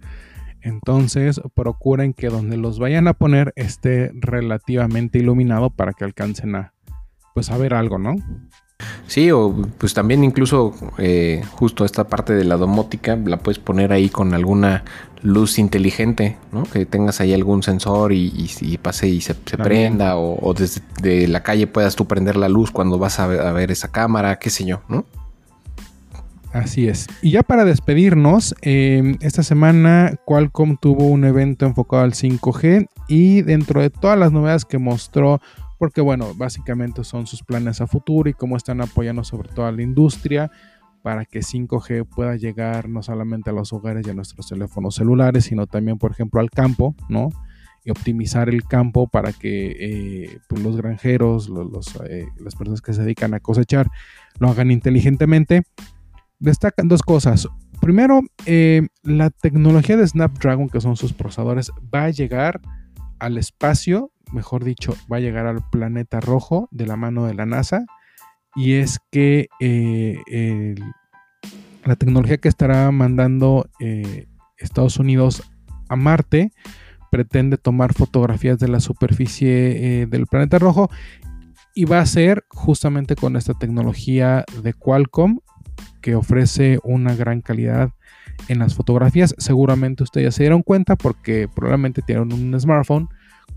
Entonces 0.61 1.41
procuren 1.55 2.13
que 2.13 2.29
donde 2.29 2.57
los 2.57 2.77
vayan 2.77 3.07
a 3.07 3.13
poner 3.13 3.53
esté 3.55 4.11
relativamente 4.13 5.17
iluminado 5.17 5.71
para 5.71 5.93
que 5.93 6.03
alcancen 6.03 6.55
a 6.55 6.73
pues 7.33 7.49
a 7.49 7.57
ver 7.57 7.73
algo, 7.73 7.97
¿no? 7.97 8.13
Sí, 9.07 9.31
o 9.31 9.53
pues 9.77 9.93
también 9.93 10.23
incluso 10.23 10.73
eh, 10.97 11.43
justo 11.51 11.85
esta 11.85 12.05
parte 12.05 12.33
de 12.33 12.43
la 12.43 12.57
domótica 12.57 13.15
la 13.15 13.37
puedes 13.37 13.59
poner 13.59 13.91
ahí 13.91 14.09
con 14.09 14.33
alguna 14.33 14.83
luz 15.23 15.59
inteligente, 15.59 16.37
¿no? 16.51 16.63
Que 16.63 16.85
tengas 16.85 17.21
ahí 17.21 17.33
algún 17.33 17.63
sensor 17.63 18.11
y, 18.13 18.79
pase 18.81 19.07
y 19.07 19.21
se, 19.21 19.35
prenda 19.35 20.17
o, 20.17 20.53
desde 20.53 21.27
la 21.27 21.43
calle 21.43 21.67
puedas 21.67 21.95
tú 21.95 22.05
prender 22.05 22.35
la 22.35 22.49
luz 22.49 22.71
cuando 22.71 22.97
vas 22.97 23.19
a 23.19 23.27
ver, 23.27 23.71
esa 23.71 23.91
cámara, 23.91 24.39
qué 24.39 24.49
sé 24.49 24.65
yo, 24.65 24.81
¿no? 24.87 25.05
Así 26.53 26.89
es. 26.89 27.07
Y 27.21 27.31
ya 27.31 27.43
para 27.43 27.63
despedirnos, 27.63 28.55
em, 28.61 29.17
esta 29.21 29.41
semana 29.41 30.15
Qualcomm 30.25 30.75
tuvo 30.75 31.07
un 31.07 31.23
evento 31.23 31.65
enfocado 31.65 32.03
al 32.03 32.13
5G 32.13 32.87
y 33.07 33.41
dentro 33.41 33.81
de 33.81 33.89
todas 33.89 34.19
las 34.19 34.33
novedades 34.33 34.65
que 34.65 34.77
mostró, 34.77 35.39
porque 35.81 35.99
bueno, 35.99 36.35
básicamente 36.35 37.03
son 37.03 37.25
sus 37.25 37.41
planes 37.41 37.81
a 37.81 37.87
futuro 37.87 38.29
y 38.29 38.35
cómo 38.35 38.55
están 38.55 38.81
apoyando 38.81 39.23
sobre 39.23 39.49
todo 39.49 39.65
a 39.65 39.71
la 39.71 39.81
industria, 39.81 40.51
para 41.01 41.25
que 41.25 41.39
5G 41.39 42.05
pueda 42.05 42.35
llegar 42.35 42.87
no 42.87 43.01
solamente 43.01 43.49
a 43.49 43.53
los 43.53 43.73
hogares 43.73 44.05
y 44.05 44.11
a 44.11 44.13
nuestros 44.13 44.47
teléfonos 44.47 44.93
celulares, 44.93 45.45
sino 45.45 45.65
también, 45.65 45.97
por 45.97 46.11
ejemplo, 46.11 46.39
al 46.39 46.51
campo, 46.51 46.93
¿no? 47.09 47.29
Y 47.83 47.89
optimizar 47.89 48.47
el 48.47 48.63
campo 48.65 49.07
para 49.07 49.33
que 49.33 49.71
eh, 49.79 50.37
pues, 50.47 50.61
los 50.61 50.77
granjeros, 50.77 51.49
los, 51.49 51.95
eh, 52.07 52.27
las 52.37 52.53
personas 52.53 52.83
que 52.83 52.93
se 52.93 53.01
dedican 53.01 53.33
a 53.33 53.39
cosechar, 53.39 53.87
lo 54.37 54.49
hagan 54.49 54.69
inteligentemente. 54.69 55.63
Destacan 56.37 56.89
dos 56.89 57.01
cosas. 57.01 57.47
Primero, 57.81 58.21
eh, 58.45 58.87
la 59.01 59.31
tecnología 59.31 59.97
de 59.97 60.07
Snapdragon, 60.07 60.69
que 60.69 60.79
son 60.79 60.95
sus 60.95 61.11
procesadores, 61.11 61.71
va 61.91 62.03
a 62.03 62.11
llegar 62.11 62.61
al 63.17 63.39
espacio, 63.39 64.10
mejor 64.31 64.63
dicho, 64.63 64.95
va 65.11 65.17
a 65.17 65.21
llegar 65.21 65.45
al 65.45 65.61
planeta 65.71 66.19
rojo 66.19 66.67
de 66.71 66.85
la 66.87 66.95
mano 66.95 67.25
de 67.25 67.33
la 67.33 67.45
NASA 67.45 67.85
y 68.55 68.73
es 68.73 68.99
que 69.11 69.47
eh, 69.59 70.75
la 71.85 71.95
tecnología 71.95 72.37
que 72.37 72.49
estará 72.49 72.91
mandando 72.91 73.69
eh, 73.79 74.27
Estados 74.57 74.97
Unidos 74.97 75.43
a 75.89 75.95
Marte 75.95 76.51
pretende 77.09 77.57
tomar 77.57 77.93
fotografías 77.93 78.59
de 78.59 78.67
la 78.67 78.79
superficie 78.79 80.01
eh, 80.01 80.05
del 80.05 80.27
planeta 80.27 80.59
rojo 80.59 80.89
y 81.73 81.85
va 81.85 81.99
a 81.99 82.05
ser 82.05 82.45
justamente 82.49 83.15
con 83.15 83.35
esta 83.35 83.53
tecnología 83.53 84.45
de 84.61 84.73
Qualcomm 84.73 85.39
que 86.01 86.15
ofrece 86.15 86.79
una 86.83 87.15
gran 87.15 87.41
calidad 87.41 87.91
en 88.47 88.59
las 88.59 88.75
fotografías. 88.75 89.35
Seguramente 89.37 90.03
ustedes 90.03 90.25
ya 90.25 90.31
se 90.31 90.43
dieron 90.43 90.63
cuenta 90.63 90.95
porque 90.95 91.47
probablemente 91.53 92.01
tienen 92.01 92.33
un 92.33 92.59
smartphone 92.59 93.09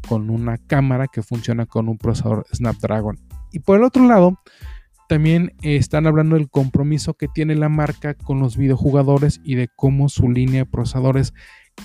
con 0.08 0.30
una 0.30 0.58
cámara 0.58 1.08
que 1.08 1.22
funciona 1.22 1.66
con 1.66 1.88
un 1.88 1.98
procesador 1.98 2.46
Snapdragon. 2.54 3.18
Y 3.52 3.60
por 3.60 3.78
el 3.78 3.84
otro 3.84 4.04
lado, 4.04 4.38
también 5.08 5.52
están 5.62 6.06
hablando 6.06 6.36
del 6.36 6.48
compromiso 6.48 7.14
que 7.14 7.28
tiene 7.28 7.54
la 7.54 7.68
marca 7.68 8.14
con 8.14 8.40
los 8.40 8.56
videojugadores 8.56 9.40
y 9.44 9.54
de 9.54 9.68
cómo 9.68 10.08
su 10.08 10.30
línea 10.30 10.64
de 10.64 10.70
procesadores 10.70 11.34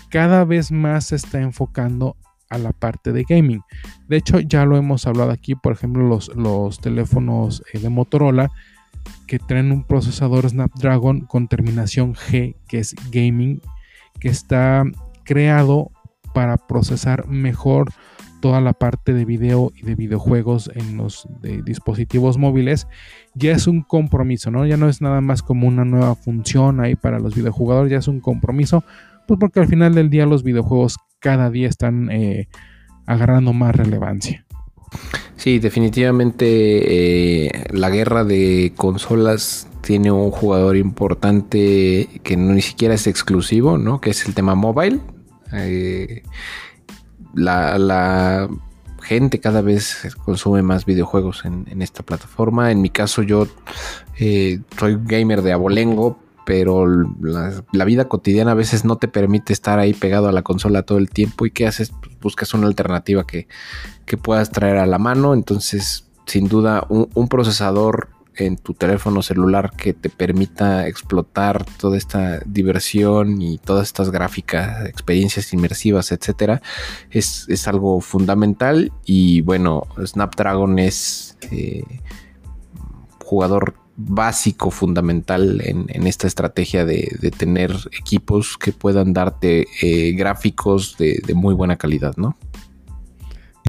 cada 0.10 0.46
vez 0.46 0.72
más 0.72 1.08
se 1.08 1.16
está 1.16 1.42
enfocando 1.42 2.16
a 2.50 2.58
la 2.58 2.72
parte 2.72 3.12
de 3.12 3.26
gaming. 3.28 3.62
De 4.08 4.18
hecho, 4.18 4.40
ya 4.40 4.66
lo 4.66 4.78
hemos 4.78 5.06
hablado 5.06 5.32
aquí, 5.32 5.56
por 5.56 5.74
ejemplo, 5.74 6.08
los, 6.08 6.36
los 6.36 6.80
teléfonos 6.80 7.64
eh, 7.74 7.80
de 7.80 7.90
Motorola 7.90 8.50
que 9.28 9.40
traen 9.40 9.72
un 9.72 9.84
procesador 9.84 10.50
Snapdragon 10.50 11.22
con 11.22 11.48
terminación 11.48 12.16
G, 12.16 12.56
que 12.68 12.80
es 12.80 12.96
gaming, 13.12 13.62
que 14.20 14.30
está 14.30 14.84
creado 15.24 15.92
para 16.34 16.58
procesar 16.58 17.28
mejor 17.28 17.92
toda 18.42 18.62
la 18.62 18.74
parte 18.74 19.14
de 19.14 19.26
video 19.26 19.72
y 19.76 19.84
de 19.84 19.96
videojuegos 19.96 20.72
en 20.74 20.98
los 20.98 21.28
dispositivos 21.66 22.38
móviles, 22.38 22.88
ya 23.34 23.52
es 23.52 23.68
un 23.68 23.82
compromiso, 23.82 24.50
¿no? 24.50 24.66
Ya 24.66 24.78
no 24.78 24.88
es 24.88 25.02
nada 25.02 25.22
más 25.22 25.44
como 25.44 25.68
una 25.68 25.86
nueva 25.86 26.16
función 26.16 26.80
ahí 26.80 26.96
para 26.96 27.20
los 27.20 27.36
videojugadores, 27.36 27.92
ya 27.92 27.98
es 27.98 28.08
un 28.08 28.22
compromiso, 28.22 28.84
pues 29.28 29.40
porque 29.40 29.60
al 29.60 29.68
final 29.68 29.94
del 29.94 30.10
día 30.10 30.26
los 30.26 30.44
videojuegos 30.44 30.98
cada 31.20 31.50
día 31.50 31.68
están 31.68 32.10
eh, 32.12 32.48
agarrando 33.06 33.54
más 33.54 33.76
relevancia. 33.76 34.46
Sí, 35.36 35.60
definitivamente 35.60 37.46
eh, 37.46 37.64
la 37.72 37.90
guerra 37.90 38.24
de 38.24 38.74
consolas 38.76 39.68
tiene 39.82 40.12
un 40.12 40.32
jugador 40.32 40.76
importante 40.76 42.10
que 42.24 42.38
no 42.38 42.54
ni 42.54 42.62
siquiera 42.62 42.96
es 42.96 43.08
exclusivo, 43.08 43.78
¿no? 43.78 44.02
Que 44.02 44.10
es 44.10 44.26
el 44.26 44.34
tema 44.34 44.56
mobile. 44.56 45.00
Eh, 45.54 46.24
la, 47.34 48.50
gente 49.02 49.40
cada 49.40 49.62
vez 49.62 50.16
consume 50.24 50.62
más 50.62 50.86
videojuegos 50.86 51.46
en, 51.46 51.82
esta 51.82 52.04
plataforma. 52.04 52.72
En 52.72 52.82
mi 52.82 52.90
caso 52.90 53.24
yo 53.24 53.48
eh, 54.20 54.60
soy 54.78 55.00
gamer 55.04 55.42
de 55.42 55.54
abolengo, 55.54 56.20
pero 56.46 56.86
la, 56.88 57.86
vida 57.86 58.08
cotidiana 58.08 58.52
a 58.52 58.56
veces 58.56 58.86
no 58.86 58.98
te 58.98 59.08
permite 59.08 59.54
estar 59.54 59.80
ahí 59.80 59.94
pegado 59.94 60.28
a 60.28 60.32
la 60.32 60.42
consola 60.44 60.84
todo 60.84 60.98
el 60.98 61.10
tiempo. 61.10 61.46
¿Y 61.46 61.52
qué 61.52 61.66
haces? 61.66 61.92
Pues 61.92 62.20
buscas 62.20 62.54
una 62.54 62.68
alternativa 62.68 63.26
que, 63.26 63.48
puedas 64.22 64.52
traer 64.52 64.78
a 64.78 64.86
la 64.86 65.00
mano. 65.00 65.34
Entonces, 65.34 66.08
sin 66.26 66.48
duda, 66.48 66.86
un 66.90 67.28
procesador 67.30 68.10
en 68.36 68.58
tu 68.58 68.74
teléfono 68.74 69.22
celular 69.22 69.72
que 69.76 69.94
te 69.94 70.10
permita 70.10 70.88
explotar 70.88 71.66
toda 71.78 71.98
esta 71.98 72.40
diversión 72.46 73.42
y 73.42 73.58
todas 73.58 73.88
estas 73.88 74.12
gráficas, 74.12 74.86
experiencias 74.86 75.54
inmersivas, 75.54 76.12
etcétera, 76.12 76.62
es, 77.12 77.68
algo 77.68 78.00
fundamental. 78.02 78.92
Y 79.06 79.42
bueno, 79.42 79.88
Snapdragon 80.06 80.80
es 80.80 81.38
eh, 81.52 81.84
jugador 83.24 83.76
básico, 84.02 84.72
fundamental 84.72 85.62
en, 85.62 86.08
esta 86.08 86.26
estrategia 86.26 86.86
de, 86.86 87.34
tener 87.38 87.72
equipos 88.00 88.58
que 88.58 88.72
puedan 88.72 89.12
darte 89.14 89.68
eh, 89.82 90.14
gráficos 90.14 90.98
de, 90.98 91.22
muy 91.36 91.54
buena 91.54 91.76
calidad, 91.78 92.16
¿no? 92.16 92.38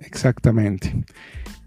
Exactamente. 0.02 1.04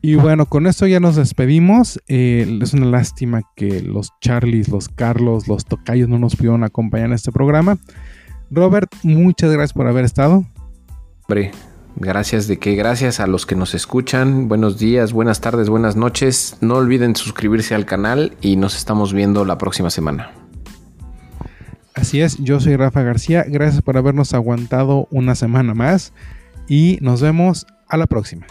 Y 0.05 0.15
bueno, 0.15 0.47
con 0.47 0.67
esto 0.67 0.85
ya 0.85 0.99
nos 0.99 1.15
despedimos. 1.15 1.97
Eh, 2.09 2.59
es 2.61 2.73
una 2.73 2.87
lástima 2.87 3.43
que 3.55 3.81
los 3.81 4.09
Charlies, 4.19 4.67
los 4.67 4.89
Carlos, 4.89 5.47
los 5.47 5.63
Tocayos 5.63 6.09
no 6.09 6.19
nos 6.19 6.35
pudieron 6.35 6.65
acompañar 6.65 7.07
en 7.07 7.13
este 7.13 7.31
programa. 7.31 7.77
Robert, 8.51 8.93
muchas 9.03 9.49
gracias 9.53 9.71
por 9.71 9.87
haber 9.87 10.03
estado. 10.03 10.43
Hombre, 11.21 11.51
gracias 11.95 12.47
de 12.47 12.59
que 12.59 12.75
gracias 12.75 13.21
a 13.21 13.27
los 13.27 13.45
que 13.45 13.55
nos 13.55 13.73
escuchan. 13.75 14.49
Buenos 14.49 14.77
días, 14.77 15.13
buenas 15.13 15.39
tardes, 15.39 15.69
buenas 15.69 15.95
noches. 15.95 16.57
No 16.59 16.75
olviden 16.75 17.15
suscribirse 17.15 17.73
al 17.73 17.85
canal 17.85 18.35
y 18.41 18.57
nos 18.57 18.75
estamos 18.75 19.13
viendo 19.13 19.45
la 19.45 19.57
próxima 19.57 19.89
semana. 19.89 20.31
Así 21.95 22.19
es, 22.19 22.37
yo 22.39 22.59
soy 22.59 22.75
Rafa 22.75 23.03
García. 23.03 23.45
Gracias 23.47 23.81
por 23.81 23.95
habernos 23.95 24.33
aguantado 24.33 25.07
una 25.11 25.33
semana 25.35 25.73
más 25.73 26.11
y 26.67 26.97
nos 26.99 27.21
vemos 27.21 27.65
a 27.87 27.95
la 27.95 28.05
próxima. 28.05 28.45